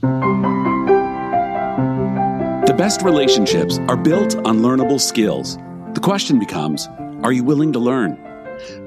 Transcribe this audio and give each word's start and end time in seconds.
The 0.00 0.06
best 2.76 3.02
relationships 3.02 3.78
are 3.88 3.96
built 3.96 4.36
on 4.46 4.60
learnable 4.60 5.00
skills. 5.00 5.56
The 5.94 6.00
question 6.00 6.38
becomes 6.38 6.86
are 7.24 7.32
you 7.32 7.42
willing 7.42 7.72
to 7.72 7.80
learn? 7.80 8.16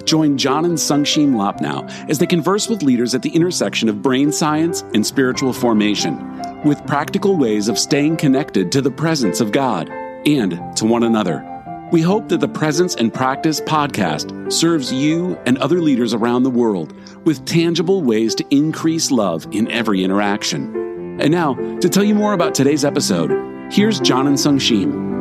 Join 0.05 0.37
John 0.37 0.63
and 0.63 0.77
Sungshim 0.77 1.33
Loppnow 1.33 1.89
as 2.09 2.19
they 2.19 2.25
converse 2.25 2.69
with 2.69 2.81
leaders 2.81 3.13
at 3.13 3.23
the 3.23 3.29
intersection 3.29 3.89
of 3.89 4.01
brain 4.01 4.31
science 4.31 4.83
and 4.93 5.05
spiritual 5.05 5.51
formation, 5.51 6.17
with 6.63 6.85
practical 6.87 7.35
ways 7.35 7.67
of 7.67 7.77
staying 7.77 8.15
connected 8.17 8.71
to 8.71 8.81
the 8.81 8.91
presence 8.91 9.41
of 9.41 9.51
God 9.51 9.89
and 10.25 10.61
to 10.77 10.85
one 10.85 11.03
another. 11.03 11.45
We 11.91 12.01
hope 12.01 12.29
that 12.29 12.39
the 12.39 12.47
Presence 12.47 12.95
and 12.95 13.13
Practice 13.13 13.59
podcast 13.59 14.53
serves 14.53 14.93
you 14.93 15.37
and 15.45 15.57
other 15.57 15.81
leaders 15.81 16.13
around 16.13 16.43
the 16.43 16.49
world 16.49 16.93
with 17.25 17.45
tangible 17.45 18.01
ways 18.01 18.33
to 18.35 18.45
increase 18.49 19.11
love 19.11 19.45
in 19.51 19.69
every 19.69 20.05
interaction. 20.05 20.80
And 21.19 21.31
now, 21.31 21.55
to 21.79 21.89
tell 21.89 22.03
you 22.03 22.15
more 22.15 22.33
about 22.33 22.55
today's 22.55 22.85
episode, 22.85 23.31
here's 23.71 23.99
John 23.99 24.27
and 24.27 24.39
Sung 24.39 24.57
Sungshim. 24.57 25.11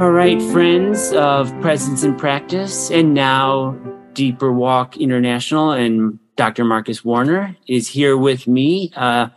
All 0.00 0.10
right, 0.10 0.40
friends 0.52 1.12
of 1.12 1.48
Presence 1.62 2.02
and 2.02 2.18
Practice, 2.18 2.90
and 2.90 3.14
now 3.14 3.72
Deeper 4.12 4.52
Walk 4.52 4.98
International 4.98 5.70
and 5.70 6.18
Dr. 6.36 6.64
Marcus 6.64 7.02
Warner 7.02 7.56
is 7.66 7.88
here 7.88 8.16
with 8.16 8.46
me. 8.46 8.92
Uh, 8.94 9.28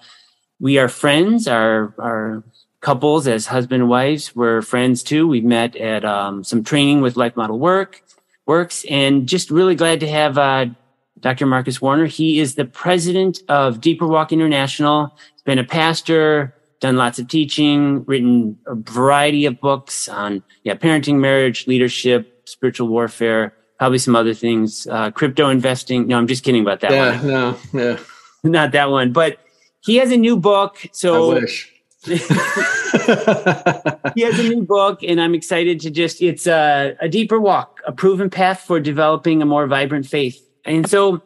we 0.59 0.77
are 0.77 0.90
friends, 0.90 1.48
our, 1.48 1.93
our 1.98 2.43
couples 2.82 3.26
as 3.27 3.46
husband 3.46 3.84
and 3.84 3.90
wives. 3.90 4.35
We're 4.35 4.62
friends 4.62 5.02
too. 5.02 5.27
We've 5.27 5.46
met 5.46 5.76
at 5.77 6.04
um, 6.04 6.43
some 6.43 6.63
training 6.63 7.02
with 7.02 7.16
Life 7.16 7.38
Model 7.38 7.57
Work 7.57 8.02
Works, 8.46 8.85
and 8.90 9.27
just 9.27 9.52
really 9.52 9.76
glad 9.76 10.02
to 10.02 10.07
have 10.09 10.38
uh, 10.38 10.66
Dr. 11.22 11.46
Marcus 11.46 11.82
Warner. 11.82 12.05
He 12.05 12.40
is 12.40 12.55
the 12.55 12.66
president 12.66 13.40
of 13.50 13.82
Deeper 13.82 14.08
Walk 14.08 14.32
International. 14.32 15.16
He's 15.34 15.44
been 15.44 15.60
a 15.60 15.64
pastor, 15.64 16.55
done 16.80 16.96
lots 16.96 17.20
of 17.20 17.27
teaching, 17.27 18.04
written 18.05 18.57
a 18.68 18.76
variety 18.76 19.46
of 19.46 19.60
books 19.60 20.08
on 20.08 20.43
yeah, 20.63 20.76
parenting, 20.76 21.20
marriage, 21.20 21.68
leadership, 21.68 22.48
spiritual 22.48 22.88
warfare, 22.88 23.54
probably 23.77 23.98
some 23.98 24.16
other 24.16 24.34
things, 24.34 24.88
uh, 24.88 25.12
crypto 25.12 25.49
investing. 25.49 26.08
No, 26.08 26.18
I'm 26.18 26.27
just 26.27 26.43
kidding 26.43 26.62
about 26.62 26.80
that 26.82 26.91
yeah, 26.91 27.18
one. 27.18 27.27
no, 27.27 27.58
yeah. 27.74 27.99
Not 28.43 28.71
that 28.71 28.90
one, 28.90 29.12
but 29.12 29.38
he 29.82 29.98
has 29.98 30.12
a 30.12 30.18
new 30.18 30.38
book. 30.38 30.77
So 30.91 31.32
I 31.32 31.41
wish. 31.41 31.74
he 32.05 32.13
has 34.24 34.40
a 34.40 34.48
new 34.48 34.63
book, 34.63 35.04
and 35.04 35.20
I'm 35.20 35.36
excited 35.36 35.82
to 35.82 35.91
just, 35.91 36.21
it's 36.21 36.48
a, 36.48 36.96
a 37.02 37.10
deeper 37.10 37.38
walk, 37.41 37.82
a 37.86 37.91
proven 37.91 38.30
path 38.30 38.62
for 38.62 38.80
developing 38.80 39.41
a 39.41 39.46
more 39.46 39.68
vibrant 39.68 40.05
faith. 40.05 40.49
And 40.70 40.87
so, 40.87 41.21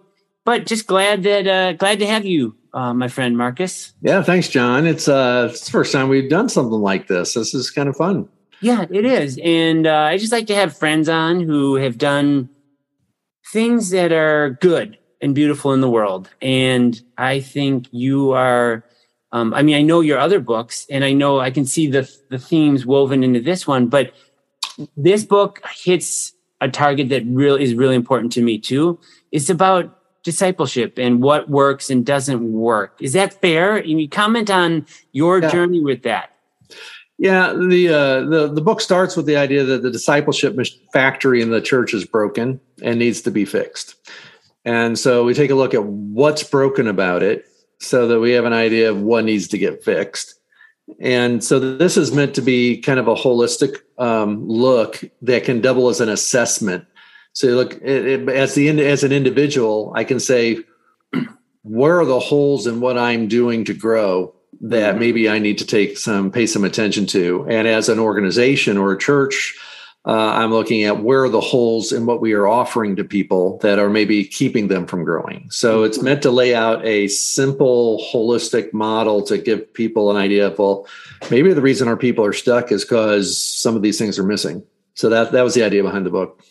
but 0.45 0.65
just 0.65 0.87
glad 0.87 1.21
that, 1.23 1.45
uh, 1.45 1.73
glad 1.73 1.99
to 1.99 2.07
have 2.07 2.25
you 2.25 2.55
uh, 2.73 2.93
my 2.93 3.07
friend 3.07 3.37
Marcus. 3.37 3.93
Yeah, 4.01 4.23
thanks, 4.23 4.49
John. 4.49 4.87
It's 4.87 5.07
uh, 5.07 5.49
it's 5.51 5.65
the 5.65 5.71
first 5.71 5.91
time 5.91 6.09
we've 6.09 6.29
done 6.29 6.49
something 6.49 6.79
like 6.79 7.07
this. 7.07 7.35
This 7.35 7.53
is 7.53 7.69
kind 7.69 7.87
of 7.87 7.95
fun. 7.95 8.27
Yeah, 8.61 8.85
it 8.89 9.05
is, 9.05 9.39
and 9.43 9.85
uh, 9.85 9.93
I 9.93 10.17
just 10.17 10.31
like 10.31 10.47
to 10.47 10.55
have 10.55 10.77
friends 10.77 11.09
on 11.09 11.41
who 11.41 11.75
have 11.75 11.97
done 11.97 12.49
things 13.51 13.91
that 13.91 14.11
are 14.11 14.57
good 14.61 14.97
and 15.21 15.35
beautiful 15.35 15.73
in 15.73 15.81
the 15.81 15.89
world. 15.89 16.29
And 16.41 16.99
I 17.17 17.39
think 17.39 17.87
you 17.91 18.31
are. 18.31 18.85
Um, 19.31 19.53
I 19.53 19.63
mean, 19.63 19.75
I 19.75 19.81
know 19.81 20.01
your 20.01 20.19
other 20.19 20.39
books, 20.39 20.85
and 20.89 21.03
I 21.03 21.13
know 21.13 21.39
I 21.39 21.51
can 21.51 21.65
see 21.65 21.87
the 21.87 22.09
the 22.29 22.39
themes 22.39 22.85
woven 22.85 23.23
into 23.23 23.41
this 23.41 23.67
one, 23.67 23.87
but 23.87 24.13
this 24.97 25.23
book 25.23 25.61
hits 25.75 26.33
a 26.63 26.69
target 26.69 27.09
that 27.09 27.23
really 27.27 27.63
is 27.63 27.75
really 27.75 27.95
important 27.95 28.31
to 28.33 28.41
me 28.41 28.57
too. 28.57 28.97
It's 29.31 29.49
about 29.49 29.99
discipleship 30.23 30.97
and 30.97 31.21
what 31.21 31.49
works 31.49 31.89
and 31.89 32.05
doesn't 32.05 32.53
work. 32.53 32.95
Is 33.01 33.13
that 33.13 33.39
fair? 33.41 33.81
Can 33.81 33.99
you 33.99 34.07
comment 34.07 34.49
on 34.49 34.85
your 35.11 35.41
yeah. 35.41 35.51
journey 35.51 35.81
with 35.81 36.03
that? 36.03 36.29
Yeah, 37.19 37.53
the 37.53 37.89
uh, 37.89 38.21
the 38.25 38.51
the 38.53 38.61
book 38.61 38.81
starts 38.81 39.15
with 39.15 39.27
the 39.27 39.37
idea 39.37 39.63
that 39.63 39.83
the 39.83 39.91
discipleship 39.91 40.57
factory 40.91 41.41
in 41.41 41.51
the 41.51 41.61
church 41.61 41.93
is 41.93 42.05
broken 42.05 42.59
and 42.81 42.97
needs 42.97 43.21
to 43.21 43.31
be 43.31 43.45
fixed. 43.45 43.95
And 44.65 44.97
so 44.97 45.23
we 45.23 45.33
take 45.33 45.51
a 45.51 45.55
look 45.55 45.73
at 45.73 45.83
what's 45.83 46.43
broken 46.43 46.87
about 46.87 47.21
it 47.21 47.45
so 47.79 48.07
that 48.07 48.19
we 48.19 48.31
have 48.31 48.45
an 48.45 48.53
idea 48.53 48.89
of 48.89 49.01
what 49.01 49.25
needs 49.25 49.47
to 49.49 49.57
get 49.57 49.83
fixed. 49.83 50.39
And 50.99 51.43
so 51.43 51.59
this 51.59 51.97
is 51.97 52.11
meant 52.11 52.33
to 52.35 52.41
be 52.41 52.81
kind 52.81 52.99
of 52.99 53.07
a 53.07 53.15
holistic 53.15 53.77
um, 53.97 54.47
look 54.47 55.03
that 55.21 55.43
can 55.43 55.61
double 55.61 55.89
as 55.89 56.01
an 56.01 56.09
assessment 56.09 56.85
so 57.33 57.47
look, 57.47 57.73
it, 57.81 58.05
it, 58.05 58.29
as 58.29 58.53
the 58.53 58.69
as 58.69 59.03
an 59.03 59.11
individual, 59.11 59.91
I 59.95 60.03
can 60.03 60.19
say, 60.19 60.59
where 61.63 61.99
are 61.99 62.05
the 62.05 62.19
holes 62.19 62.67
in 62.67 62.79
what 62.79 62.97
I'm 62.97 63.27
doing 63.27 63.65
to 63.65 63.73
grow 63.73 64.33
that 64.61 64.91
mm-hmm. 64.91 64.99
maybe 64.99 65.29
I 65.29 65.39
need 65.39 65.57
to 65.57 65.65
take 65.65 65.97
some 65.97 66.31
pay 66.31 66.45
some 66.45 66.63
attention 66.63 67.07
to. 67.07 67.45
And 67.49 67.67
as 67.67 67.89
an 67.89 67.99
organization 67.99 68.77
or 68.77 68.93
a 68.93 68.97
church, 68.97 69.57
uh, 70.05 70.11
I'm 70.11 70.51
looking 70.51 70.83
at 70.83 71.01
where 71.01 71.23
are 71.23 71.29
the 71.29 71.39
holes 71.39 71.93
in 71.93 72.05
what 72.05 72.19
we 72.19 72.33
are 72.33 72.45
offering 72.45 72.97
to 72.97 73.05
people 73.05 73.57
that 73.59 73.79
are 73.79 73.89
maybe 73.89 74.25
keeping 74.25 74.67
them 74.67 74.85
from 74.85 75.05
growing. 75.05 75.49
So 75.49 75.77
mm-hmm. 75.77 75.85
it's 75.85 76.01
meant 76.01 76.21
to 76.23 76.31
lay 76.31 76.53
out 76.53 76.85
a 76.85 77.07
simple, 77.07 78.05
holistic 78.11 78.73
model 78.73 79.21
to 79.23 79.37
give 79.37 79.73
people 79.73 80.11
an 80.11 80.17
idea 80.17 80.47
of, 80.47 80.59
well, 80.59 80.87
maybe 81.31 81.53
the 81.53 81.61
reason 81.61 81.87
our 81.87 81.95
people 81.95 82.25
are 82.25 82.33
stuck 82.33 82.71
is 82.71 82.83
because 82.83 83.37
some 83.37 83.77
of 83.77 83.81
these 83.81 83.97
things 83.97 84.19
are 84.19 84.23
missing. 84.23 84.63
So 84.95 85.09
that 85.09 85.31
that 85.31 85.41
was 85.41 85.55
the 85.55 85.63
idea 85.63 85.83
behind 85.83 86.05
the 86.05 86.11
book. 86.11 86.43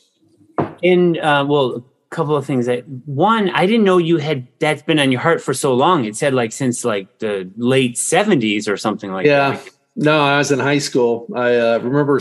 And 0.82 1.18
uh, 1.18 1.44
well, 1.46 1.76
a 1.76 2.14
couple 2.14 2.34
of 2.34 2.46
things. 2.46 2.66
That 2.66 2.88
one, 3.04 3.50
I 3.50 3.66
didn't 3.66 3.84
know 3.84 3.98
you 3.98 4.16
had 4.16 4.48
that's 4.58 4.82
been 4.82 4.98
on 4.98 5.12
your 5.12 5.20
heart 5.20 5.42
for 5.42 5.54
so 5.54 5.74
long. 5.74 6.06
It 6.06 6.16
said 6.16 6.34
like 6.34 6.52
since 6.52 6.84
like 6.84 7.18
the 7.18 7.50
late 7.56 7.98
seventies 7.98 8.66
or 8.66 8.76
something 8.76 9.12
like 9.12 9.26
yeah. 9.26 9.50
that. 9.50 9.64
Yeah. 9.64 9.70
No, 9.94 10.24
I 10.24 10.38
was 10.38 10.50
in 10.50 10.58
high 10.58 10.78
school. 10.78 11.28
I 11.36 11.54
uh, 11.54 11.78
remember 11.78 12.18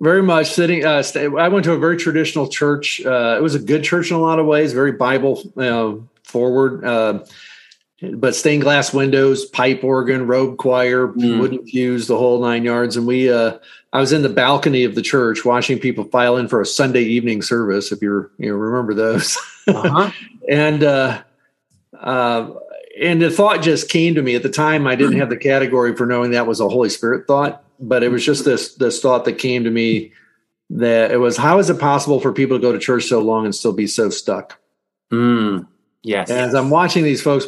very 0.00 0.22
much 0.22 0.52
sitting. 0.52 0.84
Uh, 0.84 1.02
I 1.38 1.48
went 1.48 1.64
to 1.64 1.72
a 1.72 1.78
very 1.78 1.96
traditional 1.96 2.48
church. 2.48 3.00
Uh, 3.04 3.36
it 3.38 3.42
was 3.42 3.54
a 3.54 3.58
good 3.58 3.82
church 3.84 4.10
in 4.10 4.16
a 4.16 4.20
lot 4.20 4.38
of 4.38 4.46
ways, 4.46 4.72
very 4.72 4.92
Bible 4.92 5.42
forward. 6.24 6.84
Uh, 6.84 7.24
but 8.14 8.36
stained 8.36 8.62
glass 8.62 8.94
windows, 8.94 9.44
pipe 9.46 9.82
organ, 9.82 10.26
robe 10.26 10.56
choir, 10.58 11.08
mm. 11.08 11.40
wooden 11.40 11.58
pews, 11.64 12.06
the 12.06 12.16
whole 12.16 12.40
nine 12.40 12.64
yards. 12.64 12.96
And 12.96 13.06
we, 13.06 13.30
uh, 13.30 13.58
I 13.92 14.00
was 14.00 14.12
in 14.12 14.22
the 14.22 14.28
balcony 14.28 14.84
of 14.84 14.94
the 14.94 15.02
church 15.02 15.44
watching 15.44 15.80
people 15.80 16.04
file 16.04 16.36
in 16.36 16.46
for 16.46 16.60
a 16.60 16.66
Sunday 16.66 17.02
evening 17.02 17.42
service. 17.42 17.90
If 17.90 18.00
you're, 18.00 18.30
you 18.38 18.54
remember 18.54 18.94
those, 18.94 19.36
uh-huh. 19.66 20.12
and 20.48 20.84
uh, 20.84 21.22
uh, 21.98 22.50
and 23.00 23.22
the 23.22 23.30
thought 23.30 23.62
just 23.62 23.88
came 23.88 24.14
to 24.14 24.22
me 24.22 24.34
at 24.34 24.42
the 24.42 24.48
time. 24.48 24.86
I 24.86 24.94
didn't 24.94 25.18
have 25.18 25.30
the 25.30 25.36
category 25.36 25.96
for 25.96 26.06
knowing 26.06 26.32
that 26.32 26.46
was 26.46 26.60
a 26.60 26.68
Holy 26.68 26.88
Spirit 26.88 27.26
thought, 27.26 27.64
but 27.80 28.02
it 28.02 28.10
was 28.10 28.24
just 28.24 28.44
this 28.44 28.74
this 28.74 29.00
thought 29.00 29.24
that 29.24 29.34
came 29.34 29.64
to 29.64 29.70
me 29.70 30.12
that 30.70 31.10
it 31.10 31.18
was 31.18 31.36
how 31.36 31.58
is 31.58 31.70
it 31.70 31.80
possible 31.80 32.20
for 32.20 32.32
people 32.32 32.56
to 32.58 32.62
go 32.62 32.72
to 32.72 32.78
church 32.78 33.04
so 33.04 33.20
long 33.20 33.44
and 33.44 33.54
still 33.54 33.72
be 33.72 33.86
so 33.86 34.10
stuck? 34.10 34.58
Mm. 35.12 35.66
Yes. 36.02 36.30
And 36.30 36.38
as 36.38 36.54
I'm 36.54 36.70
watching 36.70 37.04
these 37.04 37.22
folks 37.22 37.46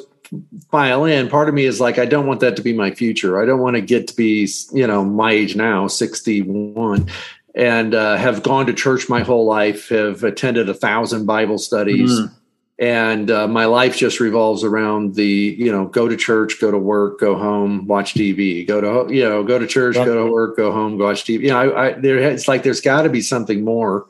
file 0.71 1.05
in, 1.05 1.29
part 1.29 1.49
of 1.49 1.55
me 1.55 1.65
is 1.65 1.81
like, 1.81 1.99
I 1.99 2.07
don't 2.07 2.27
want 2.27 2.41
that 2.41 2.57
to 2.57 2.63
be 2.63 2.73
my 2.73 2.91
future. 2.93 3.41
I 3.41 3.47
don't 3.47 3.61
want 3.61 3.77
to 3.77 3.83
get 3.83 4.09
to 4.09 4.17
be, 4.17 4.49
you 4.73 4.87
know, 4.87 5.05
my 5.05 5.33
age 5.33 5.57
now, 5.57 5.87
61, 5.87 7.09
and 7.55 7.95
uh, 7.95 8.17
have 8.17 8.43
gone 8.43 8.67
to 8.67 8.73
church 8.73 9.09
my 9.09 9.21
whole 9.23 9.45
life, 9.45 9.89
have 9.89 10.25
attended 10.25 10.69
a 10.69 10.75
thousand 10.75 11.27
Bible 11.27 11.59
studies. 11.59 12.19
Mm. 12.19 12.35
And 12.81 13.31
uh, 13.31 13.47
my 13.47 13.67
life 13.67 13.95
just 13.95 14.21
revolves 14.21 14.65
around 14.65 15.15
the, 15.15 15.27
you 15.27 15.71
know, 15.71 15.85
go 15.85 16.09
to 16.09 16.17
church, 16.17 16.59
go 16.59 16.71
to 16.71 16.79
work, 16.79 17.21
go 17.21 17.37
home, 17.37 17.87
watch 17.87 18.15
TV, 18.15 18.67
go 18.67 18.81
to, 18.81 19.15
you 19.15 19.23
know, 19.23 19.45
go 19.45 19.59
to 19.59 19.67
church, 19.67 19.97
go 19.97 20.25
to 20.25 20.33
work, 20.33 20.57
go 20.57 20.73
home, 20.73 20.97
go 20.97 21.05
watch 21.05 21.25
TV. 21.25 21.43
You 21.43 21.49
know, 21.49 21.59
I, 21.59 21.89
I 21.89 21.93
there, 21.93 22.17
it's 22.17 22.49
like 22.49 22.63
there's 22.63 22.81
got 22.81 23.03
to 23.03 23.11
be 23.11 23.21
something 23.21 23.63
more 23.63 24.07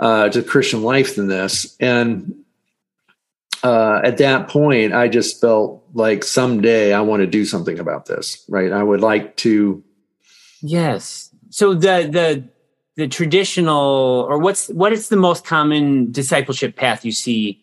uh, 0.00 0.28
to 0.30 0.42
Christian 0.42 0.82
life 0.82 1.14
than 1.14 1.28
this. 1.28 1.76
And 1.78 2.34
uh, 3.62 4.00
at 4.02 4.18
that 4.18 4.48
point, 4.48 4.92
I 4.92 5.06
just 5.06 5.40
felt 5.40 5.84
like 5.94 6.24
someday 6.24 6.92
I 6.92 7.02
want 7.02 7.20
to 7.20 7.28
do 7.28 7.44
something 7.44 7.78
about 7.78 8.06
this. 8.06 8.44
Right? 8.48 8.72
I 8.72 8.82
would 8.82 9.00
like 9.00 9.36
to. 9.38 9.84
Yes. 10.60 11.30
So 11.50 11.72
the 11.72 12.08
the 12.10 12.48
the 12.96 13.06
traditional, 13.06 14.26
or 14.28 14.38
what's 14.38 14.66
what 14.70 14.92
is 14.92 15.08
the 15.08 15.16
most 15.16 15.44
common 15.44 16.10
discipleship 16.10 16.74
path 16.74 17.04
you 17.04 17.12
see 17.12 17.62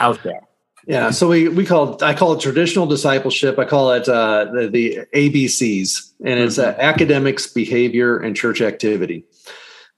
out 0.00 0.22
there? 0.22 0.40
Yeah, 0.86 1.10
so 1.10 1.28
we 1.28 1.48
we 1.48 1.66
call 1.66 2.02
I 2.02 2.14
call 2.14 2.34
it 2.34 2.40
traditional 2.40 2.86
discipleship. 2.86 3.58
I 3.58 3.64
call 3.64 3.90
it 3.92 4.08
uh, 4.08 4.44
the, 4.52 4.68
the 4.68 4.98
ABCs, 5.14 6.12
and 6.24 6.38
it's 6.38 6.58
mm-hmm. 6.58 6.78
uh, 6.78 6.82
academics, 6.82 7.48
behavior, 7.48 8.18
and 8.18 8.36
church 8.36 8.60
activity. 8.60 9.24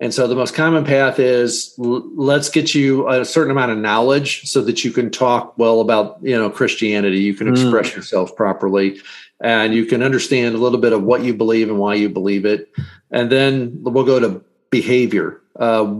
And 0.01 0.15
so 0.15 0.29
the 0.29 0.37
most 0.37 0.55
common 0.55 0.85
path 0.85 1.19
is 1.19 1.75
l- 1.79 2.09
let's 2.15 2.49
get 2.49 2.75
you 2.75 3.09
a 3.09 3.25
certain 3.25 3.51
amount 3.51 3.73
of 3.73 3.79
knowledge 3.79 4.49
so 4.49 4.63
that 4.63 4.85
you 4.85 4.93
can 4.93 5.11
talk 5.11 5.59
well 5.59 5.81
about, 5.81 6.19
you 6.23 6.39
know, 6.39 6.49
Christianity, 6.49 7.19
you 7.19 7.35
can 7.35 7.49
mm. 7.49 7.53
express 7.53 7.97
yourself 7.97 8.37
properly 8.37 9.01
and 9.41 9.75
you 9.75 9.85
can 9.85 10.03
understand 10.03 10.55
a 10.55 10.59
little 10.59 10.79
bit 10.79 10.93
of 10.93 11.03
what 11.03 11.23
you 11.23 11.35
believe 11.35 11.69
and 11.69 11.79
why 11.79 11.95
you 11.95 12.09
believe 12.09 12.45
it. 12.45 12.71
And 13.11 13.31
then 13.31 13.79
we'll 13.83 14.05
go 14.05 14.21
to 14.21 14.45
behavior. 14.71 15.41
Uh, 15.57 15.95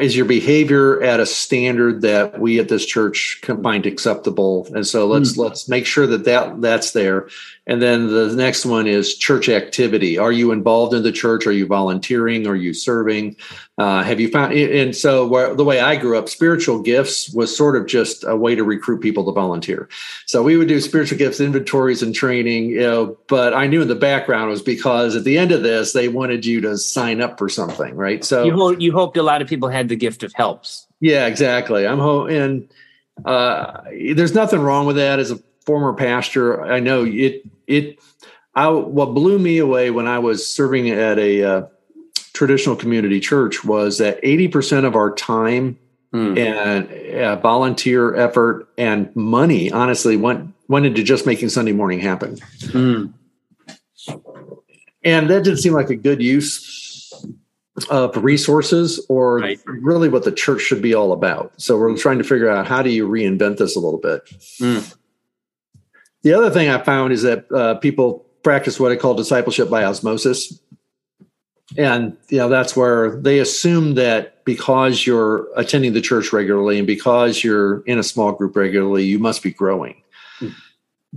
is 0.00 0.16
your 0.16 0.26
behavior 0.26 1.02
at 1.02 1.20
a 1.20 1.26
standard 1.26 2.02
that 2.02 2.38
we 2.38 2.58
at 2.58 2.68
this 2.68 2.86
church 2.86 3.38
can 3.42 3.62
find 3.62 3.86
acceptable? 3.86 4.66
And 4.74 4.86
so 4.86 5.06
let's 5.06 5.32
mm. 5.32 5.38
let's 5.38 5.68
make 5.68 5.86
sure 5.86 6.06
that, 6.06 6.24
that 6.24 6.60
that's 6.60 6.92
there. 6.92 7.28
And 7.66 7.80
then 7.80 8.08
the 8.08 8.34
next 8.34 8.66
one 8.66 8.86
is 8.86 9.16
church 9.16 9.48
activity. 9.48 10.18
Are 10.18 10.32
you 10.32 10.52
involved 10.52 10.92
in 10.92 11.02
the 11.02 11.12
church? 11.12 11.46
Are 11.46 11.52
you 11.52 11.66
volunteering? 11.66 12.46
Are 12.46 12.54
you 12.54 12.74
serving? 12.74 13.36
Uh, 13.76 14.02
have 14.02 14.20
you 14.20 14.28
found 14.28 14.52
and 14.52 14.94
so 14.94 15.26
where, 15.26 15.52
the 15.52 15.64
way 15.64 15.80
i 15.80 15.96
grew 15.96 16.16
up 16.16 16.28
spiritual 16.28 16.80
gifts 16.80 17.30
was 17.30 17.56
sort 17.56 17.74
of 17.74 17.86
just 17.86 18.22
a 18.22 18.36
way 18.36 18.54
to 18.54 18.62
recruit 18.62 19.00
people 19.00 19.24
to 19.24 19.32
volunteer. 19.32 19.88
So 20.26 20.44
we 20.44 20.56
would 20.56 20.68
do 20.68 20.80
spiritual 20.80 21.18
gifts 21.18 21.40
inventories 21.40 22.00
and 22.00 22.14
training 22.14 22.70
you 22.70 22.80
know 22.80 23.18
but 23.26 23.52
i 23.52 23.66
knew 23.66 23.82
in 23.82 23.88
the 23.88 23.96
background 23.96 24.50
was 24.50 24.62
because 24.62 25.16
at 25.16 25.24
the 25.24 25.36
end 25.36 25.50
of 25.50 25.64
this 25.64 25.92
they 25.92 26.06
wanted 26.06 26.46
you 26.46 26.60
to 26.60 26.78
sign 26.78 27.20
up 27.20 27.36
for 27.36 27.48
something 27.48 27.96
right? 27.96 28.24
So 28.24 28.44
you, 28.44 28.76
you 28.78 28.92
hoped 28.92 29.16
a 29.16 29.22
lot 29.22 29.42
of 29.42 29.48
people 29.48 29.68
had 29.68 29.83
the 29.88 29.96
gift 29.96 30.22
of 30.22 30.32
helps 30.34 30.86
yeah 31.00 31.26
exactly 31.26 31.86
i'm 31.86 31.98
hoping 31.98 32.36
and 32.36 32.68
uh, 33.24 33.80
there's 34.14 34.34
nothing 34.34 34.60
wrong 34.60 34.86
with 34.86 34.96
that 34.96 35.20
as 35.20 35.30
a 35.30 35.38
former 35.64 35.94
pastor 35.94 36.62
i 36.64 36.80
know 36.80 37.04
it 37.04 37.42
it 37.66 37.98
I, 38.54 38.68
what 38.68 39.14
blew 39.14 39.38
me 39.38 39.58
away 39.58 39.90
when 39.90 40.06
I 40.06 40.18
was 40.18 40.46
serving 40.46 40.90
at 40.90 41.18
a 41.18 41.42
uh, 41.42 41.66
traditional 42.34 42.76
community 42.76 43.20
church 43.20 43.64
was 43.64 43.98
that 43.98 44.22
80% 44.22 44.84
of 44.84 44.94
our 44.94 45.12
time 45.12 45.78
mm. 46.12 46.38
and 46.38 47.14
uh, 47.16 47.36
volunteer 47.36 48.14
effort 48.14 48.68
and 48.78 49.14
money 49.16 49.72
honestly 49.72 50.16
went 50.16 50.52
went 50.66 50.86
into 50.86 51.02
just 51.02 51.26
making 51.26 51.50
Sunday 51.50 51.72
morning 51.72 52.00
happen. 52.00 52.36
Mm. 52.68 53.12
And 55.04 55.28
that 55.28 55.44
didn't 55.44 55.58
seem 55.58 55.74
like 55.74 55.90
a 55.90 55.96
good 55.96 56.22
use 56.22 56.73
of 57.90 58.16
resources 58.22 59.04
or 59.08 59.38
right. 59.38 59.60
really 59.66 60.08
what 60.08 60.24
the 60.24 60.32
church 60.32 60.62
should 60.62 60.80
be 60.80 60.94
all 60.94 61.12
about. 61.12 61.52
So 61.60 61.76
we're 61.76 61.96
trying 61.96 62.18
to 62.18 62.24
figure 62.24 62.48
out 62.48 62.66
how 62.66 62.82
do 62.82 62.90
you 62.90 63.08
reinvent 63.08 63.56
this 63.56 63.74
a 63.74 63.80
little 63.80 63.98
bit. 63.98 64.24
Mm. 64.60 64.94
The 66.22 66.32
other 66.32 66.50
thing 66.50 66.68
I 66.68 66.78
found 66.78 67.12
is 67.12 67.22
that 67.22 67.50
uh, 67.50 67.74
people 67.76 68.24
practice 68.42 68.78
what 68.78 68.92
I 68.92 68.96
call 68.96 69.14
discipleship 69.14 69.68
by 69.70 69.84
osmosis 69.84 70.60
and 71.76 72.16
you 72.28 72.38
know 72.38 72.48
that's 72.48 72.76
where 72.76 73.16
they 73.16 73.38
assume 73.38 73.94
that 73.94 74.44
because 74.44 75.06
you're 75.06 75.48
attending 75.56 75.92
the 75.92 76.00
church 76.00 76.32
regularly 76.32 76.78
and 76.78 76.86
because 76.86 77.42
you're 77.42 77.80
in 77.82 77.98
a 77.98 78.02
small 78.02 78.32
group 78.32 78.54
regularly 78.56 79.04
you 79.04 79.18
must 79.18 79.42
be 79.42 79.50
growing. 79.50 79.96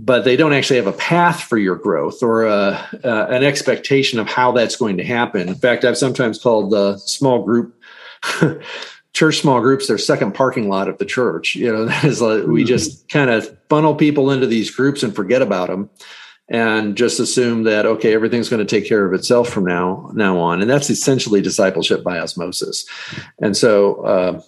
But 0.00 0.24
they 0.24 0.36
don't 0.36 0.52
actually 0.52 0.76
have 0.76 0.86
a 0.86 0.92
path 0.92 1.42
for 1.42 1.58
your 1.58 1.74
growth 1.74 2.22
or 2.22 2.46
a, 2.46 2.88
uh, 3.02 3.26
an 3.30 3.42
expectation 3.42 4.20
of 4.20 4.28
how 4.28 4.52
that's 4.52 4.76
going 4.76 4.96
to 4.96 5.04
happen. 5.04 5.48
In 5.48 5.56
fact 5.56 5.84
i've 5.84 5.98
sometimes 5.98 6.40
called 6.40 6.70
the 6.70 6.96
small 6.98 7.44
group 7.44 7.74
church 9.12 9.40
small 9.40 9.60
groups 9.60 9.88
their 9.88 9.98
second 9.98 10.32
parking 10.32 10.68
lot 10.68 10.88
of 10.88 10.98
the 10.98 11.04
church. 11.04 11.56
You 11.56 11.72
know 11.72 11.84
that 11.86 12.04
is 12.04 12.22
like 12.22 12.44
we 12.44 12.62
hmm. 12.62 12.68
just 12.68 13.08
kind 13.08 13.28
of 13.28 13.56
funnel 13.68 13.94
people 13.94 14.30
into 14.30 14.46
these 14.46 14.70
groups 14.70 15.02
and 15.02 15.14
forget 15.14 15.42
about 15.42 15.68
them 15.68 15.90
and 16.48 16.96
just 16.96 17.20
assume 17.20 17.64
that 17.64 17.84
okay 17.84 18.14
everything's 18.14 18.48
going 18.48 18.64
to 18.64 18.80
take 18.80 18.88
care 18.88 19.04
of 19.04 19.12
itself 19.12 19.48
from 19.48 19.64
now 19.64 20.10
now 20.14 20.38
on. 20.38 20.60
And 20.60 20.70
that's 20.70 20.90
essentially 20.90 21.42
discipleship 21.42 22.04
by 22.04 22.20
osmosis. 22.20 22.86
And 23.40 23.56
so 23.56 23.96
uh, 24.04 24.42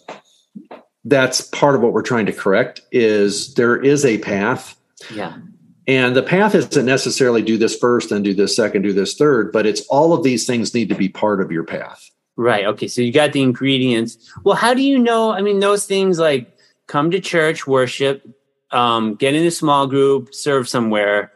that's 1.04 1.40
part 1.40 1.74
of 1.74 1.80
what 1.80 1.92
we're 1.92 2.02
trying 2.02 2.26
to 2.26 2.32
correct 2.32 2.82
is 2.92 3.54
there 3.54 3.76
is 3.76 4.04
a 4.04 4.18
path 4.18 4.76
yeah 5.12 5.38
and 5.86 6.14
the 6.14 6.22
path 6.22 6.54
isn't 6.54 6.86
necessarily 6.86 7.42
do 7.42 7.56
this 7.56 7.76
first 7.76 8.12
and 8.12 8.24
do 8.24 8.34
this 8.34 8.54
second 8.54 8.82
do 8.82 8.92
this 8.92 9.14
third 9.14 9.52
but 9.52 9.66
it's 9.66 9.82
all 9.88 10.12
of 10.12 10.22
these 10.22 10.46
things 10.46 10.74
need 10.74 10.88
to 10.88 10.94
be 10.94 11.08
part 11.08 11.40
of 11.40 11.50
your 11.50 11.64
path 11.64 12.10
right 12.36 12.66
okay 12.66 12.88
so 12.88 13.00
you 13.00 13.12
got 13.12 13.32
the 13.32 13.42
ingredients 13.42 14.32
well 14.44 14.56
how 14.56 14.74
do 14.74 14.82
you 14.82 14.98
know 14.98 15.32
i 15.32 15.40
mean 15.40 15.60
those 15.60 15.86
things 15.86 16.18
like 16.18 16.56
come 16.86 17.10
to 17.10 17.20
church 17.20 17.66
worship 17.66 18.26
um, 18.72 19.16
get 19.16 19.34
in 19.34 19.44
a 19.44 19.50
small 19.50 19.88
group 19.88 20.32
serve 20.32 20.68
somewhere 20.68 21.32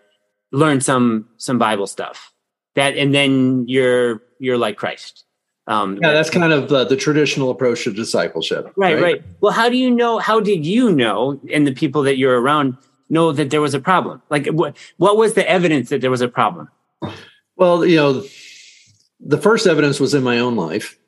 learn 0.54 0.80
some 0.80 1.28
some 1.36 1.58
Bible 1.58 1.86
stuff. 1.86 2.32
That 2.76 2.96
and 2.96 3.14
then 3.14 3.66
you're 3.68 4.22
you're 4.38 4.58
like 4.58 4.76
Christ. 4.76 5.24
Um, 5.66 5.98
yeah, 6.02 6.12
that's 6.12 6.30
kind 6.30 6.52
of 6.52 6.68
the, 6.68 6.84
the 6.84 6.96
traditional 6.96 7.50
approach 7.50 7.84
to 7.84 7.92
discipleship. 7.92 8.70
Right, 8.76 8.94
right, 8.94 9.02
right. 9.02 9.22
Well, 9.40 9.52
how 9.52 9.68
do 9.68 9.76
you 9.76 9.90
know? 9.90 10.18
How 10.18 10.40
did 10.40 10.66
you 10.66 10.92
know, 10.92 11.40
and 11.52 11.66
the 11.66 11.72
people 11.72 12.02
that 12.02 12.18
you're 12.18 12.40
around 12.40 12.76
know 13.08 13.32
that 13.32 13.50
there 13.50 13.60
was 13.60 13.74
a 13.74 13.80
problem? 13.80 14.22
Like, 14.30 14.46
what 14.46 14.76
what 14.96 15.16
was 15.16 15.34
the 15.34 15.48
evidence 15.48 15.90
that 15.90 16.00
there 16.00 16.10
was 16.10 16.20
a 16.20 16.28
problem? 16.28 16.68
Well, 17.56 17.84
you 17.84 17.96
know, 17.96 18.24
the 19.20 19.38
first 19.38 19.66
evidence 19.66 20.00
was 20.00 20.14
in 20.14 20.22
my 20.22 20.38
own 20.38 20.56
life, 20.56 20.98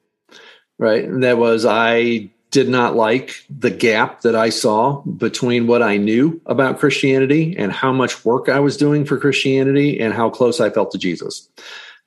right? 0.79 1.05
And 1.05 1.23
that 1.23 1.39
was 1.39 1.65
I 1.67 2.31
did 2.51 2.69
not 2.69 2.97
like 2.97 3.35
the 3.51 3.71
gap 3.71 4.23
that 4.23 4.35
I 4.35 4.51
saw 4.51 5.03
between 5.03 5.67
what 5.67 5.83
I 5.83 5.97
knew 5.97 6.41
about 6.47 6.79
Christianity 6.79 7.55
and 7.59 7.73
how 7.73 7.93
much 7.93 8.25
work 8.25 8.49
I 8.49 8.61
was 8.61 8.77
doing 8.77 9.05
for 9.05 9.19
Christianity 9.19 10.01
and 10.01 10.15
how 10.15 10.31
close 10.31 10.61
I 10.61 10.71
felt 10.71 10.93
to 10.93 10.99
Jesus. 10.99 11.49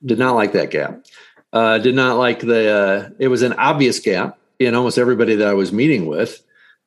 Did 0.04 0.18
not 0.18 0.36
like 0.36 0.54
that 0.54 0.72
gap. 0.72 1.06
Uh, 1.52 1.78
did 1.80 1.94
not 1.94 2.18
like 2.18 2.40
the, 2.40 2.72
uh, 2.72 3.10
it 3.20 3.28
was 3.28 3.42
an 3.42 3.54
obvious 3.54 4.00
gap 4.00 4.40
in 4.60 4.76
almost 4.76 4.98
everybody 4.98 5.36
that 5.36 5.48
I 5.48 5.54
was 5.54 5.72
meeting 5.72 6.06
with. 6.06 6.42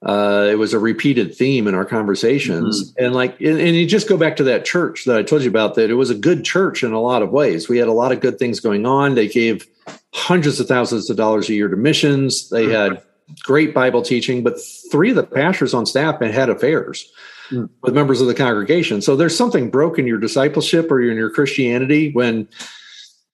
Uh, 0.04 0.48
it 0.50 0.56
was 0.56 0.74
a 0.74 0.78
repeated 0.78 1.34
theme 1.34 1.68
in 1.68 1.74
our 1.74 1.84
conversations. 1.84 2.90
Mm-hmm. 2.92 3.04
And 3.04 3.14
like, 3.14 3.40
and, 3.40 3.60
and 3.60 3.76
you 3.76 3.86
just 3.86 4.08
go 4.08 4.16
back 4.16 4.36
to 4.36 4.44
that 4.44 4.64
church 4.64 5.04
that 5.04 5.16
I 5.16 5.22
told 5.22 5.42
you 5.42 5.48
about, 5.48 5.76
that 5.76 5.90
it 5.90 5.94
was 5.94 6.10
a 6.10 6.14
good 6.14 6.44
church 6.44 6.82
in 6.82 6.92
a 6.92 7.00
lot 7.00 7.22
of 7.22 7.30
ways. 7.30 7.68
We 7.68 7.78
had 7.78 7.88
a 7.88 7.92
lot 7.92 8.10
of 8.10 8.20
good 8.20 8.38
things 8.38 8.58
going 8.58 8.84
on. 8.84 9.14
They 9.14 9.28
gave 9.28 9.66
hundreds 10.12 10.58
of 10.58 10.66
thousands 10.66 11.08
of 11.08 11.16
dollars 11.16 11.48
a 11.48 11.54
year 11.54 11.68
to 11.68 11.76
missions. 11.76 12.50
They 12.50 12.66
mm-hmm. 12.66 12.94
had 12.94 13.02
great 13.44 13.74
Bible 13.74 14.02
teaching, 14.02 14.42
but 14.42 14.56
three 14.90 15.10
of 15.10 15.16
the 15.16 15.22
pastors 15.22 15.72
on 15.72 15.86
staff 15.86 16.20
had 16.20 16.48
affairs 16.48 17.10
mm. 17.50 17.68
with 17.82 17.94
members 17.94 18.20
of 18.20 18.26
the 18.26 18.34
congregation. 18.34 19.00
So 19.02 19.16
there's 19.16 19.36
something 19.36 19.70
broken 19.70 20.00
in 20.00 20.08
your 20.08 20.18
discipleship 20.18 20.90
or 20.90 21.00
in 21.00 21.16
your 21.16 21.30
Christianity 21.30 22.12
when 22.12 22.48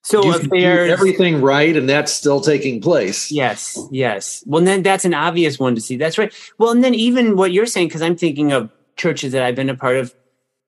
so 0.09 0.23
you 0.23 0.33
affairs, 0.33 0.91
everything 0.91 1.41
right 1.41 1.75
and 1.75 1.87
that's 1.87 2.11
still 2.11 2.41
taking 2.41 2.81
place. 2.81 3.31
Yes, 3.31 3.77
yes. 3.91 4.43
Well, 4.47 4.63
then 4.63 4.81
that's 4.81 5.05
an 5.05 5.13
obvious 5.13 5.59
one 5.59 5.75
to 5.75 5.81
see. 5.81 5.97
That's 5.97 6.17
right. 6.17 6.33
Well, 6.57 6.71
and 6.71 6.83
then 6.83 6.95
even 6.95 7.35
what 7.35 7.51
you're 7.51 7.65
saying, 7.65 7.89
because 7.89 8.01
I'm 8.01 8.15
thinking 8.15 8.51
of 8.51 8.71
churches 8.95 9.33
that 9.33 9.43
I've 9.43 9.55
been 9.55 9.69
a 9.69 9.75
part 9.75 9.97
of, 9.97 10.13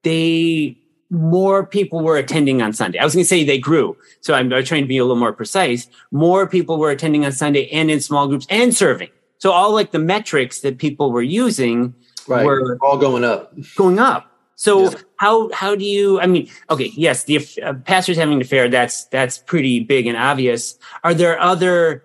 they 0.04 0.78
more 1.10 1.66
people 1.66 2.02
were 2.02 2.18
attending 2.18 2.62
on 2.62 2.72
Sunday. 2.72 2.98
I 2.98 3.04
was 3.04 3.14
going 3.14 3.24
to 3.24 3.28
say 3.28 3.44
they 3.44 3.60
grew. 3.60 3.98
So 4.22 4.34
I'm, 4.34 4.52
I'm, 4.54 4.64
trying 4.64 4.84
to 4.84 4.88
be 4.88 4.98
a 4.98 5.04
little 5.04 5.18
more 5.18 5.34
precise. 5.34 5.88
More 6.12 6.48
people 6.48 6.78
were 6.78 6.90
attending 6.90 7.26
on 7.26 7.34
Sunday 7.34 7.68
and 7.70 7.92
in 7.92 8.00
small 8.00 8.28
groups 8.28 8.48
and 8.50 8.74
serving. 8.74 9.10
So 9.40 9.52
all 9.52 9.74
like 9.74 9.92
the 9.92 10.00
metrics 10.00 10.62
that 10.62 10.78
people 10.78 11.12
were 11.12 11.22
using 11.22 11.94
right. 12.28 12.46
were 12.46 12.78
all 12.82 12.98
going 12.98 13.24
up, 13.24 13.54
going 13.76 14.00
up. 14.00 14.31
So 14.62 14.92
yeah. 14.92 15.00
how 15.16 15.52
how 15.54 15.74
do 15.74 15.84
you? 15.84 16.20
I 16.20 16.28
mean, 16.28 16.48
okay, 16.70 16.92
yes, 16.96 17.24
the 17.24 17.40
uh, 17.64 17.74
pastors 17.74 18.16
having 18.16 18.36
an 18.36 18.42
affair 18.42 18.70
that's 18.70 19.06
that's 19.06 19.40
pretty 19.40 19.80
big 19.80 20.06
and 20.06 20.16
obvious. 20.16 20.78
Are 21.04 21.16
there 21.16 21.40
other? 21.40 22.04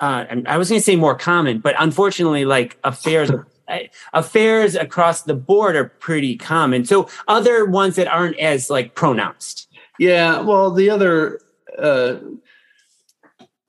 Uh, 0.00 0.24
I 0.46 0.56
was 0.56 0.70
going 0.70 0.80
to 0.80 0.84
say 0.84 0.96
more 0.96 1.14
common, 1.14 1.58
but 1.58 1.74
unfortunately, 1.78 2.46
like 2.46 2.78
affairs. 2.82 3.30
affairs 4.14 4.74
across 4.74 5.24
the 5.24 5.34
board 5.34 5.76
are 5.76 5.84
pretty 5.84 6.38
common. 6.38 6.86
So 6.86 7.10
other 7.28 7.66
ones 7.66 7.96
that 7.96 8.08
aren't 8.08 8.38
as 8.38 8.70
like 8.70 8.94
pronounced. 8.94 9.68
Yeah, 9.98 10.40
well, 10.40 10.70
the 10.70 10.88
other 10.88 11.42
uh, 11.78 12.14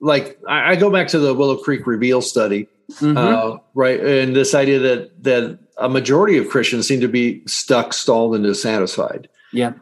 like 0.00 0.38
I, 0.48 0.76
go 0.76 0.90
back 0.90 1.08
to 1.08 1.18
the 1.18 1.34
Willow 1.34 1.58
Creek 1.58 1.86
Reveal 1.86 2.22
study 2.22 2.66
Mm-hmm. 2.98 3.16
Uh, 3.16 3.58
right, 3.74 4.00
and 4.00 4.34
this 4.34 4.54
idea 4.54 4.78
that 4.80 5.22
that 5.22 5.58
a 5.80 5.88
majority 5.88 6.36
of 6.36 6.48
Christians 6.48 6.86
seem 6.86 7.00
to 7.00 7.08
be 7.08 7.42
stuck, 7.46 7.92
stalled, 7.92 8.34
and 8.34 8.44
dissatisfied. 8.44 9.28
Yeah. 9.52 9.72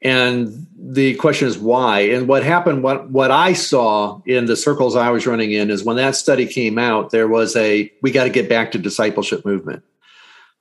And 0.00 0.66
the 0.78 1.16
question 1.16 1.48
is 1.48 1.58
why? 1.58 2.00
And 2.00 2.28
what 2.28 2.44
happened? 2.44 2.84
What 2.84 3.10
what 3.10 3.32
I 3.32 3.52
saw 3.52 4.22
in 4.26 4.46
the 4.46 4.56
circles 4.56 4.94
I 4.94 5.10
was 5.10 5.26
running 5.26 5.50
in 5.50 5.70
is 5.70 5.84
when 5.84 5.96
that 5.96 6.14
study 6.14 6.46
came 6.46 6.78
out, 6.78 7.10
there 7.10 7.26
was 7.26 7.56
a 7.56 7.92
we 8.00 8.12
got 8.12 8.24
to 8.24 8.30
get 8.30 8.48
back 8.48 8.70
to 8.72 8.78
discipleship 8.78 9.44
movement. 9.44 9.82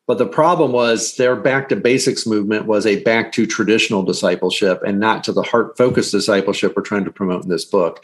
But 0.07 0.17
the 0.17 0.25
problem 0.25 0.71
was 0.71 1.17
their 1.17 1.35
back 1.35 1.69
to 1.69 1.75
basics 1.75 2.25
movement 2.25 2.65
was 2.65 2.87
a 2.87 3.03
back 3.03 3.31
to 3.33 3.45
traditional 3.45 4.03
discipleship 4.03 4.81
and 4.83 4.99
not 4.99 5.23
to 5.25 5.33
the 5.33 5.43
heart 5.43 5.77
focused 5.77 6.13
discipleship 6.13 6.75
we're 6.75 6.81
trying 6.81 7.05
to 7.05 7.11
promote 7.11 7.43
in 7.43 7.49
this 7.49 7.65
book 7.65 8.03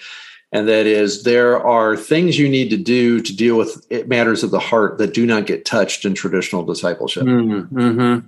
and 0.54 0.68
that 0.68 0.86
is 0.86 1.24
there 1.24 1.60
are 1.60 1.98
things 1.98 2.38
you 2.38 2.48
need 2.48 2.70
to 2.70 2.78
do 2.78 3.20
to 3.20 3.36
deal 3.36 3.58
with 3.58 3.86
matters 4.08 4.44
of 4.44 4.52
the 4.52 4.60
heart 4.60 5.00
that 5.00 5.14
do 5.14 5.26
not 5.26 5.48
get 5.48 5.66
touched 5.66 6.06
in 6.06 6.14
traditional 6.14 6.64
discipleship 6.64 7.24
mm-hmm. 7.24 7.78
mm-hmm. 7.78 8.28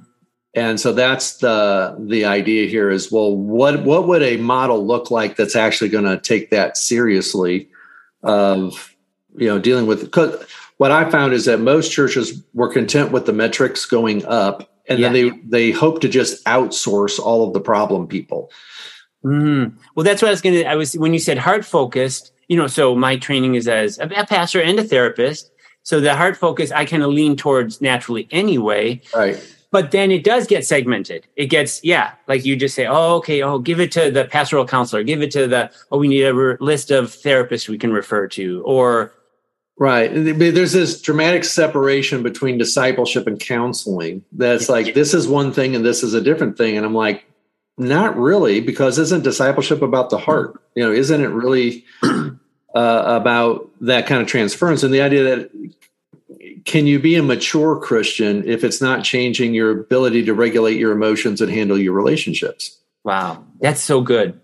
and 0.56 0.80
so 0.80 0.92
that's 0.92 1.38
the 1.38 1.96
the 2.00 2.26
idea 2.26 2.68
here 2.68 2.90
is 2.90 3.12
well 3.12 3.34
what 3.34 3.84
what 3.84 4.08
would 4.08 4.24
a 4.24 4.36
model 4.38 4.86
look 4.86 5.10
like 5.10 5.38
that's 5.38 5.56
actually 5.56 5.90
going 5.90 6.04
to 6.04 6.18
take 6.18 6.50
that 6.50 6.76
seriously 6.76 7.70
of 8.24 8.94
you 9.38 9.48
know 9.48 9.60
dealing 9.60 9.86
with 9.86 10.02
because 10.02 10.44
what 10.78 10.92
i 10.92 11.10
found 11.10 11.32
is 11.32 11.46
that 11.46 11.60
most 11.60 11.92
churches 11.92 12.44
were 12.54 12.72
content 12.72 13.12
with 13.12 13.26
the 13.26 13.34
metrics 13.34 13.86
going 13.86 14.26
up 14.26 14.70
and 14.88 15.00
yeah. 15.00 15.10
then 15.10 15.14
they 15.14 15.70
they 15.70 15.72
hope 15.72 16.02
to 16.02 16.10
just 16.10 16.44
outsource 16.46 17.20
all 17.20 17.48
of 17.48 17.54
the 17.54 17.62
problem 17.62 18.08
people 18.08 18.52
Mm. 19.26 19.74
Well, 19.96 20.04
that's 20.04 20.22
what 20.22 20.28
I 20.30 20.32
was 20.32 20.42
going 20.42 20.56
to. 20.56 20.66
I 20.66 20.76
was 20.76 20.94
when 20.94 21.14
you 21.14 21.20
said 21.20 21.38
heart 21.38 21.66
focused, 21.66 22.32
you 22.48 22.56
know, 22.56 22.68
so 22.68 22.96
my 22.96 23.18
training 23.18 23.56
is 23.56 23.68
as 23.68 23.98
a 24.00 24.08
pastor 24.08 24.62
and 24.62 24.80
a 24.80 24.84
therapist. 24.84 25.52
So 25.84 26.00
the 26.00 26.16
heart 26.16 26.38
focus 26.38 26.72
I 26.72 26.86
kind 26.86 27.04
of 27.04 27.10
lean 27.10 27.36
towards 27.36 27.82
naturally 27.82 28.28
anyway. 28.32 29.02
Right. 29.16 29.44
But 29.72 29.92
then 29.92 30.10
it 30.10 30.24
does 30.24 30.48
get 30.48 30.66
segmented. 30.66 31.28
It 31.36 31.48
gets, 31.48 31.84
yeah, 31.84 32.14
like 32.28 32.46
you 32.46 32.56
just 32.56 32.76
say, 32.76 32.86
oh, 32.86 33.16
okay, 33.16 33.42
oh, 33.42 33.60
give 33.60 33.80
it 33.80 33.92
to 33.92 34.10
the 34.10 34.24
pastoral 34.24 34.66
counselor, 34.66 35.04
give 35.04 35.22
it 35.22 35.32
to 35.32 35.48
the, 35.48 35.70
oh, 35.92 35.98
we 35.98 36.08
need 36.08 36.24
a 36.24 36.34
re- 36.34 36.58
list 36.62 36.92
of 36.92 37.08
therapists 37.08 37.68
we 37.68 37.78
can 37.78 37.92
refer 37.92 38.28
to, 38.30 38.64
or 38.64 39.12
Right. 39.78 40.08
There's 40.08 40.72
this 40.72 41.02
dramatic 41.02 41.44
separation 41.44 42.24
between 42.24 42.58
discipleship 42.58 43.28
and 43.28 43.38
counseling. 43.38 44.24
That's 44.32 44.70
like, 44.70 44.94
this 44.94 45.14
is 45.14 45.28
one 45.28 45.52
thing 45.52 45.76
and 45.76 45.86
this 45.86 46.02
is 46.02 46.14
a 46.14 46.22
different 46.22 46.58
thing. 46.58 46.78
And 46.78 46.86
I'm 46.86 46.94
like, 46.94 47.26
not 47.78 48.18
really, 48.18 48.62
because 48.62 48.98
isn't 48.98 49.24
discipleship 49.24 49.82
about 49.82 50.10
the 50.10 50.18
heart? 50.18 50.62
You 50.76 50.84
know, 50.84 50.92
isn't 50.92 51.22
it 51.22 51.28
really 51.28 51.86
uh, 52.04 52.30
about 52.74 53.70
that 53.82 54.08
kind 54.08 54.22
of 54.22 54.28
transference 54.28 54.84
and 54.84 54.94
the 54.94 55.02
idea 55.02 55.24
that 55.24 55.52
can 56.66 56.88
you 56.88 57.00
be 57.00 57.16
a 57.16 57.24
mature 57.24 57.80
Christian 57.80 58.48
if 58.48 58.64
it's 58.64 58.82
not 58.82 59.04
changing 59.04 59.54
your 59.54 59.72
ability 59.72 60.26
to 60.26 60.34
regulate 60.34 60.78
your 60.78 60.92
emotions 60.92 61.42
and 61.42 61.52
handle 61.52 61.78
your 61.78 61.94
relationships? 61.94 62.78
Wow, 63.04 63.44
that's 63.60 63.82
so 63.82 64.02
good. 64.02 64.40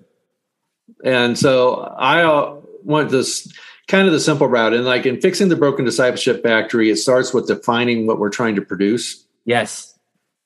And 1.04 1.38
so 1.38 1.80
I 1.98 2.22
uh, 2.22 2.58
want 2.84 3.10
this 3.10 3.52
kind 3.88 4.08
of 4.08 4.14
the 4.14 4.20
simple 4.20 4.48
route. 4.48 4.74
And 4.74 4.86
like 4.86 5.06
in 5.06 5.20
fixing 5.20 5.50
the 5.50 5.56
broken 5.56 5.84
discipleship 5.84 6.44
factory, 6.44 6.90
it 6.90 6.98
starts 6.98 7.34
with 7.34 7.48
defining 7.48 8.08
what 8.08 8.20
we're 8.20 8.30
trying 8.30 8.56
to 8.56 8.62
produce. 8.62 9.26
Yes. 9.46 9.91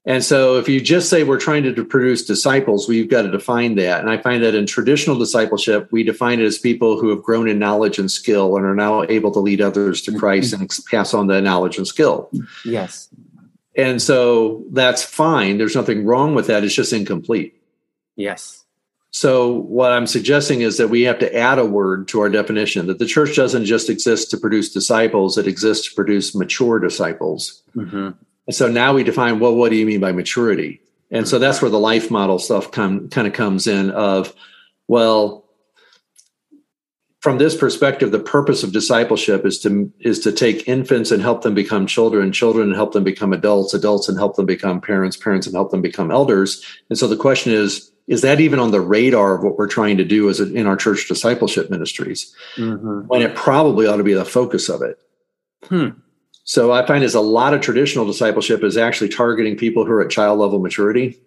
And 0.07 0.23
so 0.23 0.57
if 0.59 0.69
you 0.69 0.79
just 0.79 1.09
say 1.09 1.23
we're 1.23 1.39
trying 1.39 1.63
to 1.63 1.85
produce 1.85 2.25
disciples, 2.25 2.87
we've 2.87 3.09
got 3.09 3.23
to 3.23 3.31
define 3.31 3.75
that. 3.75 4.01
And 4.01 4.09
I 4.09 4.17
find 4.17 4.43
that 4.43 4.53
in 4.53 4.67
traditional 4.67 5.17
discipleship, 5.17 5.91
we 5.91 6.03
define 6.03 6.39
it 6.39 6.45
as 6.45 6.59
people 6.59 6.99
who 6.99 7.09
have 7.09 7.23
grown 7.23 7.49
in 7.49 7.57
knowledge 7.57 7.97
and 7.97 8.11
skill 8.11 8.55
and 8.55 8.65
are 8.65 8.75
now 8.75 9.03
able 9.03 9.31
to 9.31 9.39
lead 9.39 9.61
others 9.61 10.03
to 10.03 10.17
Christ 10.17 10.53
and 10.53 10.71
pass 10.91 11.15
on 11.15 11.25
the 11.25 11.41
knowledge 11.41 11.77
and 11.77 11.87
skill. 11.87 12.29
Yes. 12.63 13.09
And 13.75 13.99
so 13.99 14.63
that's 14.71 15.03
fine. 15.03 15.57
There's 15.57 15.75
nothing 15.75 16.05
wrong 16.05 16.35
with 16.35 16.47
that. 16.47 16.63
It's 16.63 16.75
just 16.75 16.93
incomplete. 16.93 17.59
Yes. 18.15 18.63
So 19.09 19.53
what 19.53 19.91
I'm 19.91 20.07
suggesting 20.07 20.61
is 20.61 20.77
that 20.77 20.89
we 20.89 21.03
have 21.03 21.19
to 21.19 21.35
add 21.35 21.57
a 21.57 21.65
word 21.65 22.07
to 22.09 22.19
our 22.19 22.29
definition 22.29 22.87
that 22.87 22.99
the 22.99 23.05
church 23.05 23.35
doesn't 23.35 23.65
just 23.65 23.89
exist 23.89 24.29
to 24.31 24.37
produce 24.37 24.73
disciples, 24.73 25.37
it 25.37 25.47
exists 25.47 25.87
to 25.87 25.95
produce 25.95 26.35
mature 26.35 26.79
disciples. 26.79 27.63
Mm-hmm. 27.75 28.09
And 28.47 28.55
so 28.55 28.67
now 28.67 28.93
we 28.93 29.03
define, 29.03 29.39
well, 29.39 29.55
what 29.55 29.69
do 29.69 29.75
you 29.75 29.85
mean 29.85 29.99
by 29.99 30.11
maturity? 30.11 30.81
And 31.11 31.27
so 31.27 31.39
that's 31.39 31.61
where 31.61 31.71
the 31.71 31.79
life 31.79 32.11
model 32.11 32.39
stuff 32.39 32.71
come, 32.71 33.09
kind 33.09 33.27
of 33.27 33.33
comes 33.33 33.67
in 33.67 33.91
of, 33.91 34.33
well, 34.87 35.45
from 37.25 37.39
this 37.39 37.57
perspective, 37.57 38.11
the 38.11 38.19
purpose 38.19 38.61
of 38.61 38.71
discipleship 38.71 39.47
is 39.47 39.57
to 39.61 39.91
is 39.99 40.19
to 40.19 40.31
take 40.31 40.67
infants 40.67 41.09
and 41.09 41.23
help 41.23 41.41
them 41.41 41.55
become 41.55 41.87
children, 41.87 42.31
children 42.31 42.67
and 42.67 42.75
help 42.75 42.93
them 42.93 43.03
become 43.03 43.33
adults, 43.33 43.73
adults 43.73 44.07
and 44.07 44.15
help 44.15 44.35
them 44.35 44.45
become 44.45 44.79
parents, 44.79 45.17
parents 45.17 45.47
and 45.47 45.55
help 45.55 45.71
them 45.71 45.81
become 45.81 46.11
elders. 46.11 46.63
And 46.91 46.99
so 46.99 47.07
the 47.07 47.17
question 47.17 47.51
is, 47.51 47.91
is 48.05 48.21
that 48.21 48.39
even 48.39 48.59
on 48.59 48.69
the 48.69 48.79
radar 48.79 49.35
of 49.35 49.43
what 49.43 49.57
we're 49.57 49.65
trying 49.65 49.97
to 49.97 50.03
do 50.03 50.29
as 50.29 50.39
a, 50.39 50.53
in 50.53 50.67
our 50.67 50.77
church 50.77 51.07
discipleship 51.07 51.71
ministries? 51.71 52.31
Mm-hmm. 52.57 53.07
When 53.07 53.23
it 53.23 53.35
probably 53.35 53.87
ought 53.87 53.97
to 53.97 54.03
be 54.03 54.13
the 54.13 54.23
focus 54.23 54.69
of 54.69 54.83
it. 54.83 54.99
Hmm. 55.63 55.97
So 56.45 56.71
I 56.71 56.85
find 56.85 57.03
is 57.03 57.15
a 57.15 57.21
lot 57.21 57.55
of 57.55 57.61
traditional 57.61 58.05
discipleship 58.05 58.63
is 58.63 58.77
actually 58.77 59.09
targeting 59.09 59.57
people 59.57 59.83
who 59.83 59.91
are 59.91 60.03
at 60.03 60.11
child 60.11 60.39
level 60.39 60.59
maturity. 60.59 61.19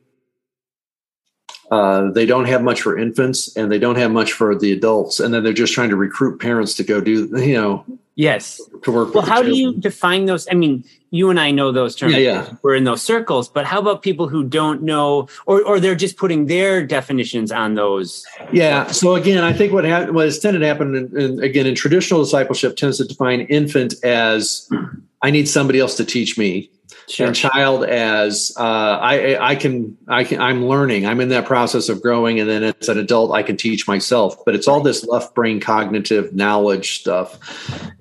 Uh, 1.70 2.10
they 2.12 2.25
don't 2.25 2.46
have 2.46 2.62
much 2.62 2.80
for 2.80 2.96
infants 2.96 3.54
and 3.56 3.70
they 3.70 3.80
don't 3.80 3.96
have 3.96 4.12
much 4.12 4.32
for 4.32 4.56
the 4.56 4.72
adults, 4.72 5.20
and 5.20 5.34
then 5.34 5.42
they're 5.42 5.52
just 5.52 5.75
trying 5.75 5.90
to 5.90 5.96
recruit 5.96 6.40
parents 6.40 6.75
to 6.75 6.84
go 6.84 7.00
do 7.00 7.28
you 7.37 7.54
know. 7.54 7.84
Yes. 8.18 8.60
To 8.82 8.90
work. 8.90 9.14
Well, 9.14 9.25
how 9.25 9.44
do 9.44 9.56
you 9.56 9.75
define 9.75 10.25
those? 10.25 10.48
I 10.50 10.54
mean, 10.54 10.82
you 11.10 11.30
and 11.30 11.38
I 11.38 11.52
know 11.52 11.70
those 11.70 11.94
terms. 11.94 12.14
Yeah, 12.14 12.18
yeah. 12.18 12.52
We're 12.62 12.75
in 12.75 12.82
those 12.82 13.00
circles, 13.00 13.48
but 13.48 13.64
how 13.64 13.78
about 13.78 14.02
people 14.02 14.26
who 14.26 14.42
don't 14.42 14.82
know, 14.82 15.28
or 15.46 15.62
or 15.62 15.78
they're 15.78 15.94
just 15.94 16.16
putting 16.16 16.46
their 16.46 16.84
definitions 16.84 17.52
on 17.52 17.76
those? 17.76 18.26
Yeah. 18.52 18.88
So 18.88 19.14
again, 19.14 19.44
I 19.44 19.52
think 19.52 19.72
what 19.72 19.84
ha- 19.84 20.06
what 20.06 20.25
has 20.25 20.40
tended 20.40 20.62
to 20.62 20.66
happen, 20.66 20.96
in, 20.96 21.16
in, 21.16 21.44
again, 21.44 21.64
in 21.64 21.76
traditional 21.76 22.20
discipleship, 22.25 22.76
tends 22.76 22.98
to 22.98 23.04
define 23.04 23.42
infant 23.42 23.94
as 24.02 24.68
I 25.22 25.30
need 25.30 25.48
somebody 25.48 25.78
else 25.78 25.94
to 25.98 26.04
teach 26.04 26.37
me. 26.37 26.70
Sure. 27.08 27.28
And 27.28 27.37
child 27.37 27.84
as 27.84 28.52
uh, 28.58 28.62
I, 28.62 29.52
I 29.52 29.54
can, 29.56 29.96
I 30.08 30.25
can, 30.25 30.40
I'm 30.42 30.66
learning. 30.66 31.06
I'm 31.06 31.20
in 31.20 31.30
that 31.30 31.46
process 31.46 31.88
of 31.88 32.02
growing, 32.02 32.38
and 32.38 32.48
then 32.48 32.62
as 32.62 32.88
an 32.88 32.98
adult, 32.98 33.32
I 33.32 33.42
can 33.42 33.56
teach 33.56 33.88
myself. 33.88 34.37
But 34.44 34.54
it's 34.54 34.68
all 34.68 34.82
this 34.82 35.04
left 35.06 35.34
brain 35.34 35.58
cognitive 35.58 36.34
knowledge 36.34 37.00
stuff. 37.00 37.38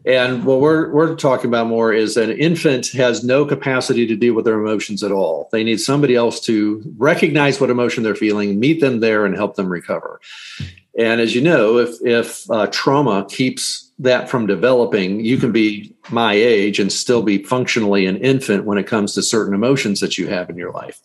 And 0.07 0.45
what 0.45 0.61
we're 0.61 0.89
we're 0.93 1.15
talking 1.15 1.49
about 1.49 1.67
more 1.67 1.91
is 1.91 2.15
that 2.15 2.29
an 2.29 2.37
infant 2.37 2.87
has 2.93 3.25
no 3.25 3.45
capacity 3.45 4.07
to 4.07 4.15
deal 4.15 4.33
with 4.33 4.45
their 4.45 4.57
emotions 4.57 5.03
at 5.03 5.11
all. 5.11 5.49
They 5.51 5.65
need 5.65 5.81
somebody 5.81 6.15
else 6.15 6.39
to 6.41 6.81
recognize 6.95 7.59
what 7.59 7.69
emotion 7.69 8.03
they're 8.03 8.15
feeling, 8.15 8.57
meet 8.57 8.79
them 8.79 9.01
there, 9.01 9.25
and 9.25 9.35
help 9.35 9.57
them 9.57 9.67
recover. 9.67 10.21
And 10.97 11.19
as 11.19 11.35
you 11.35 11.41
know, 11.41 11.77
if 11.77 11.89
if 12.01 12.49
uh, 12.49 12.67
trauma 12.67 13.25
keeps 13.29 13.91
that 13.99 14.29
from 14.29 14.47
developing, 14.47 15.25
you 15.25 15.37
can 15.37 15.51
be 15.51 15.93
my 16.09 16.33
age 16.33 16.79
and 16.79 16.89
still 16.89 17.21
be 17.21 17.43
functionally 17.43 18.05
an 18.05 18.15
infant 18.17 18.63
when 18.63 18.77
it 18.77 18.87
comes 18.87 19.13
to 19.13 19.21
certain 19.21 19.53
emotions 19.53 19.99
that 19.99 20.17
you 20.17 20.27
have 20.27 20.49
in 20.49 20.55
your 20.55 20.71
life. 20.71 21.01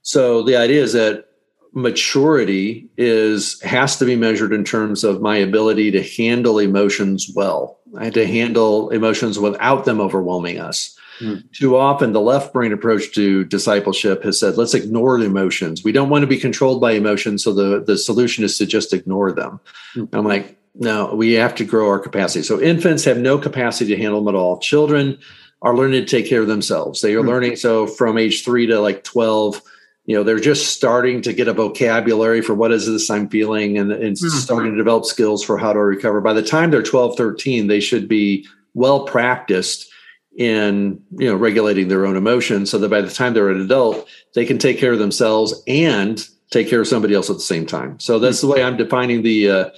So 0.00 0.42
the 0.42 0.56
idea 0.56 0.82
is 0.82 0.94
that 0.94 1.26
maturity 1.74 2.88
is 2.96 3.60
has 3.62 3.98
to 3.98 4.06
be 4.06 4.16
measured 4.16 4.52
in 4.52 4.64
terms 4.64 5.04
of 5.04 5.20
my 5.20 5.36
ability 5.36 5.90
to 5.90 6.02
handle 6.02 6.58
emotions 6.58 7.30
well 7.34 7.80
and 8.00 8.14
to 8.14 8.26
handle 8.26 8.90
emotions 8.90 9.38
without 9.38 9.84
them 9.84 10.00
overwhelming 10.00 10.58
us. 10.58 10.98
Hmm. 11.18 11.36
Too 11.52 11.76
often, 11.76 12.12
the 12.12 12.20
left 12.20 12.52
brain 12.52 12.72
approach 12.72 13.12
to 13.14 13.44
discipleship 13.44 14.24
has 14.24 14.40
said, 14.40 14.56
let's 14.56 14.74
ignore 14.74 15.18
the 15.18 15.26
emotions. 15.26 15.84
We 15.84 15.92
don't 15.92 16.08
want 16.08 16.22
to 16.22 16.26
be 16.26 16.38
controlled 16.38 16.80
by 16.80 16.92
emotions. 16.92 17.44
So 17.44 17.52
the, 17.52 17.84
the 17.84 17.96
solution 17.96 18.42
is 18.42 18.58
to 18.58 18.66
just 18.66 18.92
ignore 18.92 19.32
them. 19.32 19.60
Hmm. 19.94 20.04
I'm 20.12 20.24
like, 20.24 20.58
no, 20.74 21.14
we 21.14 21.32
have 21.34 21.54
to 21.56 21.64
grow 21.64 21.88
our 21.88 22.00
capacity. 22.00 22.42
So 22.42 22.60
infants 22.60 23.04
have 23.04 23.18
no 23.18 23.38
capacity 23.38 23.94
to 23.94 24.00
handle 24.00 24.20
them 24.20 24.34
at 24.34 24.38
all. 24.38 24.58
Children 24.58 25.18
are 25.62 25.76
learning 25.76 26.04
to 26.04 26.06
take 26.06 26.28
care 26.28 26.42
of 26.42 26.48
themselves. 26.48 27.00
They 27.00 27.14
are 27.14 27.20
mm-hmm. 27.20 27.28
learning. 27.28 27.56
So 27.56 27.86
from 27.86 28.18
age 28.18 28.44
three 28.44 28.66
to 28.66 28.80
like 28.80 29.04
12, 29.04 29.62
you 30.06 30.14
know, 30.14 30.22
they're 30.22 30.38
just 30.38 30.76
starting 30.76 31.22
to 31.22 31.32
get 31.32 31.48
a 31.48 31.54
vocabulary 31.54 32.42
for 32.42 32.54
what 32.54 32.72
is 32.72 32.86
this 32.86 33.08
I'm 33.08 33.28
feeling 33.28 33.78
and, 33.78 33.90
and 33.90 34.16
mm-hmm. 34.16 34.28
starting 34.28 34.72
to 34.72 34.76
develop 34.76 35.06
skills 35.06 35.42
for 35.42 35.56
how 35.56 35.72
to 35.72 35.78
recover. 35.78 36.20
By 36.20 36.34
the 36.34 36.42
time 36.42 36.70
they're 36.70 36.82
12, 36.82 37.16
13, 37.16 37.68
they 37.68 37.80
should 37.80 38.06
be 38.06 38.46
well 38.74 39.04
practiced 39.04 39.90
in 40.36 41.00
you 41.12 41.28
know 41.28 41.36
regulating 41.36 41.88
their 41.88 42.06
own 42.06 42.16
emotions 42.16 42.70
so 42.70 42.78
that 42.78 42.88
by 42.88 43.00
the 43.00 43.10
time 43.10 43.34
they're 43.34 43.50
an 43.50 43.60
adult 43.60 44.08
they 44.34 44.44
can 44.44 44.58
take 44.58 44.78
care 44.78 44.92
of 44.92 44.98
themselves 44.98 45.62
and 45.68 46.28
take 46.50 46.68
care 46.68 46.80
of 46.80 46.88
somebody 46.88 47.14
else 47.14 47.30
at 47.30 47.36
the 47.36 47.42
same 47.42 47.64
time 47.64 47.98
so 48.00 48.18
that's 48.18 48.40
the 48.40 48.46
way 48.48 48.62
i'm 48.62 48.76
defining 48.76 49.22
the 49.22 49.48
uh, 49.48 49.70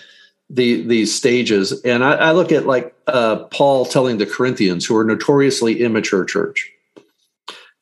the 0.49 0.83
these 0.87 1.15
stages 1.15 1.79
and 1.83 2.03
I, 2.03 2.13
I 2.13 2.33
look 2.33 2.53
at 2.53 2.67
like 2.67 2.95
uh, 3.07 3.45
paul 3.51 3.85
telling 3.85 4.17
the 4.17 4.25
corinthians 4.25 4.87
who 4.87 4.97
are 4.97 5.05
notoriously 5.05 5.83
immature 5.83 6.25
church 6.25 6.73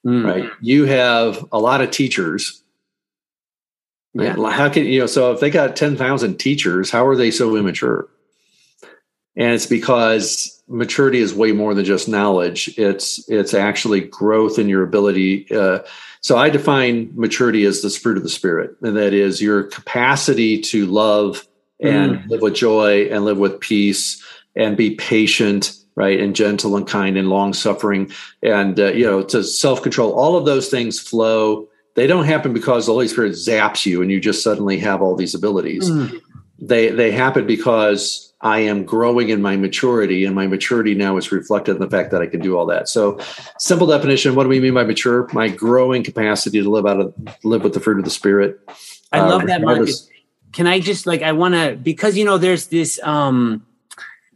mm. 0.04 0.24
right 0.24 0.50
you 0.60 0.84
have 0.84 1.44
a 1.52 1.58
lot 1.58 1.80
of 1.80 1.90
teachers 1.90 2.62
right? 4.14 4.36
yeah. 4.36 4.50
how 4.50 4.68
can 4.68 4.84
you 4.84 5.00
know 5.00 5.06
so 5.06 5.32
if 5.32 5.40
they 5.40 5.50
got 5.50 5.76
10000 5.76 6.38
teachers 6.38 6.90
how 6.90 7.06
are 7.06 7.16
they 7.16 7.30
so 7.30 7.56
immature 7.56 8.08
and 9.36 9.52
it's 9.52 9.66
because 9.66 10.62
maturity 10.68 11.18
is 11.18 11.34
way 11.34 11.52
more 11.52 11.74
than 11.74 11.84
just 11.84 12.08
knowledge 12.08 12.72
it's 12.78 13.28
it's 13.28 13.54
actually 13.54 14.00
growth 14.00 14.58
in 14.58 14.68
your 14.68 14.82
ability 14.82 15.46
uh, 15.54 15.80
so 16.20 16.36
i 16.36 16.48
define 16.48 17.10
maturity 17.14 17.64
as 17.64 17.82
the 17.82 17.90
fruit 17.90 18.16
of 18.16 18.22
the 18.22 18.28
spirit 18.28 18.76
and 18.82 18.96
that 18.96 19.12
is 19.12 19.42
your 19.42 19.64
capacity 19.64 20.60
to 20.60 20.86
love 20.86 21.46
and 21.80 22.12
mm. 22.12 22.28
live 22.28 22.40
with 22.40 22.54
joy 22.54 23.02
and 23.10 23.24
live 23.24 23.38
with 23.38 23.60
peace 23.60 24.22
and 24.56 24.76
be 24.76 24.94
patient 24.94 25.76
right 25.96 26.20
and 26.20 26.34
gentle 26.34 26.76
and 26.76 26.86
kind 26.86 27.16
and 27.16 27.28
long 27.28 27.52
suffering 27.52 28.10
and 28.42 28.78
uh, 28.80 28.92
you 28.92 29.04
know 29.04 29.22
to 29.22 29.42
self 29.42 29.82
control 29.82 30.12
all 30.12 30.36
of 30.36 30.44
those 30.44 30.68
things 30.68 31.00
flow. 31.00 31.68
They 31.94 32.08
don't 32.08 32.24
happen 32.24 32.52
because 32.52 32.86
the 32.86 32.92
holy 32.92 33.06
spirit 33.06 33.32
zaps 33.32 33.86
you 33.86 34.02
and 34.02 34.10
you 34.10 34.20
just 34.20 34.42
suddenly 34.42 34.78
have 34.78 35.00
all 35.00 35.14
these 35.14 35.34
abilities. 35.34 35.88
Mm. 35.88 36.20
they 36.58 36.90
they 36.90 37.12
happen 37.12 37.46
because 37.46 38.32
i 38.40 38.58
am 38.58 38.84
growing 38.84 39.28
in 39.28 39.40
my 39.40 39.56
maturity 39.56 40.24
and 40.24 40.34
my 40.34 40.46
maturity 40.46 40.94
now 40.94 41.16
is 41.16 41.32
reflected 41.32 41.76
in 41.76 41.80
the 41.80 41.88
fact 41.88 42.10
that 42.10 42.20
i 42.20 42.26
can 42.26 42.40
do 42.40 42.56
all 42.56 42.66
that. 42.66 42.88
So 42.88 43.18
simple 43.58 43.86
definition 43.86 44.34
what 44.34 44.42
do 44.44 44.48
we 44.48 44.60
mean 44.60 44.74
by 44.74 44.84
mature? 44.84 45.28
My 45.32 45.48
growing 45.48 46.02
capacity 46.02 46.62
to 46.62 46.68
live 46.68 46.86
out 46.86 47.00
of 47.00 47.14
live 47.44 47.62
with 47.62 47.74
the 47.74 47.80
fruit 47.80 47.98
of 47.98 48.04
the 48.04 48.10
spirit. 48.10 48.58
I 49.12 49.20
love 49.20 49.42
uh, 49.42 49.46
that 49.46 49.62
Marcus. 49.62 50.08
can 50.52 50.66
I 50.66 50.80
just 50.80 51.06
like 51.06 51.22
I 51.22 51.32
want 51.32 51.54
to 51.54 51.76
because 51.80 52.16
you 52.16 52.24
know 52.24 52.38
there's 52.38 52.66
this 52.66 53.00
um 53.04 53.64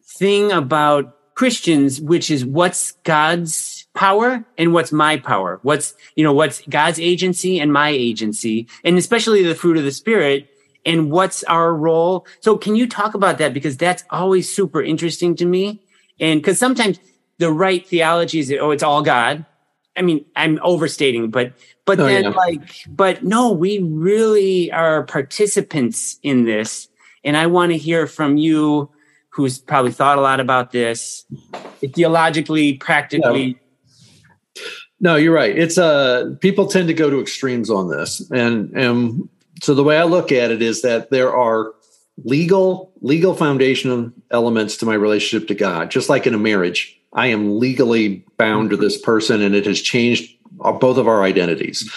thing 0.04 0.52
about 0.52 1.17
Christians 1.38 2.00
which 2.00 2.32
is 2.32 2.44
what's 2.44 2.92
God's 3.04 3.86
power 3.94 4.44
and 4.58 4.72
what's 4.72 4.90
my 4.90 5.18
power? 5.18 5.60
What's 5.62 5.94
you 6.16 6.24
know 6.24 6.32
what's 6.32 6.62
God's 6.62 6.98
agency 6.98 7.60
and 7.60 7.72
my 7.72 7.90
agency 7.90 8.66
and 8.82 8.98
especially 8.98 9.44
the 9.44 9.54
fruit 9.54 9.76
of 9.76 9.84
the 9.84 9.92
spirit 9.92 10.48
and 10.84 11.12
what's 11.12 11.44
our 11.44 11.72
role? 11.72 12.26
So 12.40 12.58
can 12.58 12.74
you 12.74 12.88
talk 12.88 13.14
about 13.14 13.38
that? 13.38 13.54
Because 13.54 13.76
that's 13.76 14.02
always 14.10 14.52
super 14.52 14.82
interesting 14.82 15.36
to 15.36 15.44
me. 15.44 15.80
And 16.18 16.42
because 16.42 16.58
sometimes 16.58 16.98
the 17.38 17.52
right 17.52 17.86
theology 17.86 18.40
is, 18.40 18.52
oh, 18.60 18.72
it's 18.72 18.82
all 18.82 19.02
God. 19.02 19.46
I 19.96 20.02
mean, 20.02 20.24
I'm 20.34 20.58
overstating, 20.60 21.30
but 21.30 21.52
but 21.84 22.00
oh, 22.00 22.04
then 22.06 22.24
yeah. 22.24 22.30
like, 22.30 22.62
but 22.88 23.22
no, 23.22 23.52
we 23.52 23.78
really 23.78 24.72
are 24.72 25.04
participants 25.04 26.18
in 26.24 26.46
this. 26.46 26.88
And 27.22 27.36
I 27.36 27.46
want 27.46 27.70
to 27.70 27.78
hear 27.78 28.08
from 28.08 28.38
you, 28.38 28.90
who's 29.38 29.56
probably 29.60 29.92
thought 29.92 30.18
a 30.18 30.20
lot 30.20 30.40
about 30.40 30.72
this, 30.72 31.24
theologically, 31.94 32.72
practically. 32.72 33.56
Yeah. 34.56 34.62
No, 35.00 35.14
you're 35.14 35.32
right. 35.32 35.56
It's 35.56 35.78
uh 35.78 36.34
people 36.40 36.66
tend 36.66 36.88
to 36.88 36.94
go 36.94 37.08
to 37.08 37.20
extremes 37.20 37.70
on 37.70 37.88
this. 37.88 38.28
And 38.32 38.76
and 38.76 39.28
so 39.62 39.76
the 39.76 39.84
way 39.84 39.96
I 39.96 40.02
look 40.02 40.32
at 40.32 40.50
it 40.50 40.60
is 40.60 40.82
that 40.82 41.10
there 41.10 41.32
are 41.32 41.72
legal 42.24 42.92
legal 43.00 43.32
foundational 43.32 44.10
elements 44.32 44.76
to 44.78 44.86
my 44.86 44.94
relationship 44.94 45.46
to 45.48 45.54
God, 45.54 45.92
just 45.92 46.08
like 46.08 46.26
in 46.26 46.34
a 46.34 46.38
marriage. 46.38 47.00
I 47.12 47.28
am 47.28 47.60
legally 47.60 48.26
bound 48.38 48.70
to 48.70 48.76
this 48.76 49.00
person 49.00 49.40
and 49.40 49.54
it 49.54 49.66
has 49.66 49.80
changed 49.80 50.34
both 50.80 50.98
of 50.98 51.06
our 51.06 51.22
identities. 51.22 51.88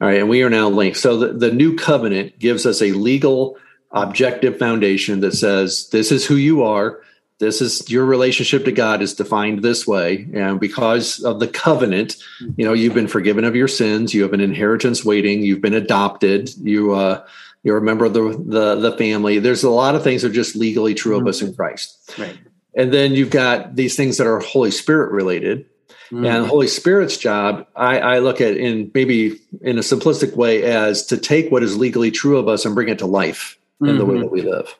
All 0.00 0.08
right. 0.08 0.18
And 0.18 0.28
we 0.28 0.42
are 0.42 0.50
now 0.50 0.68
linked. 0.68 0.98
So 0.98 1.16
the, 1.16 1.32
the 1.32 1.52
new 1.52 1.76
covenant 1.76 2.40
gives 2.40 2.66
us 2.66 2.82
a 2.82 2.90
legal 2.90 3.56
objective 3.90 4.58
foundation 4.58 5.20
that 5.20 5.32
says 5.32 5.88
this 5.90 6.12
is 6.12 6.26
who 6.26 6.36
you 6.36 6.62
are. 6.62 7.02
This 7.38 7.60
is 7.60 7.88
your 7.88 8.04
relationship 8.04 8.64
to 8.64 8.72
God 8.72 9.00
is 9.00 9.14
defined 9.14 9.62
this 9.62 9.86
way. 9.86 10.28
And 10.34 10.58
because 10.58 11.22
of 11.22 11.38
the 11.38 11.46
covenant, 11.46 12.16
you 12.56 12.64
know, 12.64 12.72
you've 12.72 12.94
been 12.94 13.06
forgiven 13.06 13.44
of 13.44 13.54
your 13.54 13.68
sins. 13.68 14.12
You 14.12 14.22
have 14.22 14.32
an 14.32 14.40
inheritance 14.40 15.04
waiting. 15.04 15.42
You've 15.42 15.60
been 15.60 15.74
adopted. 15.74 16.50
You, 16.56 16.94
uh, 16.94 17.24
you're 17.62 17.78
a 17.78 17.82
member 17.82 18.04
of 18.04 18.12
the, 18.12 18.42
the, 18.44 18.74
the 18.90 18.96
family. 18.96 19.38
There's 19.38 19.62
a 19.62 19.70
lot 19.70 19.94
of 19.94 20.02
things 20.02 20.22
that 20.22 20.30
are 20.30 20.34
just 20.34 20.56
legally 20.56 20.94
true 20.94 21.16
of 21.16 21.26
us 21.28 21.40
in 21.40 21.54
Christ. 21.54 22.12
Right. 22.18 22.36
And 22.74 22.92
then 22.92 23.12
you've 23.12 23.30
got 23.30 23.76
these 23.76 23.94
things 23.94 24.18
that 24.18 24.26
are 24.26 24.40
Holy 24.40 24.72
Spirit 24.72 25.12
related. 25.12 25.66
Mm-hmm. 26.10 26.24
And 26.24 26.46
Holy 26.46 26.68
Spirit's 26.68 27.18
job, 27.18 27.66
I, 27.76 27.98
I, 28.00 28.18
look 28.20 28.40
at 28.40 28.56
in 28.56 28.90
maybe 28.94 29.38
in 29.60 29.76
a 29.76 29.82
simplistic 29.82 30.34
way 30.36 30.62
as 30.62 31.04
to 31.06 31.18
take 31.18 31.52
what 31.52 31.62
is 31.62 31.76
legally 31.76 32.10
true 32.10 32.38
of 32.38 32.48
us 32.48 32.64
and 32.64 32.74
bring 32.74 32.88
it 32.88 33.00
to 33.00 33.06
life 33.06 33.58
mm-hmm. 33.80 33.88
in 33.88 33.98
the 33.98 34.04
way 34.04 34.14
mm-hmm. 34.14 34.22
that 34.22 34.32
we 34.32 34.42
live. 34.42 34.74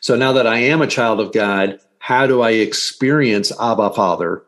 So 0.00 0.16
now 0.16 0.32
that 0.32 0.46
I 0.46 0.58
am 0.58 0.82
a 0.82 0.86
child 0.86 1.20
of 1.20 1.32
God, 1.32 1.78
how 1.98 2.26
do 2.26 2.40
I 2.40 2.50
experience 2.52 3.52
Abba 3.60 3.90
Father? 3.90 4.42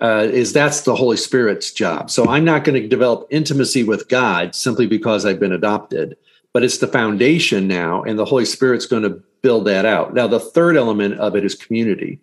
Uh, 0.00 0.28
is 0.30 0.52
that's 0.52 0.82
the 0.82 0.96
Holy 0.96 1.16
Spirit's 1.16 1.72
job. 1.72 2.10
So 2.10 2.28
I'm 2.28 2.44
not 2.44 2.64
going 2.64 2.80
to 2.82 2.88
develop 2.88 3.28
intimacy 3.30 3.84
with 3.84 4.08
God 4.08 4.54
simply 4.54 4.86
because 4.86 5.24
I've 5.24 5.38
been 5.38 5.52
adopted, 5.52 6.16
but 6.52 6.64
it's 6.64 6.78
the 6.78 6.88
foundation 6.88 7.68
now, 7.68 8.02
and 8.02 8.18
the 8.18 8.24
Holy 8.24 8.44
Spirit's 8.44 8.86
going 8.86 9.04
to 9.04 9.22
build 9.40 9.66
that 9.66 9.86
out. 9.86 10.12
Now, 10.12 10.26
the 10.26 10.40
third 10.40 10.76
element 10.76 11.20
of 11.20 11.36
it 11.36 11.44
is 11.44 11.54
community. 11.54 12.20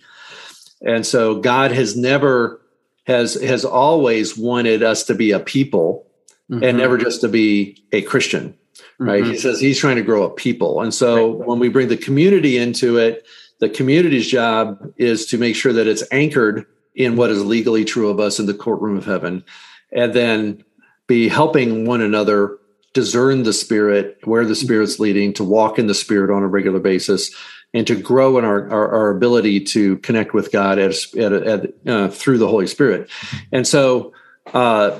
And 0.82 1.06
so 1.06 1.40
God 1.40 1.72
has 1.72 1.96
never 1.96 2.62
has 3.08 3.36
has 3.36 3.64
always 3.64 4.38
wanted 4.38 4.84
us 4.84 5.04
to 5.06 5.16
be 5.16 5.32
a 5.32 5.40
people 5.40 6.06
mm-hmm. 6.52 6.64
and 6.64 6.78
never 6.78 6.98
just 6.98 7.22
to 7.22 7.30
be 7.30 7.84
a 7.92 8.02
Christian. 8.02 8.56
Right. 9.02 9.24
Mm-hmm. 9.24 9.32
He 9.32 9.38
says 9.40 9.60
he's 9.60 9.80
trying 9.80 9.96
to 9.96 10.04
grow 10.04 10.22
a 10.22 10.30
people. 10.30 10.82
And 10.82 10.94
so 10.94 11.32
right. 11.32 11.48
when 11.48 11.58
we 11.58 11.70
bring 11.70 11.88
the 11.88 11.98
community 11.98 12.58
into 12.58 12.98
it, 12.98 13.26
the 13.58 13.68
community's 13.68 14.28
job 14.28 14.94
is 14.98 15.26
to 15.28 15.40
make 15.40 15.56
sure 15.56 15.74
that 15.74 15.88
it's 15.88 16.04
anchored 16.12 16.68
in 16.94 17.16
what 17.16 17.32
is 17.32 17.44
legally 17.44 17.84
true 17.84 18.10
of 18.10 18.20
us 18.20 18.40
in 18.40 18.46
the 18.46 18.54
courtroom 18.54 18.98
of 18.98 19.06
heaven. 19.06 19.44
And 19.92 20.14
then 20.14 20.64
be 21.08 21.30
helping 21.30 21.86
one 21.86 22.02
another 22.02 22.60
discern 22.94 23.42
the 23.42 23.54
spirit, 23.54 24.20
where 24.26 24.46
the 24.46 24.56
spirit's 24.56 25.00
leading, 25.00 25.34
to 25.34 25.44
walk 25.44 25.80
in 25.80 25.88
the 25.88 25.96
spirit 25.96 26.30
on 26.30 26.44
a 26.44 26.48
regular 26.48 26.80
basis, 26.80 27.34
and 27.74 27.88
to 27.88 27.96
grow 27.96 28.38
in 28.38 28.46
our, 28.46 28.70
our, 28.70 28.94
our 28.94 29.10
ability 29.10 29.62
to 29.62 29.98
connect 29.98 30.36
with 30.36 30.52
God 30.52 30.78
at, 30.78 30.94
at, 31.16 31.34
at 31.34 31.74
uh, 31.88 32.08
through 32.10 32.38
the 32.38 32.48
Holy 32.48 32.68
Spirit. 32.68 33.10
And 33.52 33.66
so, 33.66 34.14
uh, 34.54 35.00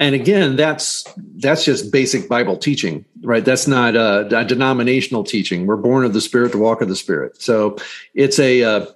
and 0.00 0.14
again, 0.14 0.56
that's 0.56 1.04
that's 1.36 1.62
just 1.62 1.92
basic 1.92 2.26
Bible 2.26 2.56
teaching, 2.56 3.04
right? 3.22 3.44
That's 3.44 3.68
not 3.68 3.94
a, 3.94 4.26
a, 4.34 4.44
denominational 4.46 5.24
teaching. 5.24 5.66
We're 5.66 5.76
born 5.76 6.06
of 6.06 6.14
the 6.14 6.22
Spirit 6.22 6.52
to 6.52 6.58
walk 6.58 6.80
of 6.80 6.88
the 6.88 6.96
Spirit. 6.96 7.40
So 7.40 7.76
it's 8.14 8.38
a 8.38 8.64
uh, 8.64 8.86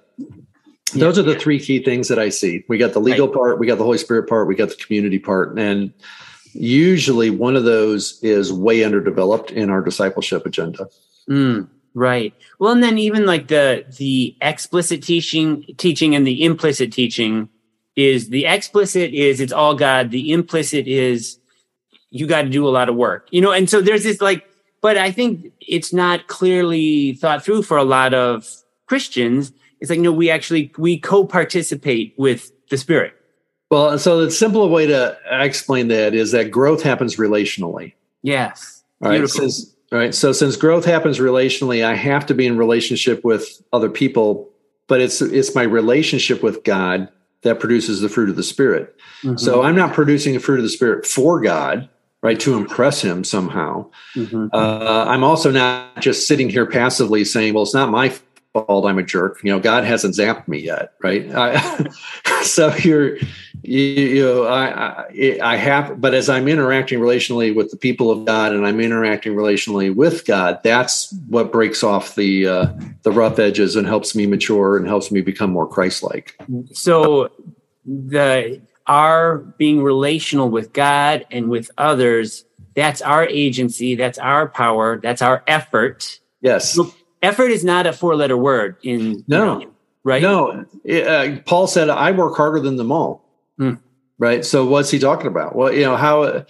those 0.95 1.19
are 1.19 1.23
the 1.23 1.35
three 1.35 1.59
key 1.59 1.83
things 1.83 2.07
that 2.07 2.17
I 2.17 2.29
see. 2.29 2.65
We 2.67 2.79
got 2.79 2.93
the 2.93 2.99
legal 2.99 3.27
right. 3.27 3.35
part, 3.35 3.59
we 3.59 3.67
got 3.67 3.77
the 3.77 3.83
Holy 3.83 3.99
Spirit 3.99 4.27
part, 4.27 4.47
we 4.47 4.55
got 4.55 4.69
the 4.69 4.75
community 4.75 5.19
part, 5.19 5.57
and 5.59 5.93
usually 6.53 7.29
one 7.29 7.55
of 7.55 7.65
those 7.65 8.19
is 8.23 8.51
way 8.51 8.83
underdeveloped 8.83 9.51
in 9.51 9.69
our 9.69 9.83
discipleship 9.83 10.43
agenda. 10.47 10.87
Mm, 11.29 11.67
right. 11.93 12.33
Well, 12.57 12.71
and 12.71 12.81
then 12.81 12.97
even 12.97 13.27
like 13.27 13.47
the 13.47 13.85
the 13.99 14.35
explicit 14.41 15.03
teaching 15.03 15.65
teaching 15.77 16.15
and 16.15 16.25
the 16.25 16.43
implicit 16.43 16.91
teaching 16.91 17.47
is 17.95 18.29
the 18.29 18.45
explicit 18.45 19.13
is 19.13 19.39
it's 19.39 19.53
all 19.53 19.75
God. 19.75 20.11
The 20.11 20.31
implicit 20.31 20.87
is 20.87 21.39
you 22.09 22.27
got 22.27 22.43
to 22.43 22.49
do 22.49 22.67
a 22.67 22.69
lot 22.69 22.89
of 22.89 22.95
work. 22.95 23.27
You 23.31 23.41
know, 23.41 23.51
and 23.51 23.69
so 23.69 23.81
there's 23.81 24.03
this 24.03 24.21
like 24.21 24.45
but 24.81 24.97
I 24.97 25.11
think 25.11 25.51
it's 25.61 25.91
not 25.91 26.27
clearly 26.27 27.13
thought 27.13 27.43
through 27.43 27.63
for 27.63 27.77
a 27.77 27.83
lot 27.83 28.13
of 28.13 28.47
Christians. 28.85 29.51
It's 29.79 29.89
like 29.89 29.99
no, 29.99 30.11
we 30.11 30.29
actually 30.29 30.71
we 30.77 30.99
co-participate 30.99 32.13
with 32.17 32.51
the 32.69 32.77
Spirit 32.77 33.15
well, 33.71 33.97
so 33.97 34.23
the 34.23 34.31
simple 34.31 34.69
way 34.69 34.85
to 34.87 35.17
explain 35.29 35.87
that 35.87 36.13
is 36.13 36.31
that 36.31 36.51
growth 36.51 36.83
happens 36.83 37.15
relationally. 37.15 37.93
Yes. 38.21 38.83
All 39.01 39.09
right. 39.09 39.27
Since, 39.27 39.75
all 39.91 39.99
right. 39.99 40.13
So 40.13 40.31
since 40.31 40.55
growth 40.55 40.85
happens 40.85 41.19
relationally, 41.19 41.83
I 41.83 41.95
have 41.95 42.25
to 42.27 42.33
be 42.33 42.45
in 42.45 42.57
relationship 42.57 43.23
with 43.23 43.61
other 43.73 43.89
people, 43.89 44.49
but 44.87 45.01
it's 45.01 45.21
it's 45.21 45.55
my 45.55 45.63
relationship 45.63 46.43
with 46.43 46.63
God 46.63 47.09
that 47.45 47.59
produces 47.59 48.01
the 48.01 48.09
fruit 48.09 48.29
of 48.29 48.35
the 48.35 48.43
Spirit. 48.43 48.97
Mm-hmm. 49.21 49.37
So 49.37 49.61
I'm 49.61 49.75
not 49.75 49.93
producing 49.93 50.33
the 50.33 50.39
fruit 50.39 50.57
of 50.57 50.63
the 50.63 50.69
Spirit 50.69 51.05
for 51.05 51.39
God, 51.39 51.87
right, 52.21 52.39
to 52.41 52.55
impress 52.55 53.01
Him 53.01 53.23
somehow. 53.23 53.89
Mm-hmm. 54.15 54.47
Uh, 54.51 55.05
I'm 55.07 55.23
also 55.23 55.51
not 55.51 56.01
just 56.01 56.27
sitting 56.27 56.49
here 56.49 56.65
passively 56.65 57.23
saying, 57.23 57.53
"Well, 57.53 57.63
it's 57.63 57.73
not 57.73 57.89
my 57.89 58.13
fault 58.53 58.85
I'm 58.85 58.97
a 58.97 59.03
jerk." 59.03 59.39
You 59.43 59.51
know, 59.51 59.59
God 59.59 59.85
hasn't 59.85 60.15
zapped 60.15 60.47
me 60.47 60.59
yet, 60.59 60.93
right? 61.01 61.31
I, 61.33 61.89
so 62.41 62.75
you're 62.77 63.17
you, 63.67 64.05
you 64.05 64.23
know, 64.23 64.43
I, 64.43 64.67
I, 64.67 65.39
I 65.41 65.55
have, 65.55 65.99
but 65.99 66.13
as 66.13 66.29
I'm 66.29 66.47
interacting 66.47 66.99
relationally 66.99 67.53
with 67.53 67.71
the 67.71 67.77
people 67.77 68.11
of 68.11 68.25
God, 68.25 68.53
and 68.53 68.65
I'm 68.65 68.79
interacting 68.79 69.33
relationally 69.33 69.93
with 69.93 70.25
God, 70.25 70.59
that's 70.63 71.13
what 71.27 71.51
breaks 71.51 71.83
off 71.83 72.15
the 72.15 72.47
uh, 72.47 72.67
the 73.03 73.11
rough 73.11 73.39
edges 73.39 73.75
and 73.75 73.87
helps 73.87 74.15
me 74.15 74.27
mature 74.27 74.77
and 74.77 74.87
helps 74.87 75.11
me 75.11 75.21
become 75.21 75.51
more 75.51 75.67
Christ-like. 75.67 76.37
So, 76.73 77.31
the 77.85 78.61
our 78.87 79.37
being 79.37 79.81
relational 79.81 80.49
with 80.49 80.71
God 80.71 81.25
and 81.31 81.49
with 81.49 81.71
others, 81.77 82.45
that's 82.75 83.01
our 83.01 83.25
agency, 83.25 83.95
that's 83.95 84.19
our 84.19 84.47
power, 84.47 84.99
that's 85.01 85.21
our 85.21 85.43
effort. 85.47 86.19
Yes. 86.41 86.79
Effort 87.23 87.49
is 87.49 87.63
not 87.63 87.87
a 87.87 87.93
four-letter 87.93 88.37
word 88.37 88.77
in 88.83 89.23
no. 89.27 89.59
You 89.59 89.65
know, 89.65 89.71
right? 90.03 90.21
No, 90.21 90.65
uh, 90.87 91.37
Paul 91.45 91.65
said, 91.65 91.89
"I 91.89 92.11
work 92.11 92.35
harder 92.37 92.59
than 92.59 92.75
them 92.75 92.91
all." 92.91 93.24
Hmm. 93.57 93.73
Right. 94.17 94.45
So 94.45 94.65
what's 94.65 94.91
he 94.91 94.99
talking 94.99 95.27
about? 95.27 95.55
Well, 95.55 95.73
you 95.73 95.81
know, 95.81 95.97
how 95.97 96.45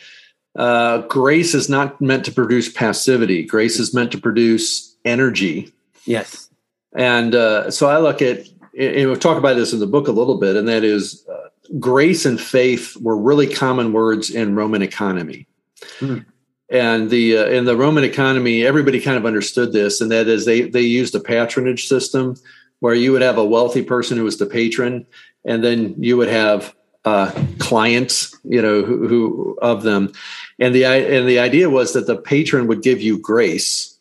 uh, 0.56 1.00
grace 1.08 1.54
is 1.54 1.70
not 1.70 2.00
meant 2.00 2.26
to 2.26 2.32
produce 2.32 2.72
passivity. 2.72 3.44
Grace 3.44 3.80
is 3.80 3.94
meant 3.94 4.12
to 4.12 4.20
produce 4.20 4.96
energy. 5.04 5.72
Yes. 6.06 6.50
And 6.96 7.36
uh, 7.36 7.72
so 7.72 7.88
I 7.88 7.98
look 7.98 8.22
at, 8.22 8.48
and 8.78 9.10
we've 9.10 9.20
talked 9.20 9.40
about 9.40 9.56
this 9.56 9.74
in 9.74 9.80
the 9.80 9.88
book 9.88 10.08
a 10.08 10.14
little 10.14 10.40
bit, 10.40 10.56
and 10.56 10.68
that 10.68 10.84
is 10.84 11.26
uh, 11.28 11.50
grace 11.80 12.26
and 12.26 12.40
faith 12.40 12.96
were 12.98 13.18
really 13.18 13.48
common 13.48 13.94
words 13.94 14.30
in 14.30 14.56
Roman 14.56 14.82
economy. 14.82 15.48
Hmm. 16.00 16.20
And 16.70 17.10
the 17.10 17.38
uh, 17.38 17.46
in 17.46 17.66
the 17.66 17.78
Roman 17.78 18.04
economy, 18.04 18.66
everybody 18.66 19.00
kind 19.00 19.18
of 19.18 19.26
understood 19.26 19.72
this, 19.72 20.02
and 20.02 20.12
that 20.12 20.28
is 20.28 20.46
they 20.46 20.62
they 20.62 20.82
used 20.82 21.14
a 21.14 21.20
patronage 21.20 21.88
system 21.88 22.36
where 22.80 22.96
you 22.96 23.12
would 23.12 23.22
have 23.22 23.38
a 23.38 23.46
wealthy 23.46 23.84
person 23.84 24.18
who 24.18 24.24
was 24.24 24.38
the 24.38 24.48
patron, 24.48 25.06
and 25.46 25.64
then 25.64 25.96
you 25.98 26.18
would 26.18 26.28
have 26.28 26.76
uh, 27.06 27.32
clients, 27.60 28.36
you 28.44 28.62
know, 28.62 28.84
who, 28.84 29.08
who, 29.08 29.58
of 29.62 29.84
them, 29.84 30.12
and 30.60 30.74
the 30.74 30.86
and 30.86 31.28
the 31.28 31.40
idea 31.40 31.70
was 31.70 31.94
that 31.94 32.08
the 32.08 32.18
patron 32.18 32.68
would 32.68 32.82
give 32.82 33.02
you 33.02 33.18
grace. 33.18 33.98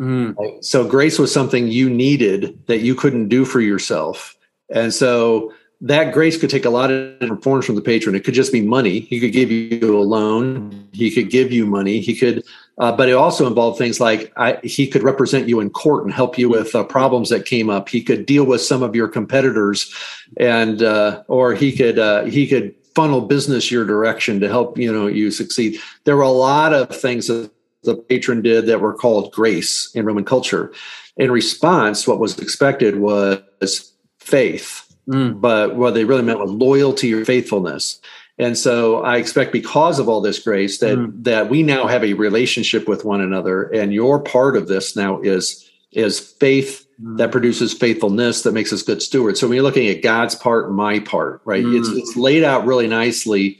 Mm. 0.00 0.64
So 0.64 0.86
grace 0.86 1.18
was 1.18 1.32
something 1.32 1.68
you 1.68 1.88
needed 1.88 2.58
that 2.66 2.78
you 2.78 2.94
couldn't 2.94 3.28
do 3.28 3.44
for 3.44 3.60
yourself, 3.60 4.36
and 4.68 4.92
so 4.92 5.52
that 5.80 6.12
grace 6.12 6.36
could 6.38 6.50
take 6.50 6.64
a 6.64 6.70
lot 6.70 6.90
of 6.90 7.18
different 7.20 7.42
forms 7.42 7.64
from 7.64 7.74
the 7.74 7.80
patron. 7.80 8.14
It 8.14 8.24
could 8.24 8.34
just 8.34 8.52
be 8.52 8.60
money. 8.60 9.00
He 9.00 9.18
could 9.18 9.32
give 9.32 9.50
you 9.50 9.98
a 9.98 10.02
loan. 10.02 10.88
He 10.92 11.10
could 11.10 11.30
give 11.30 11.52
you 11.52 11.64
money. 11.66 12.00
He 12.00 12.14
could, 12.14 12.44
uh, 12.80 12.90
but 12.90 13.10
it 13.10 13.12
also 13.12 13.46
involved 13.46 13.76
things 13.76 14.00
like 14.00 14.32
I, 14.36 14.58
he 14.64 14.86
could 14.86 15.02
represent 15.02 15.48
you 15.48 15.60
in 15.60 15.68
court 15.68 16.02
and 16.02 16.12
help 16.12 16.38
you 16.38 16.48
with 16.48 16.74
uh, 16.74 16.82
problems 16.82 17.28
that 17.28 17.44
came 17.44 17.68
up. 17.68 17.90
He 17.90 18.02
could 18.02 18.24
deal 18.24 18.44
with 18.44 18.62
some 18.62 18.82
of 18.82 18.96
your 18.96 19.06
competitors, 19.06 19.94
and 20.38 20.82
uh, 20.82 21.22
or 21.28 21.54
he 21.54 21.76
could 21.76 21.98
uh, 21.98 22.24
he 22.24 22.48
could 22.48 22.74
funnel 22.94 23.20
business 23.20 23.70
your 23.70 23.84
direction 23.84 24.40
to 24.40 24.48
help 24.48 24.78
you 24.78 24.90
know 24.90 25.06
you 25.06 25.30
succeed. 25.30 25.78
There 26.04 26.16
were 26.16 26.22
a 26.22 26.30
lot 26.30 26.72
of 26.72 26.88
things 26.88 27.26
that 27.26 27.50
the 27.82 27.96
patron 27.96 28.40
did 28.40 28.64
that 28.66 28.80
were 28.80 28.94
called 28.94 29.32
grace 29.32 29.94
in 29.94 30.06
Roman 30.06 30.24
culture. 30.24 30.72
In 31.18 31.30
response, 31.30 32.06
what 32.06 32.18
was 32.18 32.38
expected 32.38 32.98
was 32.98 33.92
faith, 34.20 34.90
mm. 35.06 35.38
but 35.38 35.76
what 35.76 35.92
they 35.92 36.04
really 36.06 36.22
meant 36.22 36.38
was 36.38 36.50
loyalty 36.50 37.12
or 37.12 37.26
faithfulness. 37.26 38.00
And 38.40 38.56
so 38.56 39.02
I 39.02 39.18
expect 39.18 39.52
because 39.52 39.98
of 39.98 40.08
all 40.08 40.22
this 40.22 40.38
grace 40.38 40.78
that 40.78 40.96
mm. 40.96 41.24
that 41.24 41.50
we 41.50 41.62
now 41.62 41.86
have 41.86 42.02
a 42.02 42.14
relationship 42.14 42.88
with 42.88 43.04
one 43.04 43.20
another, 43.20 43.64
and 43.64 43.92
your 43.92 44.18
part 44.18 44.56
of 44.56 44.66
this 44.66 44.96
now 44.96 45.20
is 45.20 45.70
is 45.92 46.18
faith 46.18 46.86
mm. 47.02 47.18
that 47.18 47.32
produces 47.32 47.74
faithfulness 47.74 48.42
that 48.42 48.52
makes 48.52 48.72
us 48.72 48.82
good 48.82 49.02
stewards. 49.02 49.38
So 49.38 49.46
when 49.46 49.56
you're 49.56 49.62
looking 49.62 49.88
at 49.88 50.02
God's 50.02 50.34
part 50.34 50.68
and 50.68 50.74
my 50.74 51.00
part, 51.00 51.42
right, 51.44 51.62
mm. 51.62 51.78
it's 51.78 51.90
it's 51.90 52.16
laid 52.16 52.42
out 52.42 52.64
really 52.64 52.86
nicely 52.86 53.58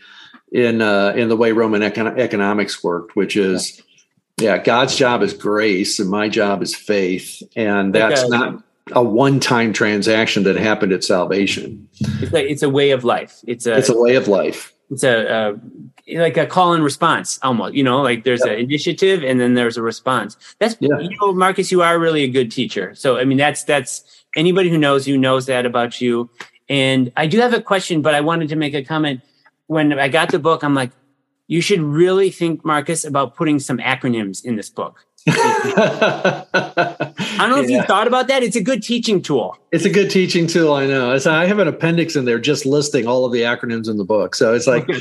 in 0.51 0.81
uh, 0.81 1.13
in 1.15 1.29
the 1.29 1.37
way 1.37 1.53
Roman 1.53 1.83
econ- 1.83 2.19
economics 2.19 2.83
worked, 2.83 3.15
which 3.15 3.37
is 3.37 3.83
yeah, 4.41 4.57
God's 4.57 4.97
job 4.97 5.21
is 5.21 5.35
grace 5.35 5.99
and 5.99 6.09
my 6.09 6.31
job 6.31 6.63
is 6.63 6.75
faith, 6.75 7.43
and 7.55 7.95
that's 7.95 8.23
okay. 8.23 8.31
not 8.31 8.63
a 8.93 9.03
one-time 9.03 9.73
transaction 9.73 10.43
that 10.45 10.57
happened 10.57 10.93
at 10.93 11.05
salvation. 11.05 11.89
It's 12.01 12.33
a, 12.33 12.51
it's 12.51 12.63
a 12.63 12.69
way 12.69 12.91
of 12.91 13.05
life. 13.05 13.39
It's 13.47 13.67
a 13.67 13.77
it's 13.77 13.89
a 13.89 13.99
way 13.99 14.17
of 14.17 14.29
life. 14.29 14.73
It's 14.91 15.05
a, 15.05 15.57
a 16.09 16.19
like 16.19 16.37
a 16.37 16.47
call 16.47 16.73
and 16.73 16.83
response 16.83 17.39
almost. 17.43 17.75
You 17.75 17.85
know, 17.85 18.03
like 18.03 18.25
there's 18.25 18.43
yep. 18.45 18.55
an 18.55 18.59
initiative 18.61 19.23
and 19.23 19.41
then 19.41 19.55
there's 19.55 19.77
a 19.77 19.83
response. 19.83 20.37
That's 20.59 20.77
yeah. 20.81 20.99
you 20.99 21.17
know, 21.21 21.33
Marcus, 21.33 21.71
you 21.71 21.83
are 21.83 21.99
really 21.99 22.25
a 22.25 22.29
good 22.29 22.51
teacher. 22.51 22.95
So 22.95 23.19
I 23.19 23.25
mean, 23.25 23.39
that's 23.39 23.65
that's 23.65 24.05
anybody 24.37 24.71
who 24.71 24.79
knows 24.79 25.07
you 25.07 25.17
knows 25.17 25.47
that 25.47 25.67
about 25.67 26.01
you. 26.01 26.31
And 26.69 27.13
I 27.17 27.27
do 27.27 27.39
have 27.41 27.53
a 27.53 27.61
question, 27.61 28.03
but 28.03 28.15
I 28.15 28.21
wanted 28.21 28.49
to 28.51 28.57
make 28.57 28.75
a 28.75 28.85
comment. 28.85 29.21
When 29.67 29.99
I 29.99 30.09
got 30.09 30.31
the 30.31 30.39
book, 30.39 30.65
I'm 30.65 30.75
like, 30.75 30.91
you 31.47 31.61
should 31.61 31.81
really 31.81 32.31
think, 32.31 32.65
Marcus, 32.65 33.05
about 33.05 33.35
putting 33.35 33.59
some 33.59 33.79
acronyms 33.79 34.45
in 34.45 34.55
this 34.55 34.71
book. 34.71 35.05
I 36.53 37.37
don't 37.39 37.51
know 37.51 37.61
if 37.61 37.71
you 37.71 37.83
thought 37.83 38.07
about 38.07 38.29
that. 38.29 38.43
It's 38.43 38.57
a 38.57 38.63
good 38.63 38.83
teaching 38.83 39.23
tool. 39.23 39.57
It's 39.73 39.85
a 39.85 39.91
good 39.91 40.11
teaching 40.11 40.47
tool. 40.47 40.73
I 40.73 40.87
know. 40.87 41.13
It's, 41.13 41.27
I 41.27 41.47
have 41.47 41.59
an 41.59 41.69
appendix 41.69 42.17
in 42.17 42.25
there 42.25 42.39
just 42.39 42.67
listing 42.67 43.07
all 43.07 43.25
of 43.25 43.33
the 43.33 43.43
acronyms 43.43 43.89
in 43.89 43.97
the 43.97 44.05
book. 44.05 44.35
So 44.35 44.55
it's 44.55 44.67
like. 44.67 44.87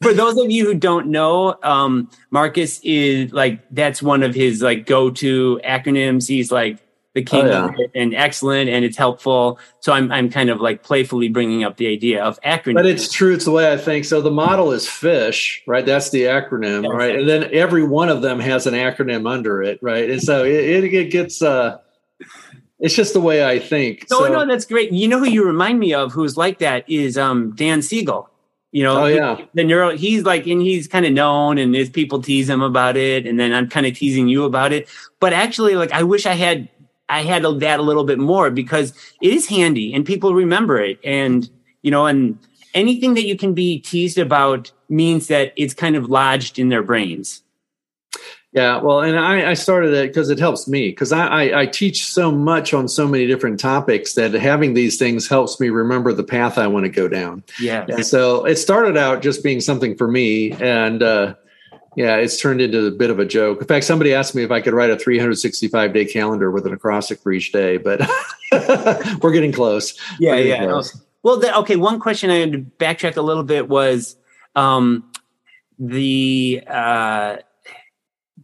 For 0.00 0.14
those 0.14 0.38
of 0.38 0.52
you 0.52 0.64
who 0.66 0.74
don't 0.74 1.08
know, 1.08 1.56
um, 1.64 2.08
Marcus 2.30 2.78
is 2.84 3.32
like 3.32 3.60
that's 3.72 4.00
one 4.00 4.22
of 4.22 4.32
his 4.32 4.62
like 4.62 4.86
go-to 4.86 5.60
acronyms. 5.64 6.28
He's 6.28 6.52
like 6.52 6.78
the 7.14 7.22
king 7.22 7.46
oh, 7.46 7.72
yeah. 7.76 7.86
and 7.94 8.14
excellent 8.14 8.70
and 8.70 8.84
it's 8.84 8.96
helpful. 8.96 9.58
So 9.80 9.92
I'm 9.92 10.12
I'm 10.12 10.30
kind 10.30 10.50
of 10.50 10.60
like 10.60 10.82
playfully 10.82 11.28
bringing 11.28 11.64
up 11.64 11.76
the 11.76 11.88
idea 11.88 12.22
of 12.22 12.40
acronym. 12.42 12.74
But 12.74 12.86
it's 12.86 13.10
true. 13.10 13.34
It's 13.34 13.44
the 13.44 13.50
way 13.50 13.72
I 13.72 13.76
think. 13.76 14.04
So 14.04 14.20
the 14.20 14.30
model 14.30 14.72
is 14.72 14.88
fish, 14.88 15.62
right? 15.66 15.84
That's 15.84 16.10
the 16.10 16.24
acronym, 16.24 16.82
That's 16.82 16.94
right? 16.94 17.18
And 17.18 17.28
then 17.28 17.48
every 17.52 17.82
one 17.82 18.08
of 18.08 18.22
them 18.22 18.40
has 18.40 18.66
an 18.66 18.74
acronym 18.74 19.28
under 19.28 19.62
it, 19.62 19.78
right? 19.82 20.08
And 20.10 20.22
so 20.22 20.44
it, 20.44 20.84
it 20.84 21.10
gets. 21.10 21.42
uh 21.42 21.78
it's 22.80 22.94
just 22.94 23.12
the 23.12 23.20
way 23.20 23.44
I 23.44 23.58
think. 23.58 24.06
No, 24.10 24.20
so, 24.20 24.32
no, 24.32 24.46
that's 24.46 24.64
great. 24.64 24.92
You 24.92 25.08
know 25.08 25.18
who 25.18 25.28
you 25.28 25.44
remind 25.44 25.80
me 25.80 25.94
of 25.94 26.12
who's 26.12 26.36
like 26.36 26.58
that 26.60 26.88
is 26.88 27.18
um, 27.18 27.54
Dan 27.56 27.82
Siegel. 27.82 28.30
You 28.70 28.84
know, 28.84 29.04
oh, 29.04 29.06
yeah. 29.06 29.40
the 29.54 29.64
neuro, 29.64 29.96
he's 29.96 30.24
like, 30.24 30.46
and 30.46 30.60
he's 30.60 30.86
kind 30.86 31.06
of 31.06 31.12
known, 31.12 31.58
and 31.58 31.74
his 31.74 31.88
people 31.88 32.20
tease 32.20 32.48
him 32.48 32.60
about 32.60 32.96
it, 32.96 33.26
and 33.26 33.40
then 33.40 33.52
I'm 33.52 33.68
kind 33.68 33.86
of 33.86 33.96
teasing 33.96 34.28
you 34.28 34.44
about 34.44 34.72
it. 34.72 34.88
But 35.20 35.32
actually, 35.32 35.74
like, 35.74 35.90
I 35.92 36.02
wish 36.02 36.26
I 36.26 36.34
had 36.34 36.68
I 37.08 37.22
had 37.22 37.42
that 37.42 37.80
a 37.80 37.82
little 37.82 38.04
bit 38.04 38.18
more 38.18 38.50
because 38.50 38.92
it 39.22 39.32
is 39.32 39.46
handy 39.46 39.94
and 39.94 40.04
people 40.04 40.34
remember 40.34 40.78
it. 40.78 40.98
And, 41.04 41.48
you 41.82 41.90
know, 41.90 42.06
and 42.06 42.38
anything 42.74 43.14
that 43.14 43.26
you 43.26 43.36
can 43.36 43.54
be 43.54 43.78
teased 43.78 44.18
about 44.18 44.70
means 44.88 45.28
that 45.28 45.52
it's 45.56 45.74
kind 45.74 45.96
of 45.96 46.08
lodged 46.08 46.58
in 46.58 46.68
their 46.68 46.82
brains. 46.82 47.42
Yeah, 48.52 48.80
well, 48.80 49.00
and 49.02 49.18
I, 49.18 49.50
I 49.50 49.54
started 49.54 49.92
it 49.92 50.08
because 50.08 50.30
it 50.30 50.38
helps 50.38 50.66
me 50.66 50.88
because 50.88 51.12
I, 51.12 51.26
I, 51.26 51.60
I, 51.60 51.66
teach 51.66 52.04
so 52.04 52.32
much 52.32 52.72
on 52.72 52.88
so 52.88 53.06
many 53.06 53.26
different 53.26 53.60
topics 53.60 54.14
that 54.14 54.32
having 54.32 54.72
these 54.72 54.96
things 54.96 55.28
helps 55.28 55.60
me 55.60 55.68
remember 55.68 56.14
the 56.14 56.24
path 56.24 56.56
I 56.56 56.66
want 56.66 56.84
to 56.84 56.90
go 56.90 57.08
down. 57.08 57.44
Yeah. 57.60 57.84
And 57.86 58.06
so 58.06 58.46
it 58.46 58.56
started 58.56 58.96
out 58.96 59.20
just 59.20 59.44
being 59.44 59.60
something 59.60 59.96
for 59.96 60.08
me. 60.08 60.52
And, 60.52 61.02
uh, 61.02 61.34
yeah, 61.98 62.14
it's 62.14 62.40
turned 62.40 62.60
into 62.60 62.86
a 62.86 62.92
bit 62.92 63.10
of 63.10 63.18
a 63.18 63.24
joke. 63.24 63.60
In 63.60 63.66
fact, 63.66 63.84
somebody 63.84 64.14
asked 64.14 64.32
me 64.32 64.44
if 64.44 64.52
I 64.52 64.60
could 64.60 64.72
write 64.72 64.90
a 64.90 64.96
365 64.96 65.92
day 65.92 66.04
calendar 66.04 66.48
with 66.48 66.64
an 66.64 66.72
acrostic 66.72 67.18
for 67.18 67.32
each 67.32 67.50
day, 67.50 67.76
but 67.76 68.00
we're 69.20 69.32
getting 69.32 69.50
close. 69.50 69.98
Yeah, 70.20 70.36
getting 70.36 70.52
yeah. 70.52 70.66
Close. 70.66 70.96
Well, 71.24 71.40
the, 71.40 71.58
okay. 71.58 71.74
One 71.74 71.98
question 71.98 72.30
I 72.30 72.36
had 72.36 72.52
to 72.52 72.58
backtrack 72.58 73.16
a 73.16 73.20
little 73.20 73.42
bit 73.42 73.68
was 73.68 74.14
um, 74.54 75.10
the 75.80 76.62
uh, 76.68 77.38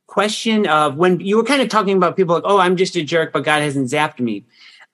question 0.08 0.66
of 0.66 0.96
when 0.96 1.20
you 1.20 1.36
were 1.36 1.44
kind 1.44 1.62
of 1.62 1.68
talking 1.68 1.96
about 1.96 2.16
people 2.16 2.34
like, 2.34 2.42
"Oh, 2.44 2.58
I'm 2.58 2.74
just 2.74 2.96
a 2.96 3.04
jerk, 3.04 3.32
but 3.32 3.44
God 3.44 3.62
hasn't 3.62 3.88
zapped 3.88 4.18
me." 4.18 4.44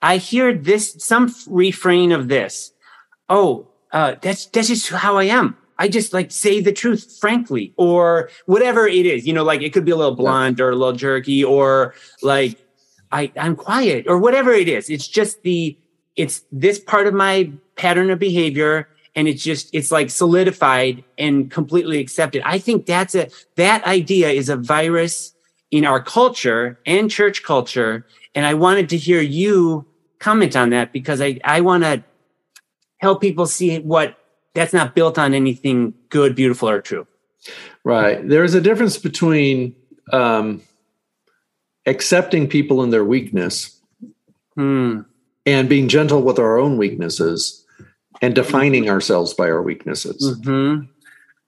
I 0.03 0.17
hear 0.17 0.53
this 0.53 0.95
some 0.99 1.33
refrain 1.47 2.11
of 2.11 2.27
this. 2.27 2.73
Oh, 3.27 3.69
uh, 3.91 4.17
that's 4.21 4.45
that's 4.45 4.67
just 4.67 4.91
how 4.91 5.17
I 5.17 5.23
am. 5.23 5.57
I 5.81 5.87
just 5.87 6.13
like 6.13 6.31
say 6.31 6.61
the 6.61 6.71
truth 6.71 7.17
frankly 7.19 7.73
or 7.75 8.29
whatever 8.45 8.87
it 8.87 9.07
is. 9.07 9.25
You 9.25 9.33
know, 9.33 9.43
like 9.43 9.63
it 9.63 9.73
could 9.73 9.83
be 9.83 9.89
a 9.89 9.95
little 9.95 10.15
blunt 10.15 10.61
or 10.61 10.69
a 10.69 10.75
little 10.75 10.93
jerky 10.93 11.43
or 11.43 11.95
like 12.21 12.63
I, 13.11 13.31
I'm 13.35 13.55
quiet 13.55 14.05
or 14.07 14.19
whatever 14.19 14.51
it 14.51 14.69
is. 14.69 14.91
It's 14.91 15.07
just 15.07 15.41
the 15.41 15.75
it's 16.15 16.43
this 16.51 16.77
part 16.77 17.07
of 17.07 17.15
my 17.15 17.51
pattern 17.77 18.11
of 18.11 18.19
behavior 18.19 18.89
and 19.15 19.27
it's 19.27 19.43
just 19.43 19.73
it's 19.73 19.91
like 19.91 20.11
solidified 20.11 21.03
and 21.17 21.49
completely 21.49 21.99
accepted. 21.99 22.43
I 22.45 22.59
think 22.59 22.85
that's 22.85 23.15
a 23.15 23.29
that 23.55 23.83
idea 23.87 24.29
is 24.29 24.49
a 24.49 24.57
virus 24.57 25.33
in 25.71 25.83
our 25.83 25.99
culture 25.99 26.79
and 26.85 27.09
church 27.09 27.41
culture. 27.41 28.05
And 28.35 28.45
I 28.45 28.53
wanted 28.53 28.87
to 28.89 28.97
hear 28.97 29.19
you 29.19 29.87
comment 30.19 30.55
on 30.55 30.69
that 30.69 30.93
because 30.93 31.21
I, 31.21 31.39
I 31.43 31.61
want 31.61 31.83
to 31.85 32.03
help 32.99 33.19
people 33.19 33.47
see 33.47 33.79
what 33.79 34.15
that's 34.53 34.73
not 34.73 34.95
built 34.95 35.17
on 35.17 35.33
anything 35.33 35.93
good, 36.09 36.35
beautiful, 36.35 36.69
or 36.69 36.81
true. 36.81 37.07
Right. 37.83 38.27
There's 38.27 38.53
a 38.53 38.61
difference 38.61 38.97
between 38.97 39.75
um, 40.11 40.61
accepting 41.85 42.47
people 42.47 42.83
in 42.83 42.89
their 42.89 43.05
weakness 43.05 43.79
hmm. 44.55 45.01
and 45.45 45.69
being 45.69 45.87
gentle 45.87 46.21
with 46.21 46.37
our 46.37 46.59
own 46.59 46.77
weaknesses 46.77 47.65
and 48.21 48.35
defining 48.35 48.89
ourselves 48.89 49.33
by 49.33 49.45
our 49.45 49.61
weaknesses. 49.61 50.37
Mm-hmm. 50.39 50.85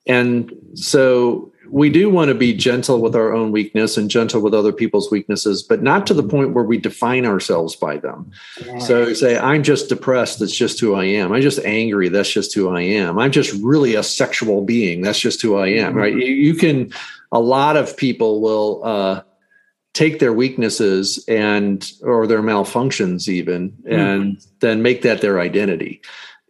And 0.08 0.54
so 0.74 1.53
we 1.74 1.90
do 1.90 2.08
want 2.08 2.30
to 2.30 2.36
be 2.36 2.54
gentle 2.54 3.02
with 3.02 3.16
our 3.16 3.34
own 3.34 3.52
weakness 3.52 3.98
and 3.98 4.08
gentle 4.08 4.40
with 4.42 4.54
other 4.54 4.72
people's 4.72 5.10
weaknesses, 5.10 5.64
but 5.64 5.82
not 5.82 6.06
to 6.06 6.14
the 6.14 6.22
point 6.22 6.54
where 6.54 6.64
we 6.64 6.78
define 6.78 7.26
ourselves 7.26 7.76
by 7.76 7.98
them. 7.98 8.32
So 8.80 9.12
say, 9.16 9.40
I'm 9.40 9.64
just 9.64 9.90
depressed. 9.90 10.38
That's 10.38 10.56
just 10.56 10.80
who 10.80 10.94
I 10.94 11.06
am. 11.06 11.34
I'm 11.34 11.42
just 11.42 11.58
angry. 11.66 12.10
That's 12.10 12.32
just 12.32 12.54
who 12.54 12.70
I 12.70 12.82
am. 12.82 13.18
I'm 13.18 13.32
just 13.32 13.52
really 13.64 13.96
a 13.96 14.04
sexual 14.04 14.64
being. 14.64 15.02
That's 15.02 15.20
just 15.20 15.42
who 15.42 15.58
I 15.58 15.70
am. 15.70 15.96
Right. 15.96 16.14
You, 16.14 16.26
you 16.26 16.54
can, 16.54 16.94
a 17.32 17.40
lot 17.40 17.76
of 17.76 17.98
people 17.98 18.40
will, 18.40 18.82
uh, 18.84 19.22
take 19.94 20.20
their 20.20 20.34
weaknesses 20.34 21.24
and 21.28 21.92
or 22.02 22.26
their 22.26 22.42
malfunctions 22.42 23.28
even 23.28 23.70
mm-hmm. 23.72 23.94
and 23.94 24.46
then 24.60 24.82
make 24.82 25.04
that 25.04 25.22
their 25.22 25.40
identity 25.40 26.02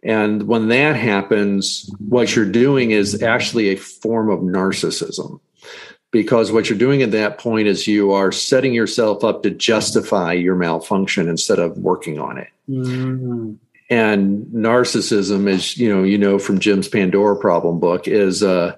and 0.04 0.46
when 0.46 0.68
that 0.68 0.96
happens, 0.96 1.90
what 1.98 2.36
you're 2.36 2.44
doing 2.44 2.90
is 2.90 3.22
actually 3.22 3.70
a 3.70 3.76
form 3.76 4.28
of 4.28 4.40
narcissism. 4.40 5.40
Because 6.10 6.52
what 6.52 6.68
you're 6.68 6.78
doing 6.78 7.02
at 7.02 7.10
that 7.10 7.38
point 7.38 7.66
is 7.66 7.88
you 7.88 8.12
are 8.12 8.30
setting 8.30 8.72
yourself 8.72 9.24
up 9.24 9.42
to 9.42 9.50
justify 9.50 10.32
your 10.32 10.54
malfunction 10.54 11.28
instead 11.28 11.58
of 11.58 11.76
working 11.78 12.20
on 12.20 12.38
it. 12.38 12.48
Mm-hmm. 12.68 13.54
And 13.90 14.46
narcissism 14.46 15.48
is, 15.48 15.76
you 15.76 15.88
know, 15.88 16.04
you 16.04 16.18
know 16.18 16.38
from 16.38 16.60
Jim's 16.60 16.86
Pandora 16.86 17.36
problem 17.36 17.80
book, 17.80 18.06
is 18.06 18.42
uh, 18.42 18.76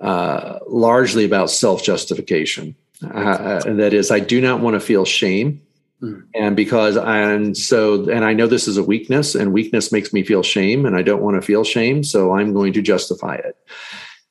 uh, 0.00 0.58
largely 0.66 1.24
about 1.24 1.50
self 1.50 1.82
justification. 1.82 2.74
Uh, 3.02 3.62
and 3.64 3.78
that 3.78 3.94
is, 3.94 4.10
I 4.10 4.20
do 4.20 4.40
not 4.40 4.60
want 4.60 4.74
to 4.74 4.80
feel 4.80 5.06
shame 5.06 5.62
Mm. 6.02 6.24
And 6.34 6.56
because 6.56 6.96
and 6.96 7.56
so 7.56 8.08
and 8.08 8.24
I 8.24 8.32
know 8.32 8.46
this 8.46 8.66
is 8.66 8.76
a 8.76 8.82
weakness 8.82 9.34
and 9.34 9.52
weakness 9.52 9.92
makes 9.92 10.12
me 10.12 10.24
feel 10.24 10.42
shame 10.42 10.86
and 10.86 10.96
I 10.96 11.02
don't 11.02 11.22
want 11.22 11.36
to 11.36 11.42
feel 11.42 11.64
shame, 11.64 12.02
so 12.02 12.34
I'm 12.34 12.54
going 12.54 12.72
to 12.74 12.82
justify 12.82 13.34
it. 13.34 13.56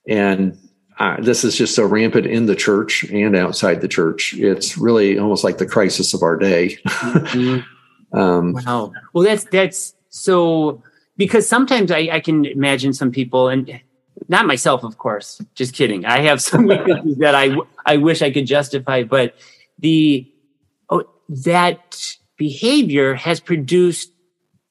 And 0.08 0.58
uh, 1.00 1.16
this 1.22 1.44
is 1.44 1.56
just 1.56 1.76
so 1.76 1.86
rampant 1.86 2.26
in 2.26 2.46
the 2.46 2.56
church 2.56 3.04
and 3.06 3.36
outside 3.36 3.80
the 3.82 3.88
church. 3.88 4.34
It's 4.34 4.78
really 4.78 5.18
almost 5.18 5.46
like 5.46 5.58
the 5.58 5.66
crisis 5.66 6.14
of 6.14 6.24
our 6.24 6.36
day. 6.36 6.78
mm-hmm. 6.88 8.18
um, 8.20 8.54
wow. 8.54 8.92
Well, 9.14 9.24
that's 9.24 9.46
that's 9.46 9.94
so 10.10 10.84
because 11.16 11.48
sometimes 11.48 11.92
I, 11.92 12.10
I 12.12 12.20
can 12.20 12.46
imagine 12.46 12.94
some 12.94 13.12
people 13.12 13.48
and 13.48 13.80
not 14.28 14.46
myself, 14.46 14.84
of 14.84 14.98
course. 14.98 15.42
Just 15.56 15.74
kidding. 15.74 16.06
I 16.06 16.22
have 16.22 16.42
some 16.42 16.66
weaknesses 16.68 17.18
that 17.20 17.36
I 17.36 17.56
I 17.86 17.98
wish 17.98 18.22
I 18.22 18.32
could 18.32 18.46
justify, 18.46 19.04
but 19.04 19.36
the 19.78 20.30
that 21.30 22.18
behavior 22.38 23.16
has 23.16 23.40
produced 23.40 24.12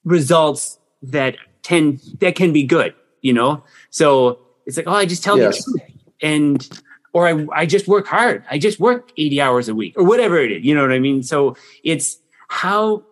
results 0.05 0.79
that 1.03 1.37
tend 1.63 2.01
that 2.21 2.35
can 2.35 2.53
be 2.53 2.65
good 2.65 2.95
you 3.23 3.33
know 3.33 3.63
so 3.91 4.39
it's 4.67 4.77
like 4.77 4.87
oh 4.87 4.93
i 4.93 5.07
just 5.07 5.23
tell 5.23 5.39
yes. 5.39 5.65
the 5.65 5.79
truth 5.79 5.93
and 6.21 6.83
or 7.13 7.27
I, 7.27 7.47
I 7.53 7.67
just 7.67 7.89
work 7.89 8.07
hard. 8.07 8.45
I 8.51 8.59
just 8.59 8.79
work 8.79 9.13
80 9.17 9.41
hours 9.41 9.69
a 9.69 9.75
week 9.75 9.95
or 9.97 10.05
whatever 10.05 10.39
it 10.39 10.53
is. 10.53 10.65
You 10.65 10.75
know 10.75 10.83
what 10.83 10.93
I 10.93 10.99
mean? 10.99 11.23
So 11.23 11.57
it's 11.83 12.19
how 12.49 13.05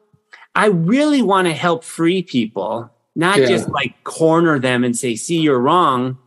I 0.54 0.66
really 0.66 1.22
want 1.22 1.48
to 1.48 1.54
help 1.54 1.84
free 1.84 2.22
people, 2.22 2.90
not 3.14 3.38
yeah. 3.38 3.46
just 3.46 3.68
like 3.68 4.04
corner 4.04 4.58
them 4.58 4.84
and 4.84 4.96
say, 4.96 5.16
see, 5.16 5.40
you're 5.40 5.58
wrong. 5.58 6.18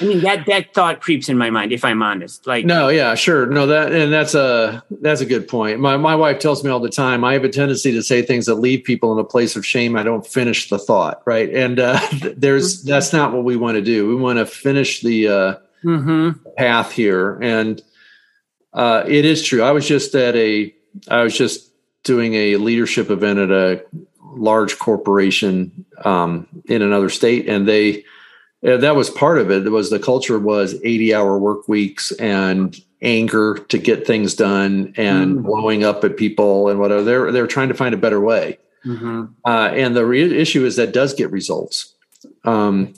I 0.00 0.04
mean 0.04 0.20
that 0.22 0.46
that 0.46 0.74
thought 0.74 1.00
creeps 1.00 1.28
in 1.28 1.36
my 1.36 1.50
mind 1.50 1.72
if 1.72 1.84
I'm 1.84 2.02
honest. 2.02 2.46
Like 2.46 2.64
No, 2.64 2.88
yeah, 2.88 3.14
sure. 3.14 3.46
No, 3.46 3.66
that 3.66 3.92
and 3.92 4.12
that's 4.12 4.34
a 4.34 4.82
that's 5.00 5.20
a 5.20 5.26
good 5.26 5.48
point. 5.48 5.80
My 5.80 5.96
my 5.96 6.14
wife 6.14 6.38
tells 6.38 6.64
me 6.64 6.70
all 6.70 6.80
the 6.80 6.88
time 6.88 7.24
I 7.24 7.32
have 7.32 7.44
a 7.44 7.48
tendency 7.48 7.92
to 7.92 8.02
say 8.02 8.22
things 8.22 8.46
that 8.46 8.56
leave 8.56 8.84
people 8.84 9.12
in 9.12 9.18
a 9.18 9.24
place 9.24 9.56
of 9.56 9.66
shame. 9.66 9.96
I 9.96 10.02
don't 10.02 10.26
finish 10.26 10.68
the 10.68 10.78
thought, 10.78 11.22
right? 11.26 11.52
And 11.52 11.80
uh 11.80 12.00
there's 12.36 12.80
mm-hmm. 12.80 12.90
that's 12.90 13.12
not 13.12 13.32
what 13.32 13.44
we 13.44 13.56
want 13.56 13.76
to 13.76 13.82
do. 13.82 14.08
We 14.08 14.14
want 14.14 14.38
to 14.38 14.46
finish 14.46 15.00
the 15.00 15.28
uh 15.28 15.56
mm-hmm. 15.84 16.30
path 16.56 16.92
here. 16.92 17.38
And 17.40 17.82
uh 18.72 19.04
it 19.06 19.24
is 19.24 19.44
true. 19.44 19.62
I 19.62 19.72
was 19.72 19.86
just 19.86 20.14
at 20.14 20.36
a 20.36 20.74
I 21.08 21.22
was 21.22 21.36
just 21.36 21.70
doing 22.04 22.34
a 22.34 22.56
leadership 22.56 23.10
event 23.10 23.38
at 23.38 23.50
a 23.50 23.84
large 24.22 24.78
corporation 24.78 25.84
um 26.04 26.46
in 26.66 26.82
another 26.82 27.08
state 27.08 27.48
and 27.48 27.66
they 27.66 28.04
that 28.62 28.96
was 28.96 29.10
part 29.10 29.38
of 29.38 29.50
it. 29.50 29.66
It 29.66 29.70
was 29.70 29.90
the 29.90 29.98
culture 29.98 30.38
was 30.38 30.74
80 30.82 31.14
hour 31.14 31.38
work 31.38 31.68
weeks 31.68 32.10
and 32.12 32.76
anger 33.00 33.54
to 33.68 33.78
get 33.78 34.06
things 34.06 34.34
done 34.34 34.92
and 34.96 35.38
mm. 35.38 35.42
blowing 35.44 35.84
up 35.84 36.02
at 36.04 36.16
people 36.16 36.68
and 36.68 36.80
whatever. 36.80 37.02
They're 37.02 37.32
they're 37.32 37.46
trying 37.46 37.68
to 37.68 37.74
find 37.74 37.94
a 37.94 37.98
better 37.98 38.20
way. 38.20 38.58
Mm-hmm. 38.84 39.26
Uh, 39.44 39.70
and 39.72 39.94
the 39.94 40.06
re- 40.06 40.38
issue 40.38 40.64
is 40.64 40.76
that 40.76 40.92
does 40.92 41.12
get 41.14 41.30
results, 41.30 41.94
um, 42.44 42.94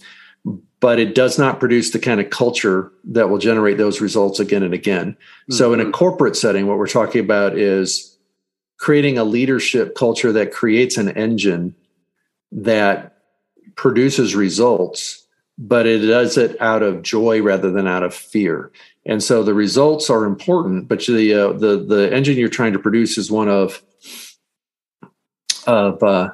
but 0.78 0.98
it 0.98 1.14
does 1.14 1.38
not 1.38 1.58
produce 1.58 1.90
the 1.90 1.98
kind 1.98 2.20
of 2.20 2.30
culture 2.30 2.92
that 3.04 3.30
will 3.30 3.38
generate 3.38 3.78
those 3.78 4.00
results 4.00 4.40
again 4.40 4.62
and 4.62 4.74
again. 4.74 5.12
Mm-hmm. 5.12 5.54
So, 5.54 5.72
in 5.72 5.80
a 5.80 5.84
mm-hmm. 5.84 5.92
corporate 5.92 6.36
setting, 6.36 6.66
what 6.66 6.78
we're 6.78 6.86
talking 6.86 7.22
about 7.22 7.58
is 7.58 8.16
creating 8.78 9.18
a 9.18 9.24
leadership 9.24 9.94
culture 9.94 10.32
that 10.32 10.52
creates 10.52 10.96
an 10.96 11.10
engine 11.10 11.74
that 12.52 13.18
produces 13.76 14.34
results 14.34 15.19
but 15.60 15.86
it 15.86 15.98
does 15.98 16.38
it 16.38 16.60
out 16.60 16.82
of 16.82 17.02
joy 17.02 17.42
rather 17.42 17.70
than 17.70 17.86
out 17.86 18.02
of 18.02 18.14
fear. 18.14 18.72
And 19.04 19.22
so 19.22 19.42
the 19.42 19.54
results 19.54 20.08
are 20.08 20.24
important, 20.24 20.88
but 20.88 21.04
the 21.06 21.34
uh, 21.34 21.52
the 21.52 21.84
the 21.84 22.12
engine 22.12 22.38
you're 22.38 22.48
trying 22.48 22.72
to 22.72 22.78
produce 22.78 23.18
is 23.18 23.30
one 23.30 23.48
of 23.48 23.82
of 25.66 26.02
uh, 26.02 26.30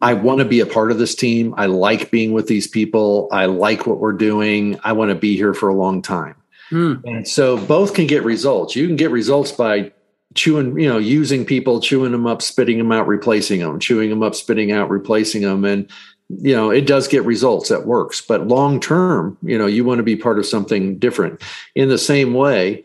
I 0.00 0.14
want 0.14 0.38
to 0.38 0.44
be 0.44 0.60
a 0.60 0.66
part 0.66 0.92
of 0.92 0.98
this 0.98 1.16
team. 1.16 1.54
I 1.56 1.66
like 1.66 2.12
being 2.12 2.32
with 2.32 2.46
these 2.46 2.68
people. 2.68 3.28
I 3.32 3.46
like 3.46 3.86
what 3.86 3.98
we're 3.98 4.12
doing. 4.12 4.78
I 4.84 4.92
want 4.92 5.10
to 5.10 5.16
be 5.16 5.36
here 5.36 5.52
for 5.52 5.68
a 5.68 5.74
long 5.74 6.00
time. 6.00 6.36
Hmm. 6.70 6.94
And 7.04 7.26
so 7.26 7.56
both 7.66 7.94
can 7.94 8.06
get 8.06 8.22
results. 8.22 8.76
You 8.76 8.86
can 8.86 8.96
get 8.96 9.10
results 9.10 9.50
by 9.50 9.92
chewing, 10.34 10.78
you 10.78 10.88
know, 10.88 10.98
using 10.98 11.44
people, 11.44 11.80
chewing 11.80 12.12
them 12.12 12.26
up, 12.26 12.42
spitting 12.42 12.78
them 12.78 12.92
out, 12.92 13.08
replacing 13.08 13.60
them, 13.60 13.80
chewing 13.80 14.10
them 14.10 14.22
up, 14.22 14.34
spitting 14.34 14.70
out, 14.70 14.90
replacing 14.90 15.42
them. 15.42 15.64
And 15.64 15.90
you 16.28 16.54
know 16.54 16.70
it 16.70 16.86
does 16.86 17.08
get 17.08 17.24
results 17.24 17.70
that 17.70 17.86
works 17.86 18.20
but 18.20 18.46
long 18.46 18.80
term 18.80 19.38
you 19.42 19.56
know 19.56 19.66
you 19.66 19.84
want 19.84 19.98
to 19.98 20.02
be 20.02 20.16
part 20.16 20.38
of 20.38 20.46
something 20.46 20.98
different. 20.98 21.42
In 21.74 21.88
the 21.88 21.98
same 21.98 22.34
way 22.34 22.84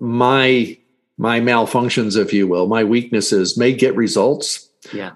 my 0.00 0.78
my 1.16 1.40
malfunctions 1.40 2.16
if 2.16 2.32
you 2.32 2.46
will 2.46 2.66
my 2.68 2.84
weaknesses 2.84 3.58
may 3.58 3.72
get 3.72 3.96
results 3.96 4.68
yeah. 4.92 5.10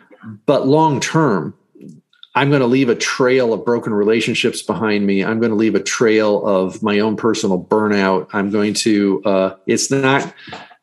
but 0.46 0.66
long 0.66 0.98
term 0.98 1.54
i'm 2.34 2.48
going 2.48 2.60
to 2.60 2.66
leave 2.66 2.88
a 2.88 2.96
trail 2.96 3.52
of 3.52 3.64
broken 3.64 3.94
relationships 3.94 4.62
behind 4.62 5.06
me. 5.06 5.24
I'm 5.24 5.38
going 5.38 5.50
to 5.50 5.56
leave 5.56 5.76
a 5.76 5.82
trail 5.82 6.44
of 6.46 6.82
my 6.82 6.98
own 6.98 7.16
personal 7.16 7.62
burnout. 7.62 8.28
I'm 8.32 8.50
going 8.50 8.74
to 8.74 9.22
uh, 9.24 9.56
it's 9.66 9.90
not 9.90 10.34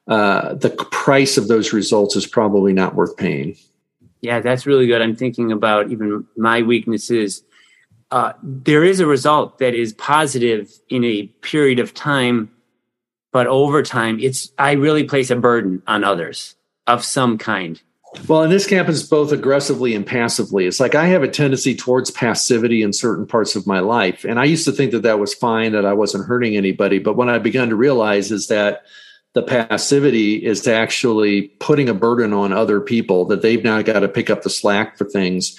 uh, 0.08 0.54
the 0.54 0.70
price 0.70 1.38
of 1.38 1.48
those 1.50 1.74
results 1.74 2.16
is 2.16 2.26
probably 2.26 2.72
not 2.72 2.96
worth 2.96 3.18
paying 3.18 3.58
yeah, 4.22 4.40
that's 4.40 4.66
really 4.66 4.88
good. 4.88 5.02
I'm 5.02 5.16
thinking 5.16 5.52
about 5.52 5.92
even 5.92 6.26
my 6.38 6.62
weaknesses. 6.62 7.44
Uh, 8.12 8.34
there 8.42 8.84
is 8.84 9.00
a 9.00 9.06
result 9.06 9.60
that 9.60 9.76
is 9.76 9.94
positive 9.94 10.72
in 10.90 11.04
a 11.04 11.28
period 11.42 11.80
of 11.80 11.94
time, 11.94 12.52
but 13.32 13.48
over 13.48 13.84
time, 13.84 14.20
it's 14.20 14.52
I 14.58 14.74
really 14.74 15.04
place 15.04 15.30
a 15.30 15.36
burden 15.36 15.82
on 15.88 16.04
others 16.04 16.56
of 16.88 17.04
some 17.04 17.38
kind. 17.38 17.82
Well, 18.28 18.42
and 18.42 18.52
this 18.52 18.68
happens 18.68 19.08
both 19.08 19.32
aggressively 19.32 19.94
and 19.94 20.06
passively. 20.06 20.66
It's 20.66 20.80
like 20.80 20.96
I 20.96 21.06
have 21.06 21.22
a 21.22 21.28
tendency 21.28 21.76
towards 21.76 22.10
passivity 22.10 22.82
in 22.82 22.92
certain 22.92 23.28
parts 23.28 23.56
of 23.56 23.68
my 23.68 23.80
life, 23.80 24.26
and 24.26 24.40
I 24.40 24.46
used 24.46 24.66
to 24.66 24.72
think 24.72 24.92
that 24.92 25.04
that 25.04 25.20
was 25.20 25.34
fine, 25.34 25.74
that 25.74 25.86
I 25.86 25.94
wasn't 25.94 26.26
hurting 26.26 26.58
anybody. 26.58 26.98
But 26.98 27.16
when 27.16 27.30
I 27.30 27.38
began 27.38 27.70
to 27.70 27.76
realize 27.76 28.32
is 28.32 28.48
that 28.48 28.84
the 29.34 29.44
passivity 29.44 30.44
is 30.44 30.68
actually 30.68 31.50
putting 31.60 31.90
a 31.90 31.94
burden 31.94 32.34
on 32.34 32.52
other 32.52 32.82
people 32.82 33.26
that 33.26 33.42
they've 33.42 33.64
now 33.64 33.82
got 33.82 34.00
to 34.00 34.08
pick 34.08 34.30
up 34.30 34.42
the 34.42 34.50
slack 34.50 34.98
for 34.98 35.06
things. 35.06 35.58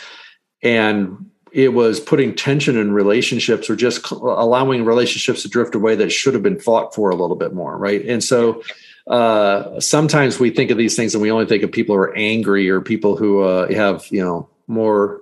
And 0.62 1.30
it 1.52 1.72
was 1.72 2.00
putting 2.00 2.34
tension 2.34 2.76
in 2.76 2.92
relationships 2.92 3.70
or 3.70 3.76
just 3.76 4.10
allowing 4.10 4.84
relationships 4.84 5.42
to 5.42 5.48
drift 5.48 5.74
away 5.74 5.96
that 5.96 6.10
should 6.10 6.34
have 6.34 6.42
been 6.42 6.60
fought 6.60 6.94
for 6.94 7.10
a 7.10 7.16
little 7.16 7.36
bit 7.36 7.52
more 7.52 7.76
right? 7.76 8.04
And 8.06 8.22
so 8.22 8.62
uh, 9.06 9.80
sometimes 9.80 10.38
we 10.38 10.50
think 10.50 10.70
of 10.70 10.78
these 10.78 10.94
things 10.94 11.14
and 11.14 11.22
we 11.22 11.30
only 11.30 11.46
think 11.46 11.62
of 11.62 11.72
people 11.72 11.96
who 11.96 12.00
are 12.00 12.16
angry 12.16 12.70
or 12.70 12.80
people 12.80 13.16
who 13.16 13.42
uh, 13.42 13.72
have 13.72 14.06
you 14.10 14.24
know 14.24 14.48
more 14.66 15.20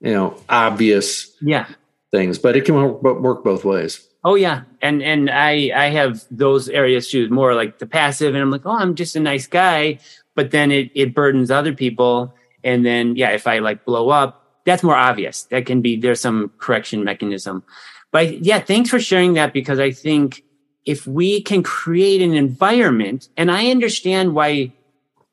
you 0.00 0.12
know 0.12 0.36
obvious 0.50 1.34
yeah 1.40 1.66
things 2.12 2.38
but 2.38 2.56
it 2.56 2.64
can 2.64 2.74
work 3.02 3.44
both 3.44 3.64
ways. 3.64 4.06
Oh 4.24 4.34
yeah, 4.34 4.62
and 4.82 5.04
and 5.04 5.30
I 5.30 5.70
I 5.72 5.90
have 5.90 6.24
those 6.32 6.68
areas 6.68 7.08
too, 7.08 7.28
more 7.28 7.54
like 7.54 7.78
the 7.78 7.86
passive, 7.86 8.34
and 8.34 8.42
I'm 8.42 8.50
like, 8.50 8.66
oh, 8.66 8.76
I'm 8.76 8.96
just 8.96 9.14
a 9.14 9.20
nice 9.20 9.46
guy, 9.46 10.00
but 10.34 10.50
then 10.50 10.72
it 10.72 10.90
it 10.96 11.14
burdens 11.14 11.48
other 11.48 11.72
people, 11.72 12.34
and 12.64 12.84
then 12.84 13.14
yeah, 13.14 13.30
if 13.30 13.46
I 13.46 13.60
like 13.60 13.84
blow 13.84 14.08
up, 14.08 14.44
that's 14.64 14.82
more 14.82 14.96
obvious. 14.96 15.44
That 15.44 15.64
can 15.64 15.80
be 15.80 15.96
there's 15.96 16.20
some 16.20 16.50
correction 16.58 17.04
mechanism, 17.04 17.62
but 18.10 18.44
yeah, 18.44 18.58
thanks 18.58 18.90
for 18.90 18.98
sharing 18.98 19.34
that 19.34 19.52
because 19.52 19.78
I 19.78 19.92
think 19.92 20.42
if 20.84 21.06
we 21.06 21.40
can 21.40 21.62
create 21.62 22.20
an 22.20 22.34
environment, 22.34 23.28
and 23.36 23.48
I 23.48 23.70
understand 23.70 24.34
why 24.34 24.72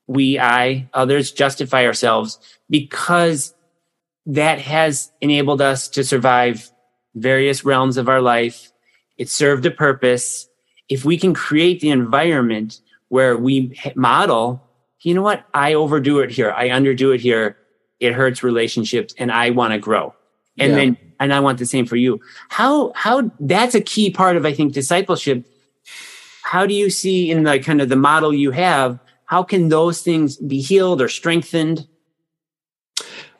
we, 0.06 0.38
I, 0.38 0.90
others 0.94 1.32
justify 1.32 1.86
ourselves 1.86 2.38
because 2.70 3.54
that 4.26 4.60
has 4.60 5.12
enabled 5.22 5.62
us 5.62 5.88
to 5.90 6.04
survive 6.04 6.72
various 7.16 7.66
realms 7.66 7.98
of 7.98 8.10
our 8.10 8.22
life 8.22 8.74
it 9.18 9.30
served 9.30 9.66
a 9.66 9.72
purpose. 9.72 10.48
If 10.90 11.06
we 11.06 11.18
can 11.18 11.34
create 11.34 11.80
the 11.80 11.92
environment 11.92 12.82
where 13.10 13.38
we 13.38 13.80
model, 13.96 14.62
you 15.02 15.14
know 15.14 15.22
what? 15.22 15.46
I 15.54 15.74
overdo 15.74 16.20
it 16.20 16.32
here. 16.32 16.52
I 16.52 16.70
underdo 16.70 17.14
it 17.14 17.22
here. 17.22 17.58
It 18.00 18.14
hurts 18.14 18.44
relationships 18.44 19.14
and 19.18 19.32
I 19.32 19.52
want 19.52 19.74
to 19.74 19.80
grow. 19.80 20.14
And 20.58 20.72
yeah. 20.72 20.78
then, 20.78 20.98
and 21.20 21.34
I 21.34 21.40
want 21.40 21.60
the 21.60 21.66
same 21.66 21.86
for 21.86 21.96
you. 21.96 22.20
How, 22.50 22.92
how 22.96 23.32
that's 23.40 23.76
a 23.76 23.82
key 23.82 24.10
part 24.10 24.36
of, 24.36 24.46
I 24.46 24.54
think, 24.54 24.74
discipleship. 24.74 25.46
How 26.44 26.66
do 26.66 26.74
you 26.74 26.90
see 26.90 27.32
in 27.32 27.44
the 27.44 27.60
kind 27.60 27.82
of 27.82 27.90
the 27.90 27.96
model 27.96 28.34
you 28.34 28.52
have, 28.52 29.00
how 29.26 29.42
can 29.42 29.70
those 29.70 30.02
things 30.02 30.38
be 30.38 30.62
healed 30.62 31.02
or 31.02 31.08
strengthened? 31.08 31.88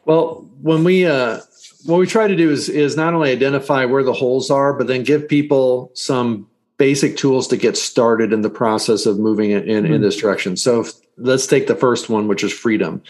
Well, 0.06 0.50
when 0.62 0.84
we, 0.84 1.06
uh, 1.06 1.40
what 1.86 1.98
we 1.98 2.08
try 2.08 2.28
to 2.28 2.36
do 2.36 2.50
is 2.50 2.70
is 2.70 2.96
not 2.96 3.14
only 3.14 3.32
identify 3.32 3.86
where 3.86 4.04
the 4.04 4.14
holes 4.14 4.50
are, 4.50 4.74
but 4.74 4.88
then 4.88 5.04
give 5.04 5.28
people 5.28 5.92
some 5.94 6.48
basic 6.78 7.18
tools 7.18 7.48
to 7.48 7.58
get 7.58 7.78
started 7.78 8.34
in 8.34 8.42
the 8.42 8.50
process 8.50 9.06
of 9.06 9.20
moving 9.20 9.52
in, 9.52 9.70
in, 9.70 9.84
mm-hmm. 9.84 9.94
in 9.94 10.02
this 10.02 10.18
direction. 10.18 10.58
So 10.58 10.82
if, 10.82 10.94
let's 11.18 11.48
take 11.48 11.68
the 11.68 11.76
first 11.76 12.10
one, 12.10 12.28
which 12.28 12.44
is 12.44 12.52
freedom. 12.52 13.02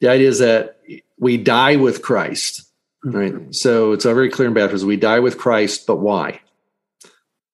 The 0.00 0.08
idea 0.08 0.28
is 0.28 0.38
that 0.38 0.78
we 1.18 1.36
die 1.36 1.76
with 1.76 2.02
Christ, 2.02 2.62
mm-hmm. 3.04 3.16
right? 3.16 3.54
So 3.54 3.92
it's 3.92 4.04
very 4.04 4.30
clear 4.30 4.48
in 4.48 4.54
baptism. 4.54 4.88
We 4.88 4.96
die 4.96 5.20
with 5.20 5.38
Christ, 5.38 5.86
but 5.86 5.96
why? 5.96 6.40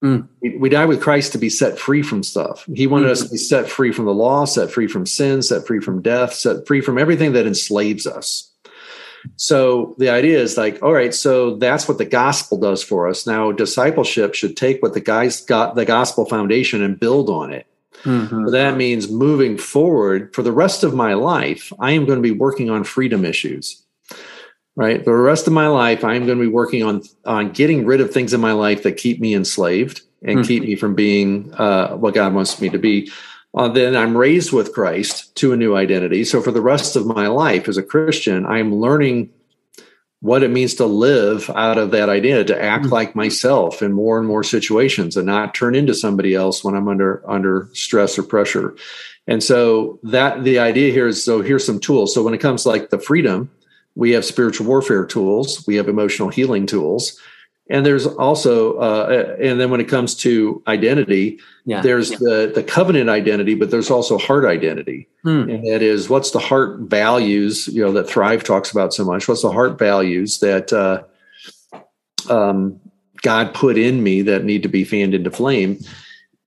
Mm. 0.04 0.28
We, 0.42 0.56
we, 0.58 0.68
die 0.68 0.84
with 0.84 1.00
Christ 1.00 1.32
to 1.32 1.38
be 1.38 1.48
set 1.48 1.78
free 1.78 2.02
from 2.02 2.22
stuff. 2.22 2.66
He 2.74 2.86
wanted 2.86 3.04
mm-hmm. 3.04 3.12
us 3.12 3.22
to 3.22 3.30
be 3.30 3.38
set 3.38 3.70
free 3.70 3.90
from 3.90 4.04
the 4.04 4.12
law, 4.12 4.44
set 4.44 4.70
free 4.70 4.86
from 4.86 5.06
sin, 5.06 5.40
set 5.40 5.66
free 5.66 5.80
from 5.80 6.02
death, 6.02 6.34
set 6.34 6.66
free 6.66 6.82
from 6.82 6.98
everything 6.98 7.32
that 7.32 7.46
enslaves 7.46 8.06
us. 8.06 8.50
So 9.36 9.94
the 9.98 10.10
idea 10.10 10.38
is 10.38 10.56
like, 10.56 10.82
all 10.82 10.92
right, 10.92 11.14
so 11.14 11.56
that's 11.56 11.88
what 11.88 11.98
the 11.98 12.04
gospel 12.04 12.58
does 12.58 12.82
for 12.82 13.08
us. 13.08 13.26
Now, 13.26 13.52
discipleship 13.52 14.34
should 14.34 14.56
take 14.56 14.82
what 14.82 14.94
the 14.94 15.00
guys 15.00 15.40
got 15.40 15.74
the 15.74 15.84
gospel 15.84 16.24
foundation 16.24 16.82
and 16.82 16.98
build 16.98 17.30
on 17.30 17.52
it. 17.52 17.66
Mm-hmm. 18.04 18.46
So 18.46 18.50
that 18.50 18.76
means 18.76 19.10
moving 19.10 19.56
forward 19.56 20.34
for 20.34 20.42
the 20.42 20.52
rest 20.52 20.84
of 20.84 20.94
my 20.94 21.14
life, 21.14 21.72
I 21.78 21.92
am 21.92 22.04
going 22.04 22.18
to 22.18 22.22
be 22.22 22.30
working 22.30 22.70
on 22.70 22.84
freedom 22.84 23.24
issues. 23.24 23.82
Right. 24.76 25.04
For 25.04 25.16
the 25.16 25.22
rest 25.22 25.46
of 25.46 25.52
my 25.52 25.68
life, 25.68 26.02
I 26.02 26.16
am 26.16 26.26
going 26.26 26.36
to 26.38 26.44
be 26.44 26.50
working 26.50 26.82
on 26.82 27.02
on 27.24 27.52
getting 27.52 27.86
rid 27.86 28.00
of 28.00 28.12
things 28.12 28.34
in 28.34 28.40
my 28.40 28.50
life 28.50 28.82
that 28.82 28.96
keep 28.96 29.20
me 29.20 29.32
enslaved 29.32 30.02
and 30.22 30.38
mm-hmm. 30.38 30.48
keep 30.48 30.62
me 30.64 30.74
from 30.74 30.96
being 30.96 31.54
uh, 31.54 31.94
what 31.94 32.14
God 32.14 32.34
wants 32.34 32.60
me 32.60 32.68
to 32.70 32.78
be 32.78 33.08
uh, 33.54 33.68
then 33.68 33.96
I'm 33.96 34.16
raised 34.16 34.52
with 34.52 34.72
Christ 34.72 35.34
to 35.36 35.52
a 35.52 35.56
new 35.56 35.76
identity. 35.76 36.24
So 36.24 36.42
for 36.42 36.50
the 36.50 36.60
rest 36.60 36.96
of 36.96 37.06
my 37.06 37.28
life 37.28 37.68
as 37.68 37.76
a 37.76 37.82
Christian, 37.82 38.44
I'm 38.46 38.74
learning 38.74 39.30
what 40.20 40.42
it 40.42 40.50
means 40.50 40.74
to 40.74 40.86
live 40.86 41.50
out 41.50 41.76
of 41.76 41.90
that 41.90 42.08
idea, 42.08 42.42
to 42.42 42.62
act 42.62 42.84
mm-hmm. 42.84 42.92
like 42.94 43.14
myself 43.14 43.82
in 43.82 43.92
more 43.92 44.18
and 44.18 44.26
more 44.26 44.42
situations 44.42 45.16
and 45.16 45.26
not 45.26 45.54
turn 45.54 45.74
into 45.74 45.94
somebody 45.94 46.34
else 46.34 46.64
when 46.64 46.74
I'm 46.74 46.88
under 46.88 47.22
under 47.30 47.68
stress 47.74 48.18
or 48.18 48.22
pressure. 48.22 48.74
And 49.26 49.42
so 49.42 50.00
that 50.02 50.42
the 50.42 50.58
idea 50.58 50.92
here 50.92 51.06
is 51.06 51.22
so 51.22 51.42
here's 51.42 51.64
some 51.64 51.78
tools. 51.78 52.14
So 52.14 52.22
when 52.22 52.34
it 52.34 52.40
comes 52.40 52.62
to 52.62 52.70
like 52.70 52.90
the 52.90 52.98
freedom, 52.98 53.50
we 53.94 54.12
have 54.12 54.24
spiritual 54.24 54.66
warfare 54.66 55.04
tools, 55.04 55.64
we 55.66 55.76
have 55.76 55.88
emotional 55.88 56.30
healing 56.30 56.66
tools, 56.66 57.20
and 57.70 57.86
there's 57.86 58.06
also 58.06 58.76
uh, 58.78 59.36
and 59.40 59.58
then 59.58 59.70
when 59.70 59.80
it 59.80 59.88
comes 59.88 60.14
to 60.14 60.62
identity 60.66 61.38
yeah. 61.64 61.80
there's 61.80 62.10
yeah. 62.12 62.18
the 62.20 62.52
the 62.54 62.62
covenant 62.62 63.08
identity 63.08 63.54
but 63.54 63.70
there's 63.70 63.90
also 63.90 64.18
heart 64.18 64.44
identity 64.44 65.08
hmm. 65.22 65.48
and 65.48 65.66
that 65.66 65.82
is 65.82 66.08
what's 66.08 66.30
the 66.32 66.38
heart 66.38 66.80
values 66.80 67.68
you 67.68 67.82
know 67.82 67.92
that 67.92 68.08
thrive 68.08 68.44
talks 68.44 68.70
about 68.70 68.92
so 68.92 69.04
much 69.04 69.28
what's 69.28 69.42
the 69.42 69.52
heart 69.52 69.78
values 69.78 70.40
that 70.40 70.72
uh, 70.72 71.02
um, 72.32 72.78
god 73.22 73.54
put 73.54 73.78
in 73.78 74.02
me 74.02 74.22
that 74.22 74.44
need 74.44 74.62
to 74.62 74.68
be 74.68 74.84
fanned 74.84 75.14
into 75.14 75.30
flame 75.30 75.78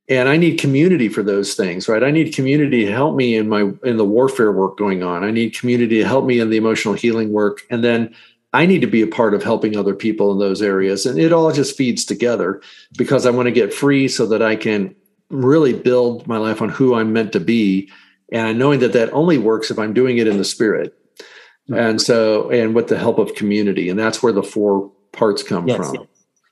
and 0.09 0.29
i 0.29 0.37
need 0.37 0.59
community 0.59 1.09
for 1.09 1.23
those 1.23 1.55
things 1.55 1.89
right 1.89 2.03
i 2.03 2.11
need 2.11 2.33
community 2.33 2.85
to 2.85 2.91
help 2.91 3.15
me 3.15 3.35
in 3.35 3.49
my 3.49 3.71
in 3.83 3.97
the 3.97 4.05
warfare 4.05 4.51
work 4.51 4.77
going 4.77 5.01
on 5.01 5.23
i 5.23 5.31
need 5.31 5.57
community 5.57 5.97
to 5.97 6.05
help 6.05 6.25
me 6.25 6.39
in 6.39 6.51
the 6.51 6.57
emotional 6.57 6.93
healing 6.93 7.33
work 7.33 7.61
and 7.71 7.83
then 7.83 8.13
I 8.57 8.65
need 8.65 8.81
to 8.81 8.87
be 8.87 9.03
a 9.03 9.07
part 9.07 9.35
of 9.35 9.43
helping 9.43 9.77
other 9.77 9.93
people 9.93 10.31
in 10.31 10.39
those 10.39 10.63
areas. 10.63 11.05
And 11.05 11.19
it 11.19 11.31
all 11.31 11.51
just 11.51 11.77
feeds 11.77 12.03
together 12.03 12.59
because 12.97 13.27
I 13.27 13.29
want 13.29 13.45
to 13.45 13.51
get 13.51 13.71
free 13.71 14.07
so 14.07 14.25
that 14.25 14.41
I 14.41 14.55
can 14.55 14.95
really 15.29 15.73
build 15.73 16.25
my 16.25 16.37
life 16.37 16.59
on 16.59 16.69
who 16.69 16.95
I'm 16.95 17.13
meant 17.13 17.33
to 17.33 17.39
be. 17.39 17.91
And 18.31 18.57
knowing 18.57 18.79
that 18.79 18.93
that 18.93 19.13
only 19.13 19.37
works 19.37 19.69
if 19.69 19.77
I'm 19.77 19.93
doing 19.93 20.17
it 20.17 20.25
in 20.25 20.39
the 20.39 20.43
spirit. 20.43 20.97
And 21.69 22.01
so, 22.01 22.49
and 22.49 22.73
with 22.73 22.87
the 22.87 22.97
help 22.97 23.19
of 23.19 23.35
community. 23.35 23.89
And 23.89 23.99
that's 23.99 24.23
where 24.23 24.33
the 24.33 24.41
four 24.41 24.91
parts 25.11 25.43
come 25.43 25.67
yes, 25.67 25.77
from. 25.77 25.93
Yes. 25.93 26.05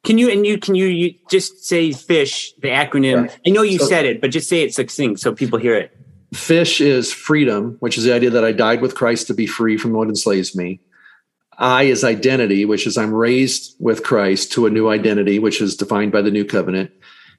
Can 0.03 0.19
you 0.19 0.29
and 0.29 0.45
you 0.45 0.59
can 0.59 0.75
you, 0.75 0.85
you 0.85 1.15
just 1.31 1.65
say 1.65 1.91
fish 1.91 2.53
the 2.61 2.67
acronym? 2.67 3.31
I 3.47 3.49
know 3.49 3.63
you 3.63 3.79
so, 3.79 3.87
said 3.87 4.05
it, 4.05 4.21
but 4.21 4.29
just 4.29 4.47
say 4.47 4.61
it 4.61 4.75
succinct 4.75 5.21
so 5.21 5.33
people 5.33 5.57
hear 5.57 5.75
it. 5.75 5.97
Fish 6.35 6.81
is 6.81 7.11
freedom, 7.11 7.77
which 7.79 7.97
is 7.97 8.03
the 8.03 8.13
idea 8.13 8.29
that 8.29 8.45
I 8.45 8.51
died 8.51 8.81
with 8.81 8.93
Christ 8.93 9.25
to 9.27 9.33
be 9.33 9.47
free 9.47 9.77
from 9.77 9.93
what 9.93 10.07
enslaves 10.07 10.55
me. 10.55 10.81
I 11.57 11.83
is 11.83 12.03
identity, 12.03 12.65
which 12.65 12.85
is 12.85 12.97
I'm 12.97 13.13
raised 13.13 13.75
with 13.79 14.03
Christ 14.03 14.51
to 14.53 14.65
a 14.65 14.69
new 14.69 14.89
identity, 14.89 15.39
which 15.39 15.61
is 15.61 15.75
defined 15.75 16.11
by 16.11 16.21
the 16.21 16.31
new 16.31 16.45
covenant. 16.45 16.91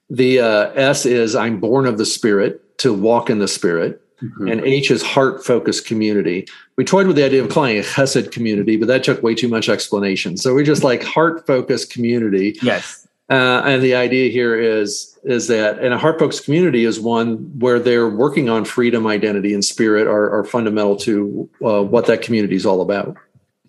The 0.08 0.40
uh, 0.40 0.70
S 0.74 1.04
is 1.06 1.34
I'm 1.34 1.60
born 1.60 1.86
of 1.86 1.98
the 1.98 2.06
Spirit 2.06 2.78
to 2.78 2.92
walk 2.92 3.28
in 3.30 3.38
the 3.38 3.48
Spirit. 3.48 4.02
Mm-hmm. 4.22 4.48
And 4.48 4.60
H 4.62 4.90
is 4.90 5.02
heart 5.02 5.44
focused 5.44 5.86
community. 5.86 6.46
We 6.76 6.84
toyed 6.84 7.06
with 7.06 7.16
the 7.16 7.24
idea 7.24 7.44
of 7.44 7.50
calling 7.50 7.76
it 7.76 7.84
chesed 7.84 8.32
community, 8.32 8.78
but 8.78 8.88
that 8.88 9.04
took 9.04 9.22
way 9.22 9.34
too 9.34 9.48
much 9.48 9.68
explanation. 9.68 10.38
So 10.38 10.54
we're 10.54 10.64
just 10.64 10.82
like 10.82 11.02
heart 11.02 11.46
focused 11.46 11.92
community. 11.92 12.58
Yes. 12.62 13.06
Uh, 13.28 13.60
and 13.64 13.82
the 13.82 13.94
idea 13.94 14.30
here 14.30 14.58
is 14.58 15.18
is 15.24 15.48
that 15.48 15.80
and 15.80 15.92
a 15.92 15.98
heart 15.98 16.18
focused 16.18 16.44
community 16.44 16.84
is 16.84 17.00
one 17.00 17.36
where 17.58 17.80
they're 17.80 18.08
working 18.08 18.48
on 18.48 18.64
freedom, 18.64 19.04
identity, 19.06 19.52
and 19.52 19.64
spirit 19.64 20.06
are, 20.06 20.30
are 20.30 20.44
fundamental 20.44 20.94
to 20.96 21.50
uh, 21.64 21.82
what 21.82 22.06
that 22.06 22.22
community 22.22 22.54
is 22.54 22.64
all 22.64 22.80
about. 22.80 23.16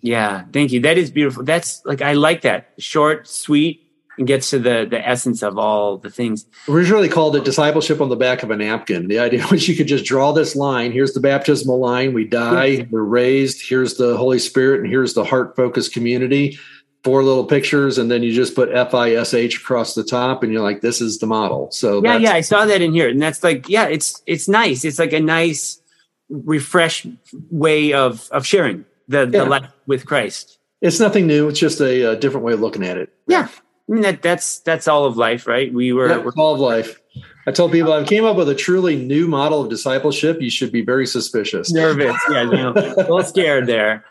Yeah, 0.00 0.44
thank 0.52 0.72
you. 0.72 0.80
That 0.80 0.98
is 0.98 1.10
beautiful. 1.10 1.44
That's 1.44 1.82
like 1.84 2.02
I 2.02 2.12
like 2.12 2.42
that. 2.42 2.72
Short, 2.78 3.26
sweet, 3.26 3.82
and 4.16 4.26
gets 4.26 4.50
to 4.50 4.58
the 4.58 4.86
the 4.88 5.06
essence 5.06 5.42
of 5.42 5.58
all 5.58 5.98
the 5.98 6.10
things. 6.10 6.46
Originally 6.68 7.08
called 7.08 7.34
it 7.36 7.44
discipleship 7.44 8.00
on 8.00 8.08
the 8.08 8.16
back 8.16 8.42
of 8.42 8.50
a 8.50 8.56
napkin. 8.56 9.08
The 9.08 9.18
idea 9.18 9.46
was 9.50 9.66
you 9.68 9.74
could 9.74 9.88
just 9.88 10.04
draw 10.04 10.32
this 10.32 10.54
line. 10.54 10.92
Here's 10.92 11.14
the 11.14 11.20
baptismal 11.20 11.80
line. 11.80 12.14
We 12.14 12.26
die, 12.26 12.86
we're 12.90 13.02
raised. 13.02 13.68
Here's 13.68 13.94
the 13.94 14.16
Holy 14.16 14.38
Spirit, 14.38 14.80
and 14.80 14.88
here's 14.88 15.14
the 15.14 15.24
heart 15.24 15.56
focused 15.56 15.92
community. 15.92 16.58
Four 17.04 17.22
little 17.22 17.44
pictures, 17.44 17.96
and 17.96 18.10
then 18.10 18.24
you 18.24 18.32
just 18.32 18.56
put 18.56 18.70
F 18.72 18.92
I 18.92 19.12
S 19.12 19.32
H 19.32 19.58
across 19.58 19.94
the 19.94 20.02
top, 20.02 20.42
and 20.42 20.52
you're 20.52 20.62
like, 20.62 20.80
this 20.80 21.00
is 21.00 21.18
the 21.18 21.26
model. 21.26 21.70
So 21.70 22.02
yeah, 22.04 22.16
yeah, 22.18 22.32
I 22.32 22.40
saw 22.40 22.66
that 22.66 22.82
in 22.82 22.92
here, 22.92 23.08
and 23.08 23.22
that's 23.22 23.44
like, 23.44 23.68
yeah, 23.68 23.86
it's 23.86 24.20
it's 24.26 24.48
nice. 24.48 24.84
It's 24.84 24.98
like 24.98 25.12
a 25.12 25.20
nice, 25.20 25.80
refresh 26.28 27.06
way 27.50 27.92
of 27.92 28.28
of 28.32 28.44
sharing 28.44 28.84
the, 29.08 29.26
the 29.26 29.44
life 29.44 29.70
with 29.86 30.06
Christ. 30.06 30.58
It's 30.80 31.00
nothing 31.00 31.26
new. 31.26 31.48
It's 31.48 31.58
just 31.58 31.80
a, 31.80 32.12
a, 32.12 32.16
different 32.16 32.46
way 32.46 32.52
of 32.52 32.60
looking 32.60 32.84
at 32.84 32.96
it. 32.96 33.12
Yeah. 33.26 33.48
I 33.48 33.92
mean, 33.92 34.02
that, 34.02 34.22
that's, 34.22 34.60
that's 34.60 34.86
all 34.86 35.06
of 35.06 35.16
life, 35.16 35.46
right? 35.46 35.72
We 35.72 35.92
were, 35.92 36.08
yeah, 36.08 36.30
all 36.36 36.54
of 36.54 36.60
life. 36.60 37.00
I 37.46 37.50
told 37.50 37.72
people 37.72 37.92
I 37.92 38.04
came 38.04 38.24
up 38.24 38.36
with 38.36 38.48
a 38.48 38.54
truly 38.54 38.94
new 38.94 39.26
model 39.26 39.62
of 39.62 39.70
discipleship. 39.70 40.40
You 40.40 40.50
should 40.50 40.70
be 40.70 40.82
very 40.82 41.06
suspicious. 41.06 41.72
Nervous. 41.72 42.16
Yeah. 42.30 42.42
You 42.42 42.50
know, 42.52 42.72
a 42.72 42.94
little 42.96 43.22
scared 43.24 43.66
there. 43.66 44.04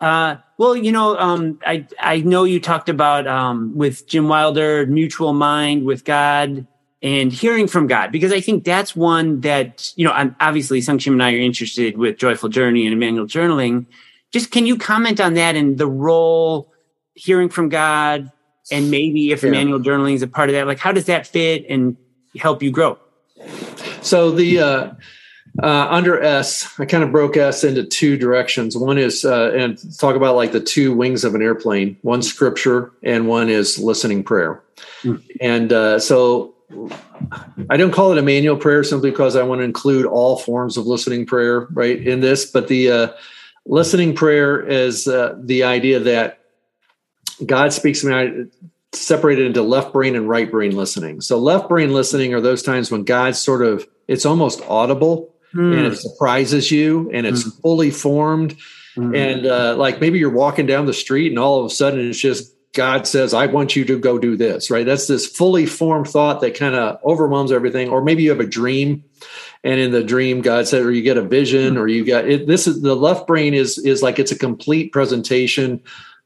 Uh, 0.00 0.36
well, 0.58 0.76
you 0.76 0.90
know, 0.90 1.16
um, 1.16 1.60
I, 1.64 1.86
I 2.00 2.18
know 2.18 2.44
you 2.44 2.60
talked 2.60 2.88
about, 2.88 3.26
um, 3.26 3.76
with 3.76 4.06
Jim 4.08 4.28
Wilder, 4.28 4.84
mutual 4.86 5.32
mind 5.32 5.84
with 5.84 6.04
God 6.04 6.66
and 7.00 7.32
hearing 7.32 7.68
from 7.68 7.86
God, 7.86 8.12
because 8.12 8.32
I 8.32 8.40
think 8.40 8.64
that's 8.64 8.94
one 8.94 9.40
that, 9.40 9.92
you 9.96 10.04
know, 10.04 10.12
I'm, 10.12 10.36
obviously 10.40 10.80
Sungshim 10.80 11.12
and 11.12 11.22
I 11.22 11.32
are 11.32 11.38
interested 11.38 11.96
with 11.96 12.18
Joyful 12.18 12.48
Journey 12.48 12.84
and 12.84 12.92
Emmanuel 12.92 13.26
Journaling 13.26 13.86
just 14.32 14.50
can 14.50 14.66
you 14.66 14.76
comment 14.76 15.20
on 15.20 15.34
that 15.34 15.56
and 15.56 15.78
the 15.78 15.86
role 15.86 16.72
hearing 17.14 17.48
from 17.48 17.68
God 17.68 18.30
and 18.70 18.90
maybe 18.90 19.32
if 19.32 19.42
yeah. 19.42 19.48
Emmanuel 19.48 19.80
journaling 19.80 20.14
is 20.14 20.22
a 20.22 20.26
part 20.26 20.48
of 20.48 20.54
that, 20.54 20.66
like 20.66 20.78
how 20.78 20.92
does 20.92 21.06
that 21.06 21.26
fit 21.26 21.66
and 21.68 21.96
help 22.36 22.62
you 22.62 22.70
grow? 22.70 22.98
So 24.02 24.30
the 24.30 24.60
uh, 24.60 24.90
uh, 25.62 25.86
under 25.90 26.20
S, 26.22 26.72
I 26.78 26.86
kind 26.86 27.04
of 27.04 27.12
broke 27.12 27.36
S 27.36 27.64
into 27.64 27.84
two 27.84 28.16
directions. 28.16 28.76
One 28.76 28.98
is 28.98 29.24
uh, 29.24 29.52
and 29.54 29.78
talk 29.98 30.16
about 30.16 30.36
like 30.36 30.52
the 30.52 30.60
two 30.60 30.94
wings 30.94 31.24
of 31.24 31.34
an 31.34 31.42
airplane. 31.42 31.96
One 32.02 32.22
scripture 32.22 32.92
and 33.02 33.28
one 33.28 33.48
is 33.48 33.78
listening 33.78 34.24
prayer. 34.24 34.62
Mm. 35.02 35.22
And 35.40 35.72
uh, 35.72 35.98
so 35.98 36.54
I 37.68 37.76
don't 37.76 37.92
call 37.92 38.12
it 38.12 38.18
Emmanuel 38.18 38.56
prayer 38.56 38.82
simply 38.82 39.10
because 39.10 39.36
I 39.36 39.42
want 39.42 39.60
to 39.60 39.64
include 39.64 40.06
all 40.06 40.38
forms 40.38 40.76
of 40.76 40.86
listening 40.86 41.26
prayer 41.26 41.68
right 41.72 42.00
in 42.00 42.20
this. 42.20 42.50
But 42.50 42.68
the 42.68 42.90
uh, 42.90 43.08
listening 43.66 44.14
prayer 44.14 44.60
is 44.60 45.06
uh, 45.08 45.34
the 45.38 45.64
idea 45.64 46.00
that 46.00 46.40
God 47.44 47.72
speaks 47.72 48.00
to 48.00 48.08
me 48.08 48.46
separated 48.92 49.46
into 49.46 49.62
left 49.62 49.92
brain 49.92 50.14
and 50.14 50.28
right 50.28 50.50
brain 50.50 50.76
listening. 50.76 51.20
So 51.20 51.38
left 51.38 51.68
brain 51.68 51.92
listening 51.92 52.34
are 52.34 52.40
those 52.40 52.62
times 52.62 52.90
when 52.90 53.04
God 53.04 53.34
sort 53.36 53.62
of 53.62 53.86
it's 54.08 54.26
almost 54.26 54.60
audible 54.68 55.34
mm. 55.54 55.76
and 55.76 55.86
it 55.86 55.96
surprises 55.96 56.70
you 56.70 57.10
and 57.12 57.26
it's 57.26 57.44
mm. 57.44 57.60
fully 57.62 57.90
formed. 57.90 58.56
Mm. 58.96 59.16
And 59.16 59.46
uh, 59.46 59.76
like 59.76 60.00
maybe 60.00 60.18
you're 60.18 60.30
walking 60.30 60.66
down 60.66 60.86
the 60.86 60.92
street 60.92 61.32
and 61.32 61.38
all 61.38 61.60
of 61.60 61.66
a 61.66 61.74
sudden 61.74 62.10
it's 62.10 62.18
just 62.18 62.52
God 62.74 63.06
says, 63.06 63.34
I 63.34 63.46
want 63.46 63.76
you 63.76 63.84
to 63.84 63.98
go 63.98 64.18
do 64.18 64.36
this, 64.36 64.70
right? 64.70 64.86
That's 64.86 65.06
this 65.06 65.26
fully 65.26 65.66
formed 65.66 66.08
thought 66.08 66.40
that 66.40 66.56
kind 66.56 66.74
of 66.74 66.98
overwhelms 67.04 67.52
everything. 67.52 67.90
Or 67.90 68.02
maybe 68.02 68.22
you 68.22 68.30
have 68.30 68.40
a 68.40 68.46
dream 68.46 69.04
and 69.64 69.80
in 69.80 69.92
the 69.92 70.02
dream 70.02 70.40
god 70.40 70.66
said 70.66 70.82
or 70.82 70.90
you 70.90 71.02
get 71.02 71.16
a 71.16 71.22
vision 71.22 71.76
or 71.76 71.88
you 71.88 72.04
got 72.04 72.28
it 72.28 72.46
this 72.46 72.66
is 72.66 72.82
the 72.82 72.94
left 72.94 73.26
brain 73.26 73.54
is 73.54 73.78
is 73.78 74.02
like 74.02 74.18
it's 74.18 74.32
a 74.32 74.38
complete 74.38 74.92
presentation 74.92 75.80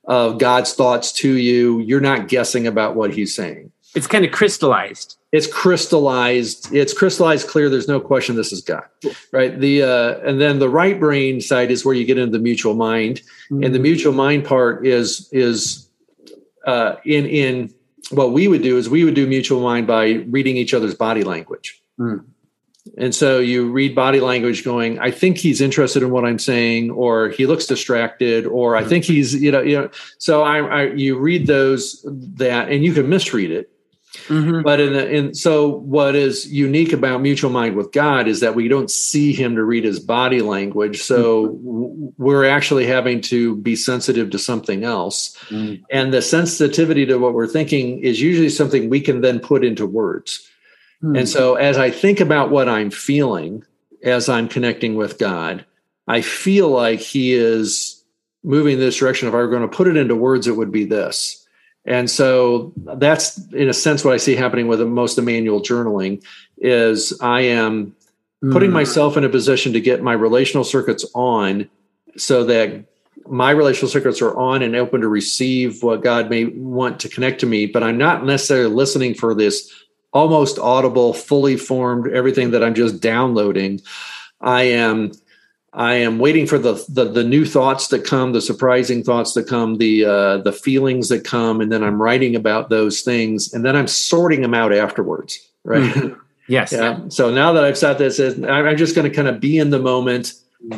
of 0.06 0.38
god's 0.38 0.72
thoughts 0.72 1.12
to 1.12 1.36
you. 1.36 1.80
You're 1.80 2.00
not 2.00 2.28
guessing 2.28 2.66
about 2.66 2.94
what 2.94 3.12
he's 3.12 3.34
saying. 3.34 3.72
It's 3.94 4.06
kind 4.06 4.24
of 4.24 4.30
crystallized. 4.30 5.16
It's 5.32 5.46
crystallized. 5.46 6.72
It's 6.72 6.92
crystallized 6.92 7.48
clear. 7.48 7.68
There's 7.68 7.88
no 7.88 8.00
question 8.00 8.36
this 8.36 8.52
is 8.52 8.62
god 8.62 8.84
right? 9.32 9.58
The 9.58 9.82
uh 9.82 10.18
and 10.24 10.40
then 10.40 10.58
the 10.58 10.68
right 10.68 10.98
brain 10.98 11.40
side 11.40 11.70
is 11.70 11.84
where 11.84 11.94
you 11.94 12.04
get 12.04 12.18
into 12.18 12.32
the 12.32 12.42
mutual 12.42 12.74
mind. 12.74 13.22
Mm-hmm. 13.50 13.64
and 13.64 13.74
the 13.74 13.78
mm-hmm. 13.78 13.82
mutual 13.82 14.12
mind 14.12 14.44
part 14.44 14.86
is 14.86 15.28
is 15.32 15.88
uh 16.66 16.96
in 17.04 17.26
in 17.26 17.74
what 18.10 18.32
we 18.32 18.46
would 18.46 18.62
do 18.62 18.78
is 18.78 18.88
we 18.88 19.02
would 19.02 19.14
do 19.14 19.26
mutual 19.26 19.60
mind 19.60 19.86
by 19.88 20.24
reading 20.28 20.56
each 20.56 20.72
other's 20.72 20.94
body 20.94 21.24
language. 21.24 21.82
Mm. 21.98 22.24
And 22.98 23.14
so 23.14 23.38
you 23.38 23.70
read 23.70 23.94
body 23.94 24.20
language 24.20 24.64
going, 24.64 24.98
I 24.98 25.10
think 25.10 25.38
he's 25.38 25.60
interested 25.60 26.02
in 26.02 26.10
what 26.10 26.24
I'm 26.24 26.38
saying, 26.38 26.90
or 26.90 27.28
he 27.28 27.46
looks 27.46 27.66
distracted, 27.66 28.46
or 28.46 28.76
I 28.76 28.84
think 28.84 29.04
he's, 29.04 29.34
you 29.34 29.50
know, 29.50 29.60
you 29.60 29.80
know. 29.80 29.90
So 30.18 30.42
I, 30.42 30.58
I 30.58 30.82
you 30.92 31.18
read 31.18 31.46
those 31.46 32.04
that, 32.36 32.68
and 32.70 32.84
you 32.84 32.92
can 32.92 33.08
misread 33.08 33.50
it. 33.50 33.70
Mm-hmm. 34.28 34.62
But 34.62 34.80
in, 34.80 34.92
the, 34.92 35.10
in 35.10 35.34
so 35.34 35.68
what 35.68 36.14
is 36.14 36.50
unique 36.50 36.92
about 36.92 37.20
mutual 37.20 37.50
mind 37.50 37.76
with 37.76 37.92
God 37.92 38.28
is 38.28 38.40
that 38.40 38.54
we 38.54 38.66
don't 38.66 38.90
see 38.90 39.32
him 39.32 39.56
to 39.56 39.64
read 39.64 39.84
his 39.84 40.00
body 40.00 40.40
language. 40.40 41.02
So 41.02 41.48
mm-hmm. 41.48 42.08
we're 42.16 42.46
actually 42.46 42.86
having 42.86 43.20
to 43.22 43.56
be 43.56 43.76
sensitive 43.76 44.30
to 44.30 44.38
something 44.38 44.84
else. 44.84 45.36
Mm-hmm. 45.48 45.84
And 45.90 46.12
the 46.12 46.22
sensitivity 46.22 47.04
to 47.06 47.18
what 47.18 47.34
we're 47.34 47.46
thinking 47.46 47.98
is 47.98 48.20
usually 48.20 48.48
something 48.48 48.88
we 48.88 49.00
can 49.00 49.20
then 49.20 49.38
put 49.38 49.64
into 49.64 49.86
words. 49.86 50.48
Hmm. 51.00 51.16
And 51.16 51.28
so 51.28 51.54
as 51.56 51.78
I 51.78 51.90
think 51.90 52.20
about 52.20 52.50
what 52.50 52.68
I'm 52.68 52.90
feeling 52.90 53.64
as 54.02 54.28
I'm 54.28 54.48
connecting 54.48 54.94
with 54.94 55.18
God, 55.18 55.64
I 56.08 56.20
feel 56.20 56.68
like 56.68 57.00
He 57.00 57.34
is 57.34 58.04
moving 58.44 58.78
this 58.78 58.96
direction. 58.96 59.28
If 59.28 59.34
I 59.34 59.38
were 59.38 59.48
going 59.48 59.68
to 59.68 59.76
put 59.76 59.88
it 59.88 59.96
into 59.96 60.14
words, 60.14 60.46
it 60.46 60.56
would 60.56 60.72
be 60.72 60.84
this. 60.84 61.46
And 61.84 62.10
so 62.10 62.72
that's 62.76 63.38
in 63.52 63.68
a 63.68 63.74
sense 63.74 64.04
what 64.04 64.14
I 64.14 64.16
see 64.16 64.34
happening 64.34 64.66
with 64.66 64.80
most 64.80 65.18
Emmanuel 65.18 65.62
journaling 65.62 66.24
is 66.58 67.16
I 67.20 67.42
am 67.42 67.94
putting 68.42 68.70
hmm. 68.70 68.74
myself 68.74 69.16
in 69.16 69.24
a 69.24 69.28
position 69.28 69.72
to 69.72 69.80
get 69.80 70.02
my 70.02 70.12
relational 70.12 70.64
circuits 70.64 71.04
on 71.14 71.68
so 72.16 72.44
that 72.44 72.84
my 73.28 73.50
relational 73.50 73.90
circuits 73.90 74.22
are 74.22 74.36
on 74.36 74.62
and 74.62 74.76
open 74.76 75.00
to 75.00 75.08
receive 75.08 75.82
what 75.82 76.02
God 76.02 76.30
may 76.30 76.44
want 76.44 77.00
to 77.00 77.08
connect 77.08 77.40
to 77.40 77.46
me, 77.46 77.66
but 77.66 77.82
I'm 77.82 77.98
not 77.98 78.24
necessarily 78.24 78.72
listening 78.72 79.14
for 79.14 79.34
this 79.34 79.72
almost 80.16 80.58
audible, 80.58 81.12
fully 81.12 81.56
formed 81.58 82.10
everything 82.10 82.50
that 82.52 82.64
I'm 82.64 82.74
just 82.74 83.00
downloading. 83.02 83.82
I 84.40 84.62
am 84.62 85.12
I 85.74 85.96
am 85.96 86.18
waiting 86.18 86.46
for 86.46 86.58
the, 86.58 86.82
the, 86.88 87.04
the 87.04 87.22
new 87.22 87.44
thoughts 87.44 87.88
that 87.88 88.06
come, 88.06 88.32
the 88.32 88.40
surprising 88.40 89.04
thoughts 89.04 89.34
that 89.34 89.46
come, 89.46 89.76
the 89.76 90.06
uh, 90.06 90.36
the 90.38 90.52
feelings 90.52 91.10
that 91.10 91.24
come, 91.24 91.60
and 91.60 91.70
then 91.70 91.84
I'm 91.84 92.00
writing 92.00 92.34
about 92.34 92.70
those 92.70 93.02
things, 93.02 93.52
and 93.52 93.62
then 93.62 93.76
I'm 93.76 93.86
sorting 93.86 94.40
them 94.40 94.54
out 94.54 94.72
afterwards. 94.72 95.38
Right. 95.64 95.82
Mm-hmm. 95.82 96.20
Yes. 96.48 96.70
yeah. 96.70 97.00
So 97.08 97.28
now 97.34 97.54
that 97.54 97.64
I've 97.64 97.76
sat 97.76 97.98
this, 97.98 98.20
I'm 98.20 98.76
just 98.76 98.94
going 98.94 99.10
to 99.10 99.12
kind 99.12 99.26
of 99.26 99.40
be 99.40 99.58
in 99.58 99.70
the 99.70 99.80
moment. 99.80 100.32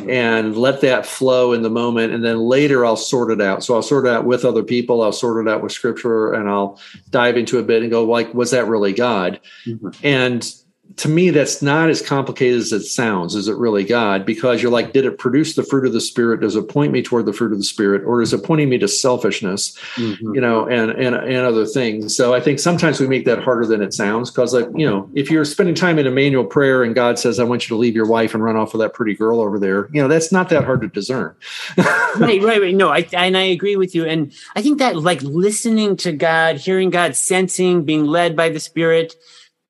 And 0.07 0.57
let 0.57 0.81
that 0.81 1.05
flow 1.05 1.53
in 1.53 1.61
the 1.61 1.69
moment, 1.69 2.13
and 2.13 2.23
then 2.23 2.37
later 2.37 2.85
I'll 2.85 2.95
sort 2.95 3.31
it 3.31 3.41
out. 3.41 3.63
So 3.63 3.75
I'll 3.75 3.81
sort 3.81 4.05
it 4.05 4.09
out 4.09 4.25
with 4.25 4.45
other 4.45 4.63
people. 4.63 5.01
I'll 5.01 5.11
sort 5.11 5.45
it 5.45 5.49
out 5.49 5.63
with 5.63 5.71
scripture, 5.71 6.33
and 6.33 6.49
I'll 6.49 6.79
dive 7.09 7.37
into 7.37 7.59
a 7.59 7.63
bit 7.63 7.81
and 7.81 7.91
go 7.91 8.03
like, 8.03 8.33
was 8.33 8.51
that 8.51 8.67
really 8.67 8.93
God? 8.93 9.39
Mm-hmm. 9.65 9.89
And 10.03 10.53
to 10.97 11.07
me, 11.07 11.29
that's 11.29 11.61
not 11.61 11.89
as 11.89 12.01
complicated 12.01 12.57
as 12.57 12.73
it 12.73 12.81
sounds. 12.81 13.35
Is 13.35 13.47
it 13.47 13.55
really 13.55 13.83
God? 13.83 14.25
Because 14.25 14.61
you're 14.61 14.71
like, 14.71 14.91
did 14.91 15.05
it 15.05 15.19
produce 15.19 15.55
the 15.55 15.63
fruit 15.63 15.85
of 15.85 15.93
the 15.93 16.01
Spirit? 16.01 16.41
Does 16.41 16.55
it 16.55 16.67
point 16.67 16.91
me 16.91 17.03
toward 17.03 17.25
the 17.25 17.33
fruit 17.33 17.51
of 17.51 17.59
the 17.59 17.63
Spirit, 17.63 18.03
or 18.05 18.21
is 18.21 18.33
it 18.33 18.43
pointing 18.43 18.69
me 18.69 18.77
to 18.79 18.87
selfishness? 18.87 19.77
Mm-hmm. 19.95 20.33
You 20.33 20.41
know, 20.41 20.67
and 20.67 20.91
and 20.91 21.15
and 21.15 21.45
other 21.45 21.65
things. 21.65 22.15
So 22.15 22.33
I 22.33 22.41
think 22.41 22.59
sometimes 22.59 22.99
we 22.99 23.07
make 23.07 23.25
that 23.25 23.43
harder 23.43 23.67
than 23.67 23.81
it 23.81 23.93
sounds. 23.93 24.31
Because 24.31 24.53
like 24.53 24.67
you 24.75 24.89
know, 24.89 25.09
if 25.13 25.29
you're 25.29 25.45
spending 25.45 25.75
time 25.75 25.99
in 25.99 26.07
Emmanuel 26.07 26.45
prayer 26.45 26.83
and 26.83 26.95
God 26.95 27.19
says, 27.19 27.39
"I 27.39 27.43
want 27.43 27.69
you 27.69 27.75
to 27.75 27.79
leave 27.79 27.95
your 27.95 28.07
wife 28.07 28.33
and 28.33 28.43
run 28.43 28.57
off 28.57 28.73
with 28.73 28.81
that 28.81 28.93
pretty 28.93 29.13
girl 29.13 29.41
over 29.41 29.59
there," 29.59 29.89
you 29.93 30.01
know, 30.01 30.07
that's 30.07 30.31
not 30.31 30.49
that 30.49 30.63
hard 30.63 30.81
to 30.81 30.87
discern. 30.87 31.35
right, 31.77 32.41
right, 32.41 32.61
right. 32.61 32.75
No, 32.75 32.89
I 32.89 33.07
and 33.13 33.37
I 33.37 33.43
agree 33.43 33.75
with 33.75 33.93
you, 33.93 34.05
and 34.05 34.33
I 34.55 34.61
think 34.63 34.79
that 34.79 34.97
like 34.97 35.21
listening 35.21 35.97
to 35.97 36.11
God, 36.11 36.57
hearing 36.57 36.89
God, 36.89 37.15
sensing, 37.15 37.85
being 37.85 38.05
led 38.05 38.35
by 38.35 38.49
the 38.49 38.59
Spirit 38.59 39.15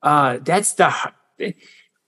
uh, 0.03 0.37
that's 0.41 0.73
the 0.73 0.93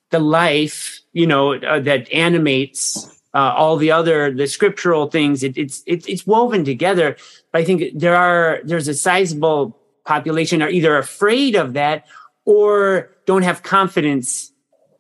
the 0.10 0.20
life 0.20 1.02
you 1.14 1.28
know 1.28 1.56
uh, 1.56 1.80
that 1.80 2.12
animates 2.12 3.08
uh, 3.34 3.54
all 3.56 3.78
the 3.78 3.92
other 3.92 4.32
the 4.32 4.48
scriptural 4.48 5.10
things. 5.10 5.44
It, 5.44 5.58
it's 5.58 5.84
it, 5.86 6.08
it's 6.08 6.28
woven 6.28 6.66
together. 6.66 7.18
But 7.52 7.62
I 7.62 7.64
think 7.66 8.00
there 8.00 8.16
are 8.16 8.60
there's 8.64 8.88
a 8.88 8.94
sizable 8.94 9.78
population 10.06 10.62
are 10.62 10.70
either 10.70 10.98
afraid 10.98 11.56
of 11.56 11.74
that 11.74 12.08
or 12.46 13.12
don't 13.26 13.44
have 13.44 13.64
confidence 13.64 14.52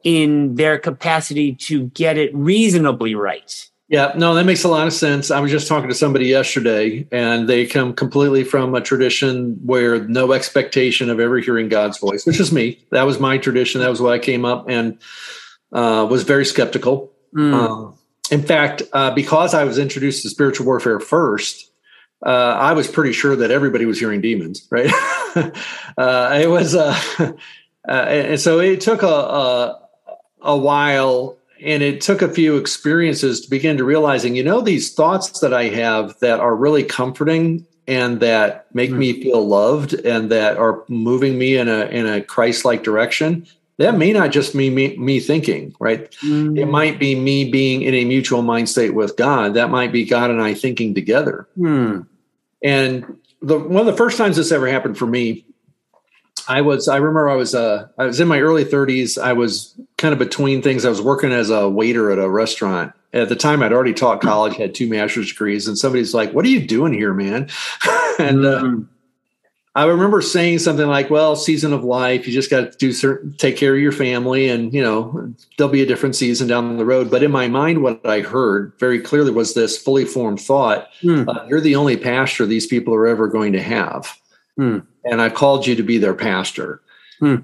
in 0.03 0.55
their 0.55 0.79
capacity 0.79 1.53
to 1.53 1.87
get 1.89 2.17
it 2.17 2.33
reasonably 2.33 3.15
right. 3.15 3.69
Yeah, 3.91 4.13
no, 4.15 4.35
that 4.35 4.45
makes 4.45 4.63
a 4.63 4.69
lot 4.69 4.87
of 4.87 4.93
sense. 4.93 5.31
I 5.31 5.41
was 5.41 5.51
just 5.51 5.67
talking 5.67 5.89
to 5.89 5.95
somebody 5.95 6.25
yesterday, 6.27 7.05
and 7.11 7.49
they 7.49 7.65
come 7.65 7.91
completely 7.93 8.45
from 8.45 8.73
a 8.73 8.79
tradition 8.79 9.59
where 9.65 10.07
no 10.07 10.31
expectation 10.31 11.09
of 11.09 11.19
ever 11.19 11.39
hearing 11.39 11.67
God's 11.67 11.97
voice, 11.97 12.25
which 12.25 12.39
is 12.39 12.53
me. 12.53 12.79
That 12.91 13.03
was 13.03 13.19
my 13.19 13.37
tradition. 13.37 13.81
That 13.81 13.89
was 13.89 14.01
what 14.01 14.13
I 14.13 14.19
came 14.19 14.45
up 14.45 14.69
and 14.69 14.97
uh, 15.73 16.07
was 16.09 16.23
very 16.23 16.45
skeptical. 16.45 17.11
Mm. 17.35 17.53
Um, 17.53 17.95
in 18.31 18.41
fact, 18.41 18.83
uh, 18.93 19.11
because 19.11 19.53
I 19.53 19.65
was 19.65 19.77
introduced 19.77 20.21
to 20.21 20.29
spiritual 20.29 20.67
warfare 20.67 21.01
first, 21.01 21.69
uh, 22.25 22.29
I 22.29 22.71
was 22.71 22.87
pretty 22.87 23.11
sure 23.11 23.35
that 23.35 23.51
everybody 23.51 23.83
was 23.85 23.99
hearing 23.99 24.21
demons, 24.21 24.67
right? 24.71 24.89
Uh, 25.97 26.39
it 26.41 26.47
was, 26.47 26.75
uh, 26.75 26.93
uh, 27.87 27.91
and 27.91 28.39
so 28.39 28.59
it 28.59 28.81
took 28.81 29.01
a, 29.01 29.07
a, 29.07 29.79
a 30.41 30.57
while 30.57 31.37
and 31.63 31.83
it 31.83 32.01
took 32.01 32.21
a 32.21 32.29
few 32.29 32.57
experiences 32.57 33.41
to 33.41 33.49
begin 33.49 33.77
to 33.77 33.83
realizing 33.83 34.35
you 34.35 34.43
know 34.43 34.61
these 34.61 34.93
thoughts 34.93 35.39
that 35.39 35.53
i 35.53 35.65
have 35.65 36.17
that 36.19 36.39
are 36.39 36.55
really 36.55 36.83
comforting 36.83 37.65
and 37.87 38.19
that 38.19 38.67
make 38.73 38.91
mm. 38.91 38.97
me 38.97 39.21
feel 39.21 39.45
loved 39.45 39.93
and 39.93 40.31
that 40.31 40.57
are 40.57 40.83
moving 40.87 41.37
me 41.37 41.55
in 41.57 41.67
a 41.67 41.85
in 41.85 42.05
a 42.05 42.21
christ-like 42.21 42.83
direction 42.83 43.45
that 43.77 43.97
may 43.97 44.13
not 44.13 44.31
just 44.31 44.55
be 44.55 44.69
me, 44.69 44.95
me 44.97 45.19
thinking 45.19 45.73
right 45.79 46.11
mm. 46.23 46.57
it 46.57 46.67
might 46.67 46.99
be 46.99 47.15
me 47.15 47.49
being 47.49 47.81
in 47.81 47.93
a 47.93 48.05
mutual 48.05 48.41
mind 48.41 48.69
state 48.69 48.93
with 48.93 49.15
god 49.17 49.53
that 49.53 49.69
might 49.69 49.91
be 49.91 50.05
god 50.05 50.29
and 50.29 50.41
i 50.41 50.53
thinking 50.53 50.93
together 50.93 51.47
mm. 51.57 52.05
and 52.63 53.17
the 53.41 53.57
one 53.57 53.81
of 53.81 53.85
the 53.85 53.97
first 53.97 54.17
times 54.17 54.35
this 54.35 54.51
ever 54.51 54.67
happened 54.67 54.97
for 54.97 55.07
me 55.07 55.45
I 56.47 56.61
was 56.61 56.87
I 56.87 56.97
remember 56.97 57.29
I 57.29 57.35
was 57.35 57.53
uh 57.53 57.87
I 57.97 58.05
was 58.05 58.19
in 58.19 58.27
my 58.27 58.39
early 58.39 58.65
30s. 58.65 59.21
I 59.21 59.33
was 59.33 59.79
kind 60.01 60.13
of 60.13 60.19
between 60.19 60.61
things. 60.61 60.85
I 60.85 60.89
was 60.89 61.01
working 61.01 61.31
as 61.31 61.49
a 61.49 61.69
waiter 61.69 62.11
at 62.11 62.19
a 62.19 62.29
restaurant. 62.29 62.93
At 63.13 63.29
the 63.29 63.35
time 63.35 63.61
I'd 63.61 63.73
already 63.73 63.93
taught 63.93 64.21
college, 64.21 64.55
had 64.55 64.73
two 64.73 64.89
master's 64.89 65.29
degrees, 65.29 65.67
and 65.67 65.77
somebody's 65.77 66.13
like, 66.13 66.33
"What 66.33 66.45
are 66.45 66.49
you 66.49 66.65
doing 66.65 66.93
here, 66.93 67.13
man?" 67.13 67.49
and 68.19 68.45
uh, 68.45 68.61
mm-hmm. 68.61 68.81
I 69.75 69.85
remember 69.85 70.21
saying 70.21 70.59
something 70.59 70.87
like, 70.87 71.09
"Well, 71.09 71.35
season 71.35 71.73
of 71.73 71.83
life, 71.83 72.25
you 72.25 72.33
just 72.33 72.49
got 72.49 72.71
to 72.71 72.77
do 72.77 72.93
certain 72.93 73.33
take 73.37 73.57
care 73.57 73.75
of 73.75 73.81
your 73.81 73.91
family 73.91 74.49
and, 74.49 74.73
you 74.73 74.81
know, 74.81 75.33
there'll 75.57 75.71
be 75.71 75.81
a 75.81 75.85
different 75.85 76.15
season 76.15 76.47
down 76.47 76.77
the 76.77 76.85
road." 76.85 77.11
But 77.11 77.23
in 77.23 77.31
my 77.31 77.47
mind 77.47 77.83
what 77.83 78.05
I 78.05 78.21
heard 78.21 78.73
very 78.79 78.99
clearly 78.99 79.31
was 79.31 79.53
this 79.53 79.77
fully 79.77 80.05
formed 80.05 80.39
thought, 80.39 80.87
mm. 81.01 81.27
uh, 81.27 81.45
you're 81.47 81.61
the 81.61 81.75
only 81.75 81.97
pastor 81.97 82.45
these 82.45 82.67
people 82.67 82.93
are 82.93 83.07
ever 83.07 83.27
going 83.27 83.53
to 83.53 83.61
have. 83.61 84.17
Mm 84.57 84.85
and 85.03 85.21
I 85.21 85.29
called 85.29 85.67
you 85.67 85.75
to 85.75 85.83
be 85.83 85.97
their 85.97 86.13
pastor. 86.13 86.81
Hmm. 87.19 87.37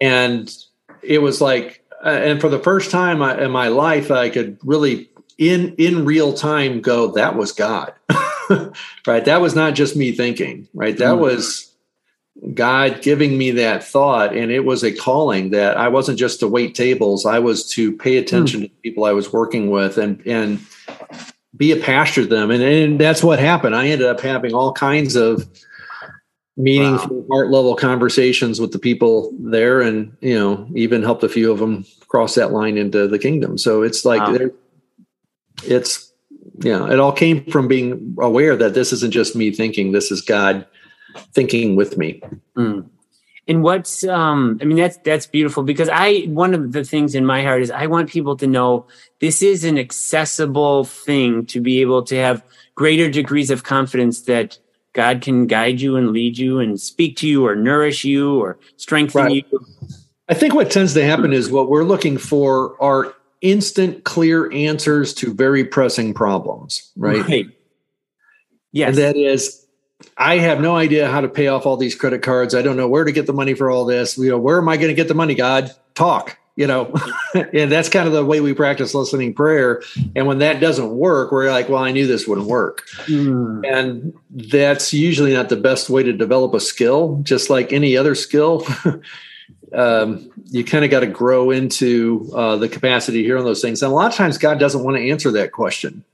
And 0.00 0.54
it 1.02 1.18
was 1.18 1.40
like, 1.40 1.83
uh, 2.04 2.08
and 2.08 2.40
for 2.40 2.48
the 2.48 2.58
first 2.58 2.90
time 2.90 3.22
I, 3.22 3.44
in 3.44 3.50
my 3.50 3.68
life, 3.68 4.10
I 4.10 4.28
could 4.28 4.58
really 4.62 5.08
in 5.38 5.74
in 5.78 6.04
real 6.04 6.32
time 6.34 6.80
go, 6.80 7.12
that 7.12 7.36
was 7.36 7.52
God, 7.52 7.92
right? 9.06 9.24
That 9.24 9.40
was 9.40 9.54
not 9.54 9.74
just 9.74 9.96
me 9.96 10.12
thinking, 10.12 10.68
right? 10.74 10.96
That 10.96 11.14
hmm. 11.14 11.20
was 11.20 11.72
God 12.52 13.00
giving 13.00 13.38
me 13.38 13.52
that 13.52 13.82
thought, 13.82 14.36
and 14.36 14.50
it 14.50 14.64
was 14.64 14.84
a 14.84 14.92
calling 14.92 15.50
that 15.50 15.76
I 15.76 15.88
wasn't 15.88 16.18
just 16.18 16.40
to 16.40 16.48
wait 16.48 16.74
tables; 16.74 17.24
I 17.24 17.38
was 17.38 17.68
to 17.70 17.96
pay 17.96 18.18
attention 18.18 18.60
hmm. 18.60 18.66
to 18.66 18.72
the 18.72 18.90
people 18.90 19.04
I 19.04 19.12
was 19.12 19.32
working 19.32 19.70
with 19.70 19.98
and 19.98 20.24
and 20.26 20.60
be 21.56 21.72
a 21.72 21.76
pastor 21.76 22.22
to 22.22 22.28
them, 22.28 22.50
and, 22.50 22.62
and 22.62 23.00
that's 23.00 23.24
what 23.24 23.38
happened. 23.38 23.74
I 23.74 23.88
ended 23.88 24.06
up 24.06 24.20
having 24.20 24.54
all 24.54 24.72
kinds 24.72 25.16
of 25.16 25.48
meaningful 26.56 27.22
wow. 27.22 27.36
heart 27.36 27.50
level 27.50 27.74
conversations 27.74 28.60
with 28.60 28.72
the 28.72 28.78
people 28.78 29.32
there 29.40 29.80
and 29.80 30.16
you 30.20 30.38
know 30.38 30.68
even 30.74 31.02
helped 31.02 31.24
a 31.24 31.28
few 31.28 31.50
of 31.50 31.58
them 31.58 31.84
cross 32.06 32.36
that 32.36 32.52
line 32.52 32.78
into 32.78 33.08
the 33.08 33.18
kingdom 33.18 33.58
so 33.58 33.82
it's 33.82 34.04
like 34.04 34.20
wow. 34.20 34.50
it's 35.64 36.12
yeah 36.60 36.88
it 36.88 37.00
all 37.00 37.12
came 37.12 37.44
from 37.46 37.66
being 37.66 38.16
aware 38.20 38.54
that 38.54 38.74
this 38.74 38.92
isn't 38.92 39.10
just 39.10 39.34
me 39.34 39.50
thinking 39.50 39.90
this 39.90 40.12
is 40.12 40.20
god 40.20 40.64
thinking 41.32 41.74
with 41.74 41.98
me 41.98 42.22
mm. 42.56 42.88
and 43.48 43.62
what's 43.64 44.04
um 44.04 44.56
i 44.62 44.64
mean 44.64 44.76
that's 44.76 44.96
that's 44.98 45.26
beautiful 45.26 45.64
because 45.64 45.88
i 45.88 46.20
one 46.26 46.54
of 46.54 46.70
the 46.70 46.84
things 46.84 47.16
in 47.16 47.26
my 47.26 47.42
heart 47.42 47.62
is 47.62 47.70
i 47.72 47.88
want 47.88 48.08
people 48.08 48.36
to 48.36 48.46
know 48.46 48.86
this 49.20 49.42
is 49.42 49.64
an 49.64 49.76
accessible 49.76 50.84
thing 50.84 51.44
to 51.46 51.60
be 51.60 51.80
able 51.80 52.04
to 52.04 52.14
have 52.14 52.44
greater 52.76 53.10
degrees 53.10 53.50
of 53.50 53.64
confidence 53.64 54.22
that 54.22 54.58
God 54.94 55.20
can 55.20 55.46
guide 55.46 55.80
you 55.80 55.96
and 55.96 56.12
lead 56.12 56.38
you 56.38 56.60
and 56.60 56.80
speak 56.80 57.16
to 57.18 57.28
you 57.28 57.46
or 57.46 57.54
nourish 57.54 58.04
you 58.04 58.40
or 58.40 58.58
strengthen 58.76 59.24
right. 59.24 59.46
you. 59.50 59.66
I 60.28 60.34
think 60.34 60.54
what 60.54 60.70
tends 60.70 60.94
to 60.94 61.04
happen 61.04 61.32
is 61.32 61.50
what 61.50 61.68
we're 61.68 61.84
looking 61.84 62.16
for 62.16 62.80
are 62.82 63.14
instant, 63.42 64.04
clear 64.04 64.50
answers 64.52 65.12
to 65.14 65.34
very 65.34 65.64
pressing 65.64 66.14
problems, 66.14 66.90
right? 66.96 67.28
Right. 67.28 67.46
Yes. 68.72 68.88
And 68.90 68.98
that 68.98 69.16
is, 69.16 69.66
I 70.16 70.38
have 70.38 70.60
no 70.60 70.76
idea 70.76 71.10
how 71.10 71.20
to 71.20 71.28
pay 71.28 71.48
off 71.48 71.66
all 71.66 71.76
these 71.76 71.94
credit 71.94 72.22
cards. 72.22 72.54
I 72.54 72.62
don't 72.62 72.76
know 72.76 72.88
where 72.88 73.04
to 73.04 73.12
get 73.12 73.26
the 73.26 73.32
money 73.32 73.54
for 73.54 73.70
all 73.70 73.84
this. 73.84 74.16
You 74.16 74.30
know, 74.30 74.38
where 74.38 74.58
am 74.58 74.68
I 74.68 74.76
going 74.76 74.88
to 74.88 74.94
get 74.94 75.08
the 75.08 75.14
money, 75.14 75.34
God? 75.34 75.70
Talk 75.94 76.38
you 76.56 76.66
know 76.66 76.92
and 77.34 77.70
that's 77.70 77.88
kind 77.88 78.06
of 78.06 78.12
the 78.12 78.24
way 78.24 78.40
we 78.40 78.54
practice 78.54 78.94
listening 78.94 79.34
prayer. 79.34 79.82
And 80.14 80.26
when 80.26 80.38
that 80.38 80.60
doesn't 80.60 80.90
work 80.90 81.32
we're 81.32 81.50
like 81.50 81.68
well 81.68 81.82
i 81.82 81.92
knew 81.92 82.06
this 82.06 82.26
wouldn't 82.26 82.46
work. 82.46 82.86
Mm. 83.06 83.64
and 83.66 84.12
that's 84.30 84.92
usually 84.92 85.32
not 85.32 85.48
the 85.48 85.56
best 85.56 85.90
way 85.90 86.02
to 86.02 86.12
develop 86.12 86.54
a 86.54 86.60
skill. 86.60 87.20
Just 87.22 87.50
like 87.50 87.72
any 87.72 87.96
other 87.96 88.14
skill 88.14 88.66
um, 89.74 90.30
you 90.46 90.64
kind 90.64 90.84
of 90.84 90.90
got 90.90 91.00
to 91.00 91.06
grow 91.06 91.50
into 91.50 92.30
uh, 92.34 92.56
the 92.56 92.68
capacity 92.68 93.22
to 93.22 93.24
hear 93.24 93.38
on 93.38 93.44
those 93.44 93.60
things. 93.60 93.82
And 93.82 93.90
a 93.90 93.94
lot 93.94 94.10
of 94.10 94.16
times 94.16 94.38
god 94.38 94.58
doesn't 94.58 94.84
want 94.84 94.96
to 94.96 95.10
answer 95.10 95.30
that 95.32 95.52
question 95.52 96.04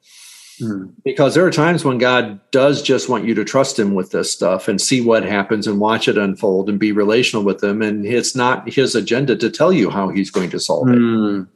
Mm. 0.61 0.93
Because 1.05 1.35
there 1.35 1.47
are 1.47 1.51
times 1.51 1.85
when 1.85 1.99
God 1.99 2.41
does 2.51 2.83
just 2.83 3.09
want 3.09 3.25
you 3.25 3.35
to 3.35 3.45
trust 3.45 3.79
Him 3.79 3.95
with 3.95 4.11
this 4.11 4.33
stuff 4.33 4.69
and 4.69 4.81
see 4.81 5.01
what 5.01 5.25
happens 5.25 5.67
and 5.67 5.81
watch 5.81 6.09
it 6.09 6.19
unfold 6.19 6.69
and 6.69 6.79
be 6.79 6.93
relational 6.93 7.45
with 7.45 7.63
Him. 7.63 7.83
And 7.83 8.05
it's 8.05 8.35
not 8.35 8.69
His 8.69 8.95
agenda 8.95 9.37
to 9.37 9.51
tell 9.51 9.73
you 9.73 9.91
how 9.91 10.09
He's 10.09 10.31
going 10.31 10.51
to 10.51 10.61
solve 10.61 10.89
it. 10.89 10.99
Mm. 10.99 11.49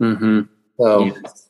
Mm-hmm. 0.00 0.40
So. 0.78 1.04
Yes. 1.04 1.48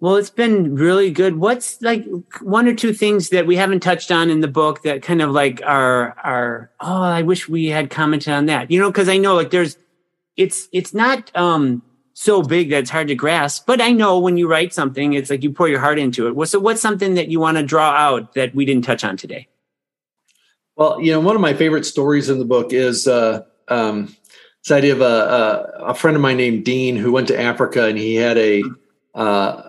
Well, 0.00 0.14
it's 0.14 0.30
been 0.30 0.76
really 0.76 1.10
good. 1.10 1.38
What's 1.38 1.82
like 1.82 2.06
one 2.40 2.68
or 2.68 2.74
two 2.74 2.92
things 2.92 3.30
that 3.30 3.46
we 3.48 3.56
haven't 3.56 3.80
touched 3.80 4.12
on 4.12 4.30
in 4.30 4.40
the 4.40 4.48
book 4.48 4.82
that 4.82 5.02
kind 5.02 5.20
of 5.20 5.32
like 5.32 5.60
are 5.64 6.16
are 6.22 6.70
oh, 6.80 7.02
I 7.02 7.22
wish 7.22 7.48
we 7.48 7.66
had 7.66 7.90
commented 7.90 8.32
on 8.32 8.46
that. 8.46 8.70
You 8.70 8.78
know, 8.78 8.90
because 8.90 9.08
I 9.08 9.16
know 9.16 9.34
like 9.34 9.50
there's 9.50 9.76
it's 10.36 10.68
it's 10.72 10.94
not 10.94 11.36
um 11.36 11.82
so 12.18 12.42
big 12.42 12.70
that 12.70 12.78
it's 12.78 12.90
hard 12.90 13.06
to 13.06 13.14
grasp. 13.14 13.64
But 13.64 13.80
I 13.80 13.92
know 13.92 14.18
when 14.18 14.36
you 14.36 14.48
write 14.48 14.74
something, 14.74 15.12
it's 15.12 15.30
like 15.30 15.44
you 15.44 15.52
pour 15.52 15.68
your 15.68 15.78
heart 15.78 16.00
into 16.00 16.26
it. 16.26 16.48
So, 16.48 16.58
what's 16.58 16.82
something 16.82 17.14
that 17.14 17.28
you 17.28 17.38
want 17.38 17.58
to 17.58 17.62
draw 17.62 17.90
out 17.90 18.34
that 18.34 18.54
we 18.56 18.64
didn't 18.64 18.84
touch 18.84 19.04
on 19.04 19.16
today? 19.16 19.46
Well, 20.74 21.00
you 21.00 21.12
know, 21.12 21.20
one 21.20 21.36
of 21.36 21.40
my 21.40 21.54
favorite 21.54 21.86
stories 21.86 22.28
in 22.28 22.40
the 22.40 22.44
book 22.44 22.72
is 22.72 23.06
uh, 23.06 23.44
um, 23.68 24.16
this 24.64 24.72
idea 24.72 24.94
of 24.94 25.00
a, 25.00 25.04
a, 25.04 25.84
a, 25.90 25.94
friend 25.94 26.16
of 26.16 26.20
mine 26.20 26.36
named 26.38 26.64
Dean 26.64 26.96
who 26.96 27.12
went 27.12 27.28
to 27.28 27.40
Africa 27.40 27.86
and 27.86 27.96
he 27.96 28.16
had 28.16 28.36
a 28.36 28.64
uh, 29.14 29.68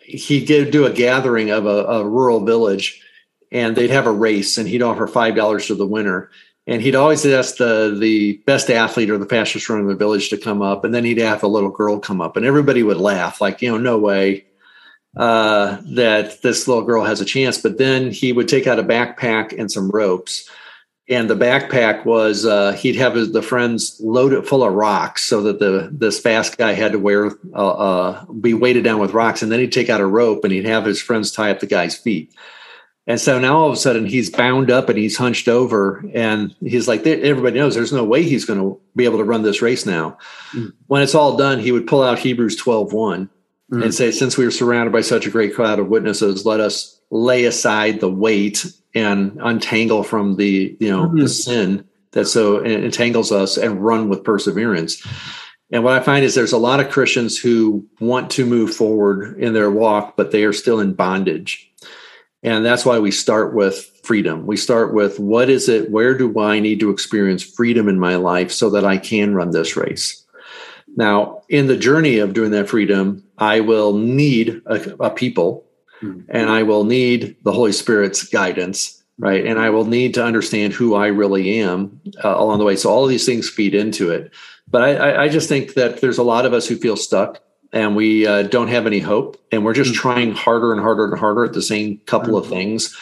he 0.00 0.44
did 0.44 0.70
do 0.70 0.86
a 0.86 0.92
gathering 0.92 1.50
of 1.50 1.66
a, 1.66 1.84
a 1.84 2.04
rural 2.04 2.44
village 2.44 3.02
and 3.50 3.76
they'd 3.76 3.90
have 3.90 4.06
a 4.06 4.12
race 4.12 4.56
and 4.56 4.68
he'd 4.68 4.82
offer 4.82 5.08
five 5.08 5.34
dollars 5.34 5.66
to 5.66 5.74
the 5.74 5.86
winner 5.86 6.30
and 6.68 6.82
he'd 6.82 6.94
always 6.94 7.24
ask 7.24 7.56
the 7.56 7.96
the 7.98 8.34
best 8.44 8.70
athlete 8.70 9.08
or 9.08 9.16
the 9.16 9.26
fastest 9.26 9.68
runner 9.68 9.82
in 9.82 9.88
the 9.88 9.94
village 9.96 10.28
to 10.28 10.36
come 10.36 10.60
up, 10.60 10.84
and 10.84 10.94
then 10.94 11.04
he'd 11.04 11.18
have 11.18 11.42
a 11.42 11.48
little 11.48 11.70
girl 11.70 11.98
come 11.98 12.20
up, 12.20 12.36
and 12.36 12.44
everybody 12.44 12.82
would 12.82 12.98
laugh, 12.98 13.40
like, 13.40 13.62
you 13.62 13.70
know, 13.70 13.78
no 13.78 13.98
way 13.98 14.44
uh, 15.16 15.78
that 15.86 16.42
this 16.42 16.68
little 16.68 16.84
girl 16.84 17.04
has 17.04 17.22
a 17.22 17.24
chance. 17.24 17.56
But 17.56 17.78
then 17.78 18.10
he 18.10 18.32
would 18.34 18.48
take 18.48 18.66
out 18.66 18.78
a 18.78 18.84
backpack 18.84 19.58
and 19.58 19.72
some 19.72 19.90
ropes, 19.90 20.48
and 21.08 21.30
the 21.30 21.34
backpack 21.34 22.04
was 22.04 22.44
uh, 22.44 22.72
he'd 22.72 22.96
have 22.96 23.14
his, 23.14 23.32
the 23.32 23.40
friends 23.40 23.98
load 24.04 24.34
it 24.34 24.46
full 24.46 24.62
of 24.62 24.74
rocks 24.74 25.24
so 25.24 25.42
that 25.44 25.60
the 25.60 25.88
this 25.90 26.20
fast 26.20 26.58
guy 26.58 26.74
had 26.74 26.92
to 26.92 26.98
wear 26.98 27.32
uh, 27.54 27.70
uh 27.70 28.24
be 28.26 28.52
weighted 28.52 28.84
down 28.84 28.98
with 28.98 29.14
rocks, 29.14 29.40
and 29.40 29.50
then 29.50 29.60
he'd 29.60 29.72
take 29.72 29.88
out 29.88 30.02
a 30.02 30.06
rope 30.06 30.44
and 30.44 30.52
he'd 30.52 30.66
have 30.66 30.84
his 30.84 31.00
friends 31.00 31.32
tie 31.32 31.50
up 31.50 31.60
the 31.60 31.66
guy's 31.66 31.96
feet. 31.96 32.34
And 33.08 33.18
so 33.18 33.38
now 33.40 33.56
all 33.56 33.68
of 33.68 33.72
a 33.72 33.76
sudden 33.76 34.04
he's 34.04 34.28
bound 34.28 34.70
up 34.70 34.90
and 34.90 34.98
he's 34.98 35.16
hunched 35.16 35.48
over 35.48 36.04
and 36.12 36.54
he's 36.60 36.86
like, 36.86 37.06
everybody 37.06 37.58
knows 37.58 37.74
there's 37.74 37.92
no 37.92 38.04
way 38.04 38.22
he's 38.22 38.44
going 38.44 38.60
to 38.60 38.78
be 38.94 39.06
able 39.06 39.16
to 39.16 39.24
run 39.24 39.42
this 39.42 39.62
race 39.62 39.86
now. 39.86 40.18
Mm. 40.52 40.74
When 40.88 41.00
it's 41.00 41.14
all 41.14 41.38
done, 41.38 41.58
he 41.58 41.72
would 41.72 41.86
pull 41.86 42.02
out 42.02 42.18
Hebrews 42.18 42.56
12 42.56 42.92
1 42.92 43.30
mm. 43.72 43.82
and 43.82 43.94
say, 43.94 44.10
since 44.10 44.36
we 44.36 44.44
are 44.44 44.50
surrounded 44.50 44.92
by 44.92 45.00
such 45.00 45.26
a 45.26 45.30
great 45.30 45.54
crowd 45.54 45.78
of 45.78 45.88
witnesses, 45.88 46.44
let 46.44 46.60
us 46.60 47.00
lay 47.10 47.46
aside 47.46 48.00
the 48.00 48.10
weight 48.10 48.66
and 48.94 49.38
untangle 49.42 50.02
from 50.02 50.36
the, 50.36 50.76
you 50.78 50.90
know, 50.90 51.06
mm. 51.06 51.22
the 51.22 51.28
sin 51.30 51.88
that 52.10 52.26
so 52.26 52.62
entangles 52.62 53.32
us 53.32 53.56
and 53.56 53.82
run 53.82 54.10
with 54.10 54.22
perseverance. 54.22 55.02
And 55.70 55.82
what 55.82 55.94
I 55.94 56.00
find 56.00 56.26
is 56.26 56.34
there's 56.34 56.52
a 56.52 56.58
lot 56.58 56.80
of 56.80 56.90
Christians 56.90 57.38
who 57.38 57.86
want 58.00 58.30
to 58.32 58.44
move 58.44 58.74
forward 58.74 59.38
in 59.38 59.54
their 59.54 59.70
walk, 59.70 60.14
but 60.14 60.30
they 60.30 60.44
are 60.44 60.52
still 60.52 60.80
in 60.80 60.92
bondage 60.92 61.67
and 62.42 62.64
that's 62.64 62.84
why 62.84 62.98
we 62.98 63.10
start 63.10 63.54
with 63.54 63.84
freedom. 64.04 64.46
We 64.46 64.56
start 64.56 64.94
with 64.94 65.18
what 65.18 65.50
is 65.50 65.68
it? 65.68 65.90
Where 65.90 66.16
do 66.16 66.38
I 66.38 66.60
need 66.60 66.80
to 66.80 66.90
experience 66.90 67.42
freedom 67.42 67.88
in 67.88 67.98
my 67.98 68.16
life 68.16 68.52
so 68.52 68.70
that 68.70 68.84
I 68.84 68.96
can 68.96 69.34
run 69.34 69.50
this 69.50 69.76
race? 69.76 70.24
Now, 70.96 71.42
in 71.48 71.66
the 71.66 71.76
journey 71.76 72.18
of 72.18 72.32
doing 72.32 72.50
that 72.52 72.68
freedom, 72.68 73.24
I 73.38 73.60
will 73.60 73.92
need 73.92 74.62
a, 74.66 75.04
a 75.04 75.10
people 75.10 75.64
mm-hmm. 76.02 76.20
and 76.28 76.48
I 76.48 76.62
will 76.62 76.84
need 76.84 77.36
the 77.42 77.52
Holy 77.52 77.72
Spirit's 77.72 78.24
guidance, 78.24 79.02
right? 79.18 79.44
And 79.44 79.58
I 79.58 79.70
will 79.70 79.84
need 79.84 80.14
to 80.14 80.24
understand 80.24 80.72
who 80.72 80.94
I 80.94 81.08
really 81.08 81.60
am 81.60 82.00
uh, 82.24 82.34
along 82.36 82.58
the 82.58 82.64
way. 82.64 82.76
So 82.76 82.90
all 82.90 83.04
of 83.04 83.10
these 83.10 83.26
things 83.26 83.48
feed 83.48 83.74
into 83.74 84.10
it. 84.10 84.32
But 84.70 84.82
I, 84.82 85.24
I 85.24 85.28
just 85.28 85.48
think 85.48 85.74
that 85.74 86.00
there's 86.00 86.18
a 86.18 86.22
lot 86.22 86.46
of 86.46 86.52
us 86.52 86.66
who 86.66 86.76
feel 86.76 86.96
stuck 86.96 87.40
and 87.72 87.94
we 87.96 88.26
uh, 88.26 88.42
don't 88.44 88.68
have 88.68 88.86
any 88.86 88.98
hope 88.98 89.40
and 89.52 89.64
we're 89.64 89.74
just 89.74 89.92
mm-hmm. 89.92 90.00
trying 90.00 90.32
harder 90.32 90.72
and 90.72 90.80
harder 90.80 91.04
and 91.04 91.18
harder 91.18 91.44
at 91.44 91.52
the 91.52 91.62
same 91.62 91.98
couple 92.06 92.34
mm-hmm. 92.34 92.44
of 92.44 92.48
things 92.48 92.96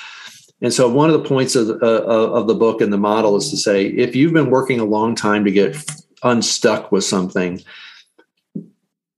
and 0.62 0.72
so 0.72 0.88
one 0.88 1.10
of 1.10 1.22
the 1.22 1.28
points 1.28 1.54
of, 1.54 1.68
uh, 1.82 2.04
of 2.04 2.46
the 2.46 2.54
book 2.54 2.80
and 2.80 2.92
the 2.92 2.98
model 2.98 3.36
is 3.36 3.50
to 3.50 3.56
say 3.56 3.86
if 3.86 4.16
you've 4.16 4.32
been 4.32 4.50
working 4.50 4.80
a 4.80 4.84
long 4.84 5.14
time 5.14 5.44
to 5.44 5.50
get 5.50 5.76
unstuck 6.22 6.90
with 6.90 7.04
something 7.04 7.62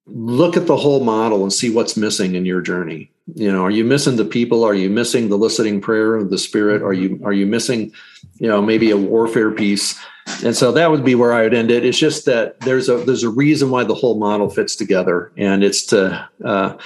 look 0.07 0.57
at 0.57 0.67
the 0.67 0.77
whole 0.77 1.05
model 1.05 1.43
and 1.43 1.53
see 1.53 1.71
what's 1.71 1.97
missing 1.97 2.35
in 2.35 2.45
your 2.45 2.61
journey 2.61 3.11
you 3.35 3.51
know 3.51 3.65
are 3.65 3.71
you 3.71 3.85
missing 3.85 4.17
the 4.17 4.25
people 4.25 4.65
are 4.65 4.75
you 4.75 4.89
missing 4.89 5.29
the 5.29 5.39
listening 5.39 5.81
prayer 5.81 6.15
of 6.15 6.31
the 6.31 6.39
spirit 6.39 6.83
are 6.83 6.93
you 6.93 7.21
are 7.25 7.33
you 7.33 7.47
missing 7.47 7.93
you 8.39 8.49
know 8.49 8.63
maybe 8.63 8.91
a 8.91 8.97
warfare 8.97 9.51
piece 9.51 9.99
and 10.45 10.57
so 10.57 10.73
that 10.73 10.91
would 10.91 11.05
be 11.05 11.15
where 11.15 11.33
I 11.33 11.43
would 11.43 11.55
end 11.55 11.71
it. 11.71 11.85
It's 11.85 11.99
just 11.99 12.27
that 12.27 12.61
there's 12.61 12.89
a 12.89 12.99
there's 12.99 13.23
a 13.23 13.31
reason 13.31 13.71
why 13.71 13.85
the 13.85 13.95
whole 13.95 14.19
model 14.19 14.51
fits 14.51 14.77
together, 14.77 15.33
and 15.37 15.65
it's 15.65 15.87
to 15.87 16.29
uh, 16.45 16.77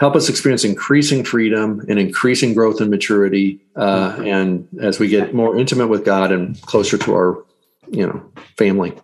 help 0.00 0.16
us 0.16 0.28
experience 0.28 0.64
increasing 0.64 1.24
freedom 1.24 1.82
and 1.88 1.98
increasing 1.98 2.54
growth 2.54 2.80
and 2.80 2.90
maturity, 2.90 3.60
uh, 3.76 4.12
mm-hmm. 4.12 4.24
and 4.24 4.68
as 4.82 4.98
we 4.98 5.08
get 5.08 5.34
more 5.34 5.56
intimate 5.56 5.88
with 5.88 6.04
God 6.04 6.32
and 6.32 6.60
closer 6.62 6.98
to 6.98 7.12
our 7.12 7.44
you 7.88 8.06
know 8.06 8.24
family. 8.56 8.94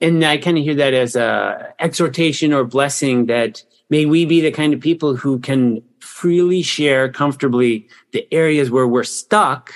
And 0.00 0.24
I 0.24 0.36
kind 0.38 0.58
of 0.58 0.64
hear 0.64 0.74
that 0.76 0.94
as 0.94 1.14
a 1.14 1.74
exhortation 1.78 2.52
or 2.52 2.64
blessing 2.64 3.26
that 3.26 3.62
may 3.92 4.06
we 4.06 4.24
be 4.24 4.40
the 4.40 4.50
kind 4.50 4.72
of 4.74 4.80
people 4.80 5.14
who 5.14 5.38
can 5.38 5.82
freely 6.00 6.62
share 6.62 7.08
comfortably 7.08 7.86
the 8.12 8.26
areas 8.32 8.70
where 8.70 8.88
we're 8.88 9.04
stuck 9.04 9.72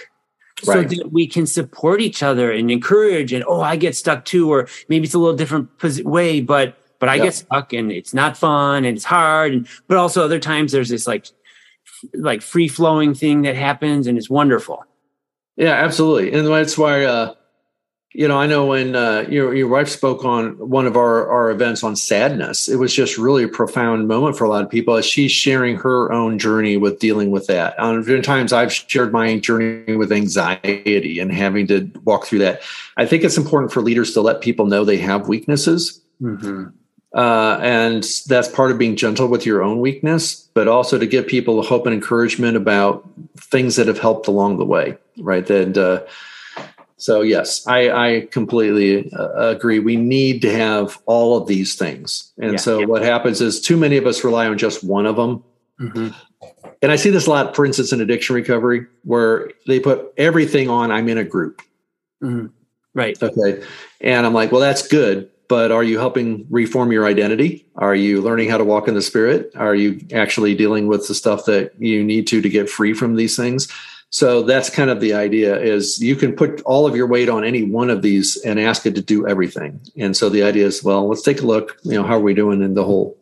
so 0.62 0.83
that 0.83 1.11
we 1.12 1.27
can 1.27 1.47
support 1.47 2.01
each 2.01 2.23
other 2.23 2.51
and 2.51 2.71
encourage 2.71 3.33
and 3.33 3.45
oh 3.47 3.61
i 3.61 3.77
get 3.77 3.95
stuck 3.95 4.25
too 4.25 4.51
or 4.51 4.67
maybe 4.89 5.05
it's 5.05 5.14
a 5.14 5.19
little 5.19 5.37
different 5.37 5.69
way 6.05 6.41
but 6.41 6.79
but 6.99 7.11
i 7.11 7.19
get 7.19 7.35
stuck 7.35 7.75
and 7.75 7.93
it's 7.93 8.14
not 8.14 8.37
fun 8.37 8.85
and 8.87 8.97
it's 8.97 9.05
hard 9.05 9.53
and 9.53 9.69
but 9.87 9.99
also 9.99 10.25
other 10.25 10.41
times 10.41 10.73
there's 10.73 10.89
this 10.89 11.07
like 11.07 11.27
like 12.14 12.43
free 12.43 12.69
flowing 12.69 13.14
thing 13.14 13.43
that 13.43 13.55
happens 13.55 14.07
and 14.07 14.19
it's 14.19 14.31
wonderful. 14.31 14.85
Yeah 15.57 15.73
absolutely. 15.73 16.33
And 16.33 16.47
that's 16.47 16.77
why 16.77 17.05
uh 17.05 17.35
you 18.17 18.27
know, 18.27 18.39
I 18.39 18.47
know 18.47 18.64
when 18.64 18.97
uh, 18.97 19.27
your 19.29 19.55
your 19.55 19.69
wife 19.69 19.91
spoke 19.91 20.25
on 20.25 20.53
one 20.59 20.87
of 20.87 20.97
our 20.97 21.29
our 21.29 21.51
events 21.51 21.85
on 21.85 21.97
sadness, 21.97 22.67
it 22.67 22.77
was 22.77 22.95
just 22.95 23.19
really 23.19 23.45
a 23.45 23.49
profound 23.49 24.09
moment 24.09 24.39
for 24.39 24.45
a 24.45 24.49
lot 24.49 24.64
of 24.64 24.71
people 24.71 24.97
as 24.97 25.05
she's 25.05 25.31
sharing 25.31 25.77
her 25.77 26.11
own 26.11 26.39
journey 26.39 26.79
with 26.79 26.99
dealing 26.99 27.31
with 27.31 27.47
that. 27.49 27.79
Um, 27.79 28.03
times 28.23 28.55
I've 28.55 28.73
shared 28.73 29.12
my 29.12 29.39
journey 29.39 29.97
with 29.97 30.12
anxiety 30.12 31.21
and 31.21 31.31
having 31.31 31.67
to 31.67 31.91
walk 32.05 32.25
through 32.25 32.39
that. 32.39 32.62
I 32.97 33.05
think 33.05 33.23
it's 33.23 33.37
important 33.37 33.71
for 33.71 33.83
leaders 33.83 34.14
to 34.14 34.23
let 34.23 34.41
people 34.41 34.64
know 34.64 34.83
they 34.83 34.97
have 34.97 35.29
weaknesses. 35.29 36.01
Mm-hmm. 36.23 36.69
Uh, 37.12 37.59
and 37.61 38.03
that's 38.29 38.49
part 38.49 38.71
of 38.71 38.79
being 38.79 38.97
gentle 38.97 39.29
with 39.29 39.45
your 39.45 39.62
own 39.62 39.81
weakness, 39.81 40.49
but 40.55 40.69
also 40.69 40.99
to 40.99 41.07
give 41.07 41.27
people 41.27 41.62
hope 41.62 41.85
and 41.85 41.95
encouragement 41.95 42.57
about 42.57 43.07
things 43.37 43.77
that 43.77 43.87
have 43.89 43.99
helped 43.99 44.27
along 44.27 44.57
the 44.57 44.64
way, 44.64 44.97
right? 45.19 45.47
That 45.47 45.77
uh, 45.77 46.11
so 46.99 47.21
yes, 47.21 47.67
I, 47.67 47.91
I 47.91 48.29
completely 48.31 49.13
uh, 49.13 49.49
agree. 49.49 49.79
We 49.81 49.97
need 49.97 50.41
to 50.43 50.53
have 50.53 50.99
all 51.07 51.37
of 51.37 51.47
these 51.47 51.75
things, 51.75 52.33
and 52.39 52.53
yeah, 52.53 52.59
so 52.59 52.81
yeah. 52.81 52.87
what 52.87 53.03
happens 53.03 53.41
is 53.41 53.61
too 53.61 53.77
many 53.77 53.97
of 53.97 54.07
us 54.07 54.25
rely 54.25 54.47
on 54.47 54.57
just 54.57 54.83
one 54.83 55.07
of 55.07 55.17
them. 55.17 55.45
Mm-hmm. 55.81 56.09
And 56.83 56.93
I 56.93 56.97
see 56.97 57.11
this 57.11 57.27
a 57.27 57.31
lot, 57.31 57.55
for 57.55 57.67
instance, 57.67 57.93
in 57.93 58.01
addiction 58.01 58.35
recovery, 58.35 58.87
where 59.03 59.51
they 59.67 59.79
put 59.79 60.13
everything 60.17 60.71
on. 60.71 60.91
I'm 60.91 61.09
in 61.09 61.19
a 61.19 61.25
group, 61.25 61.61
mm-hmm. 62.23 62.47
right? 62.95 63.23
Okay, 63.23 63.63
and 64.01 64.25
I'm 64.25 64.33
like, 64.33 64.51
well, 64.51 64.63
that's 64.63 64.89
good, 64.89 65.31
but 65.49 65.71
are 65.71 65.85
you 65.85 65.99
helping 65.99 66.47
reform 66.49 66.93
your 66.93 67.07
identity? 67.07 67.67
Are 67.77 67.95
you 67.95 68.23
learning 68.23 68.49
how 68.49 68.57
to 68.57 68.65
walk 68.65 68.89
in 68.89 68.95
the 68.95 69.03
spirit? 69.03 69.53
Are 69.55 69.75
you 69.75 70.01
actually 70.15 70.55
dealing 70.55 70.87
with 70.87 71.09
the 71.09 71.15
stuff 71.15 71.45
that 71.45 71.73
you 71.79 72.03
need 72.03 72.27
to 72.29 72.41
to 72.41 72.49
get 72.49 72.71
free 72.71 72.95
from 72.95 73.17
these 73.17 73.37
things? 73.37 73.69
So 74.11 74.43
that's 74.43 74.71
kind 74.71 74.89
of 74.89 75.01
the 75.01 75.15
idea 75.15 75.59
is 75.59 76.01
you 76.01 76.15
can 76.17 76.35
put 76.35 76.63
all 76.63 76.87
of 76.87 76.97
your 76.97 77.07
weight 77.07 77.29
on 77.29 77.45
any 77.45 77.65
one 77.65 77.91
of 77.91 78.01
these 78.03 78.37
and 78.45 78.61
ask 78.61 78.87
it 78.87 78.95
to 78.95 79.03
do 79.03 79.27
everything. 79.27 79.81
And 79.99 80.17
so 80.17 80.29
the 80.29 80.43
idea 80.43 80.67
is, 80.67 80.83
well, 80.83 81.09
let's 81.09 81.23
take 81.23 81.43
a 81.43 81.47
look, 81.47 81.77
you 81.83 81.95
know, 81.95 82.05
how 82.05 82.17
are 82.17 82.21
we 82.21 82.33
doing 82.33 82.63
in 82.63 82.75
the 82.75 82.85
whole? 82.85 83.19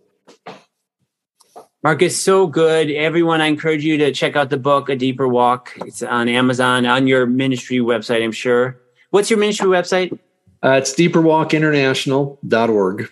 Marcus 1.82 2.18
so 2.18 2.46
good. 2.46 2.90
Everyone, 2.90 3.40
I 3.42 3.46
encourage 3.46 3.84
you 3.84 3.98
to 3.98 4.12
check 4.12 4.36
out 4.36 4.50
the 4.50 4.56
book, 4.56 4.88
A 4.88 4.96
Deeper 4.96 5.28
Walk. 5.28 5.72
It's 5.84 6.02
on 6.02 6.28
Amazon, 6.28 6.86
on 6.86 7.06
your 7.06 7.26
ministry 7.26 7.76
website, 7.78 8.24
I'm 8.24 8.32
sure. 8.32 8.80
What's 9.10 9.28
your 9.28 9.38
ministry 9.38 9.68
website? 9.68 10.18
Uh, 10.62 10.78
it's 10.78 10.94
deeperwalkinternational.org. 10.94 13.10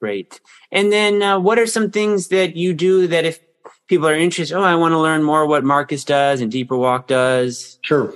Great. 0.00 0.40
And 0.70 0.92
then 0.92 1.22
uh, 1.22 1.40
what 1.40 1.58
are 1.58 1.66
some 1.66 1.90
things 1.90 2.28
that 2.28 2.54
you 2.54 2.72
do 2.72 3.08
that 3.08 3.24
if 3.24 3.40
people 3.88 4.06
are 4.06 4.14
interested, 4.14 4.56
oh, 4.56 4.62
I 4.62 4.76
want 4.76 4.92
to 4.92 4.98
learn 4.98 5.22
more 5.22 5.46
what 5.46 5.64
Marcus 5.64 6.04
does 6.04 6.40
and 6.40 6.52
Deeper 6.52 6.76
Walk 6.76 7.08
does? 7.08 7.78
Sure. 7.82 8.14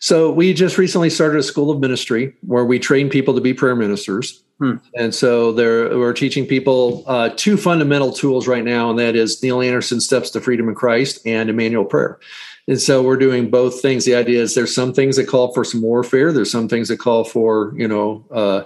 So 0.00 0.30
we 0.30 0.52
just 0.52 0.78
recently 0.78 1.10
started 1.10 1.38
a 1.38 1.42
school 1.42 1.70
of 1.70 1.80
ministry 1.80 2.34
where 2.42 2.64
we 2.64 2.78
train 2.78 3.08
people 3.08 3.34
to 3.34 3.40
be 3.40 3.54
prayer 3.54 3.74
ministers. 3.74 4.42
Hmm. 4.58 4.76
And 4.96 5.14
so 5.14 5.52
there, 5.52 5.96
we're 5.96 6.12
teaching 6.12 6.46
people 6.46 7.04
uh, 7.06 7.30
two 7.36 7.56
fundamental 7.56 8.12
tools 8.12 8.48
right 8.48 8.64
now, 8.64 8.90
and 8.90 8.98
that 8.98 9.14
is 9.14 9.42
Neil 9.42 9.62
Anderson 9.62 10.00
Steps 10.00 10.30
to 10.30 10.40
Freedom 10.40 10.68
in 10.68 10.74
Christ 10.74 11.24
and 11.24 11.48
Emmanuel 11.48 11.84
Prayer. 11.84 12.18
And 12.66 12.80
so 12.80 13.02
we're 13.02 13.16
doing 13.16 13.50
both 13.50 13.80
things. 13.80 14.04
The 14.04 14.14
idea 14.14 14.42
is 14.42 14.54
there's 14.54 14.74
some 14.74 14.92
things 14.92 15.16
that 15.16 15.26
call 15.26 15.54
for 15.54 15.64
some 15.64 15.80
warfare. 15.80 16.32
There's 16.32 16.50
some 16.50 16.68
things 16.68 16.88
that 16.88 16.98
call 16.98 17.24
for, 17.24 17.72
you 17.76 17.88
know, 17.88 18.26
uh, 18.30 18.64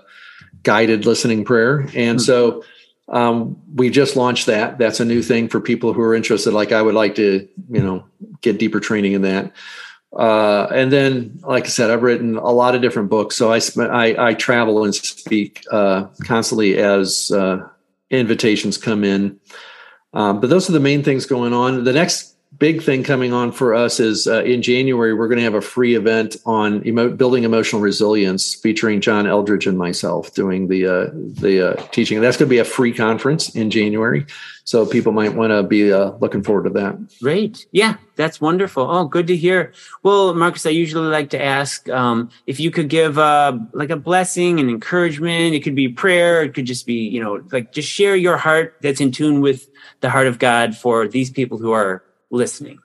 guided 0.63 1.07
listening 1.07 1.45
prayer. 1.45 1.87
And 1.95 2.19
hmm. 2.19 2.25
so 2.25 2.65
um, 3.13 3.57
we 3.75 3.91
just 3.91 4.17
launched 4.17 4.47
that. 4.47 4.79
That's 4.79 5.01
a 5.01 5.05
new 5.05 5.23
thing 5.23 5.49
for 5.49 5.61
people 5.61 5.93
who 5.93 6.01
are 6.03 6.15
interested. 6.15 6.53
Like 6.53 6.73
I 6.73 6.83
would 6.83 6.95
like 6.95 7.15
to, 7.17 7.47
you 7.71 7.83
know, 7.83 8.05
get 8.41 8.59
deeper 8.59 8.81
training 8.81 9.13
in 9.13 9.23
that. 9.23 9.53
uh, 10.17 10.67
and 10.75 10.93
then, 10.93 11.41
like 11.43 11.65
I 11.65 11.69
said, 11.69 11.91
I've 11.91 12.03
written 12.03 12.37
a 12.37 12.51
lot 12.51 12.75
of 12.75 12.83
different 12.83 13.09
books. 13.09 13.37
So 13.37 13.53
I 13.53 13.61
I, 13.79 14.29
I 14.29 14.35
travel 14.35 14.85
and 14.85 14.95
speak 14.95 15.65
uh, 15.71 16.07
constantly 16.25 16.77
as 16.77 17.31
uh, 17.31 17.67
invitations 18.11 18.77
come 18.77 19.05
in. 19.05 19.41
Um, 20.13 20.41
but 20.41 20.51
those 20.51 20.69
are 20.69 20.73
the 20.73 20.81
main 20.81 21.03
things 21.03 21.25
going 21.25 21.55
on. 21.55 21.85
The 21.85 21.93
next 21.93 22.32
big 22.59 22.83
thing 22.83 23.03
coming 23.03 23.33
on 23.33 23.51
for 23.51 23.75
us 23.75 23.99
is 23.99 24.27
uh, 24.27 24.43
in 24.45 24.63
January, 24.63 25.15
we're 25.15 25.29
going 25.29 25.39
to 25.39 25.45
have 25.45 25.55
a 25.55 25.61
free 25.61 25.95
event 25.95 26.37
on 26.47 26.87
emo- 26.87 27.11
building 27.11 27.45
emotional 27.45 27.81
resilience 27.81 28.55
featuring 28.55 29.01
John 29.01 29.27
Eldredge 29.27 29.67
and 29.67 29.79
myself 29.79 30.35
doing 30.35 30.69
the, 30.69 30.87
uh, 30.87 31.11
the 31.13 31.73
uh, 31.73 31.83
teaching. 31.89 32.21
That's 32.21 32.37
going 32.37 32.49
to 32.49 32.51
be 32.51 32.59
a 32.59 32.65
free 32.65 32.93
conference 32.93 33.55
in 33.55 33.71
January. 33.71 34.27
So 34.65 34.87
people 34.87 35.13
might 35.13 35.35
want 35.35 35.51
to 35.51 35.65
be 35.65 35.93
uh, 35.93 36.13
looking 36.21 36.45
forward 36.45 36.65
to 36.65 36.71
that. 36.71 37.19
Great. 37.21 37.67
Yeah, 37.73 37.97
that's 38.15 38.41
wonderful. 38.41 38.89
Oh, 38.89 39.07
good 39.07 39.27
to 39.27 39.37
hear. 39.37 39.73
Well, 40.05 40.35
Marcus, 40.35 40.65
I 40.65 40.71
usually 40.71 41.09
like 41.09 41.31
to 41.31 41.43
ask 41.43 41.89
um, 41.89 42.31
if 42.47 42.61
you 42.61 42.71
could 42.71 42.89
give 42.89 43.19
uh, 43.19 43.59
like 43.73 43.91
a 43.91 43.97
blessing 43.97 44.61
and 44.61 44.71
encouragement. 44.71 45.55
It 45.55 45.65
could 45.65 45.75
be 45.75 45.89
prayer. 45.89 46.43
It 46.45 46.55
could 46.55 46.67
just 46.67 46.87
be, 46.87 47.09
you 47.09 47.21
know, 47.21 47.43
like 47.51 47.73
just 47.73 47.89
share 47.89 48.15
your 48.15 48.37
heart 48.37 48.77
that's 48.83 49.01
in 49.01 49.11
tune 49.11 49.41
with 49.41 49.69
the 50.01 50.11
heart 50.11 50.29
of 50.29 50.39
God 50.39 50.77
for 50.77 51.09
these 51.09 51.31
people 51.31 51.59
who 51.59 51.73
are 51.73 52.05
listening? 52.33 52.81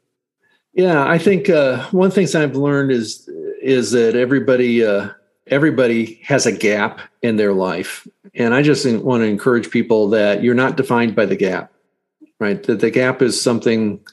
Yeah, 0.74 1.08
I 1.08 1.18
think 1.18 1.50
uh, 1.50 1.88
one 1.89 2.12
thing 2.12 2.28
I've 2.36 2.56
learned 2.56 2.91
is 2.91 3.28
is 3.62 3.91
that 3.91 4.16
everybody 4.16 4.86
uh, 4.86 5.10
everybody 5.48 6.22
has 6.24 6.45
a 6.45 6.52
gap 6.52 7.02
in 7.24 7.38
their 7.38 7.54
life, 7.54 8.08
and 8.36 8.54
I 8.54 8.62
just 8.62 8.86
want 9.02 9.22
to 9.22 9.28
encourage 9.28 9.72
people 9.72 10.10
that 10.10 10.43
you're 10.43 10.54
not 10.54 10.78
defined 10.78 11.16
by 11.16 11.26
the 11.26 11.36
gap, 11.36 11.74
right? 12.39 12.62
That 12.62 12.80
the 12.80 12.91
gap 12.91 13.24
is 13.24 13.41
something 13.41 14.06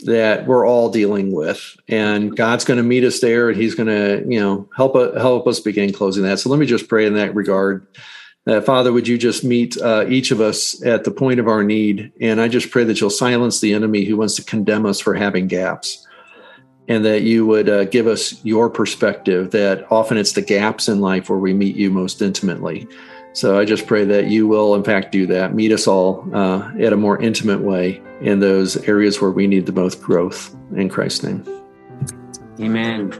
that 0.00 0.48
we're 0.48 0.66
all 0.66 0.90
dealing 0.90 1.30
with, 1.30 1.76
and 1.86 2.36
God's 2.36 2.64
going 2.64 2.78
to 2.78 2.82
meet 2.82 3.04
us 3.04 3.20
there, 3.20 3.48
and 3.48 3.60
He's 3.60 3.76
going 3.76 3.86
to 3.86 4.24
you 4.28 4.40
know 4.40 4.68
help 4.76 4.94
help 5.16 5.46
us 5.46 5.60
begin 5.60 5.92
closing 5.92 6.24
that. 6.24 6.40
So 6.40 6.50
let 6.50 6.58
me 6.58 6.66
just 6.66 6.88
pray 6.88 7.06
in 7.06 7.14
that 7.14 7.32
regard. 7.36 7.86
Uh, 8.46 8.60
Father, 8.60 8.92
would 8.92 9.06
you 9.06 9.16
just 9.16 9.44
meet 9.44 9.80
uh, 9.80 10.04
each 10.08 10.30
of 10.32 10.40
us 10.40 10.84
at 10.84 11.04
the 11.04 11.10
point 11.10 11.38
of 11.38 11.46
our 11.46 11.62
need? 11.62 12.12
And 12.20 12.40
I 12.40 12.48
just 12.48 12.70
pray 12.70 12.84
that 12.84 13.00
you'll 13.00 13.10
silence 13.10 13.60
the 13.60 13.72
enemy 13.72 14.04
who 14.04 14.16
wants 14.16 14.34
to 14.36 14.44
condemn 14.44 14.84
us 14.84 14.98
for 14.98 15.14
having 15.14 15.46
gaps 15.46 16.06
and 16.88 17.04
that 17.04 17.22
you 17.22 17.46
would 17.46 17.68
uh, 17.68 17.84
give 17.84 18.06
us 18.06 18.44
your 18.44 18.68
perspective 18.68 19.52
that 19.52 19.86
often 19.90 20.16
it's 20.16 20.32
the 20.32 20.42
gaps 20.42 20.88
in 20.88 21.00
life 21.00 21.30
where 21.30 21.38
we 21.38 21.54
meet 21.54 21.76
you 21.76 21.90
most 21.90 22.20
intimately. 22.20 22.88
So 23.34 23.58
I 23.58 23.64
just 23.64 23.86
pray 23.86 24.04
that 24.04 24.26
you 24.26 24.46
will, 24.46 24.74
in 24.74 24.84
fact, 24.84 25.12
do 25.12 25.26
that. 25.26 25.54
Meet 25.54 25.72
us 25.72 25.86
all 25.86 26.28
uh, 26.34 26.70
at 26.78 26.92
a 26.92 26.96
more 26.96 27.20
intimate 27.22 27.60
way 27.60 28.02
in 28.20 28.40
those 28.40 28.76
areas 28.88 29.20
where 29.20 29.30
we 29.30 29.46
need 29.46 29.66
the 29.66 29.72
most 29.72 30.02
growth. 30.02 30.54
In 30.76 30.88
Christ's 30.88 31.22
name. 31.22 31.44
Amen. 32.60 33.12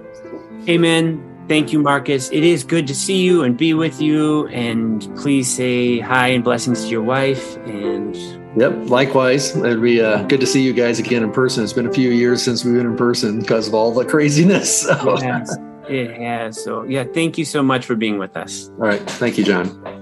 Amen. 0.69 1.32
Thank 1.49 1.73
you, 1.73 1.81
Marcus. 1.81 2.31
It 2.31 2.45
is 2.45 2.65
good 2.65 2.87
to 2.87 2.95
see 2.95 3.23
you 3.23 3.43
and 3.43 3.57
be 3.57 3.75
with 3.75 4.01
you. 4.01 4.47
And 4.49 5.03
please 5.17 5.53
say 5.53 5.99
hi 5.99 6.29
and 6.29 6.45
blessings 6.45 6.85
to 6.85 6.89
your 6.89 7.03
wife. 7.03 7.57
And 7.67 8.17
yep, 8.59 8.73
likewise. 8.89 9.55
It'd 9.57 9.83
be 9.83 10.01
uh, 10.01 10.23
good 10.25 10.41
to 10.41 10.47
see 10.47 10.63
you 10.63 10.73
guys 10.73 10.99
again 10.99 11.23
in 11.23 11.33
person. 11.33 11.65
It's 11.65 11.73
been 11.73 11.87
a 11.87 11.93
few 11.93 12.11
years 12.11 12.43
since 12.43 12.65
we've 12.65 12.75
been 12.75 12.87
in 12.87 12.97
person 12.97 13.41
because 13.41 13.69
of 13.69 13.75
all 13.75 13.93
the 13.93 14.05
craziness. 14.09 14.83
So. 14.83 15.17
It 15.17 15.23
has. 15.23 15.59
It 15.89 16.17
has. 16.21 16.63
So, 16.63 16.85
yeah, 16.85 17.05
thank 17.05 17.37
you 17.37 17.45
so 17.45 17.63
much 17.63 17.85
for 17.85 17.97
being 17.97 18.19
with 18.19 18.37
us. 18.37 18.71
All 18.79 18.87
right. 18.87 19.01
Thank 19.03 19.37
you, 19.37 19.45
John. 19.45 20.02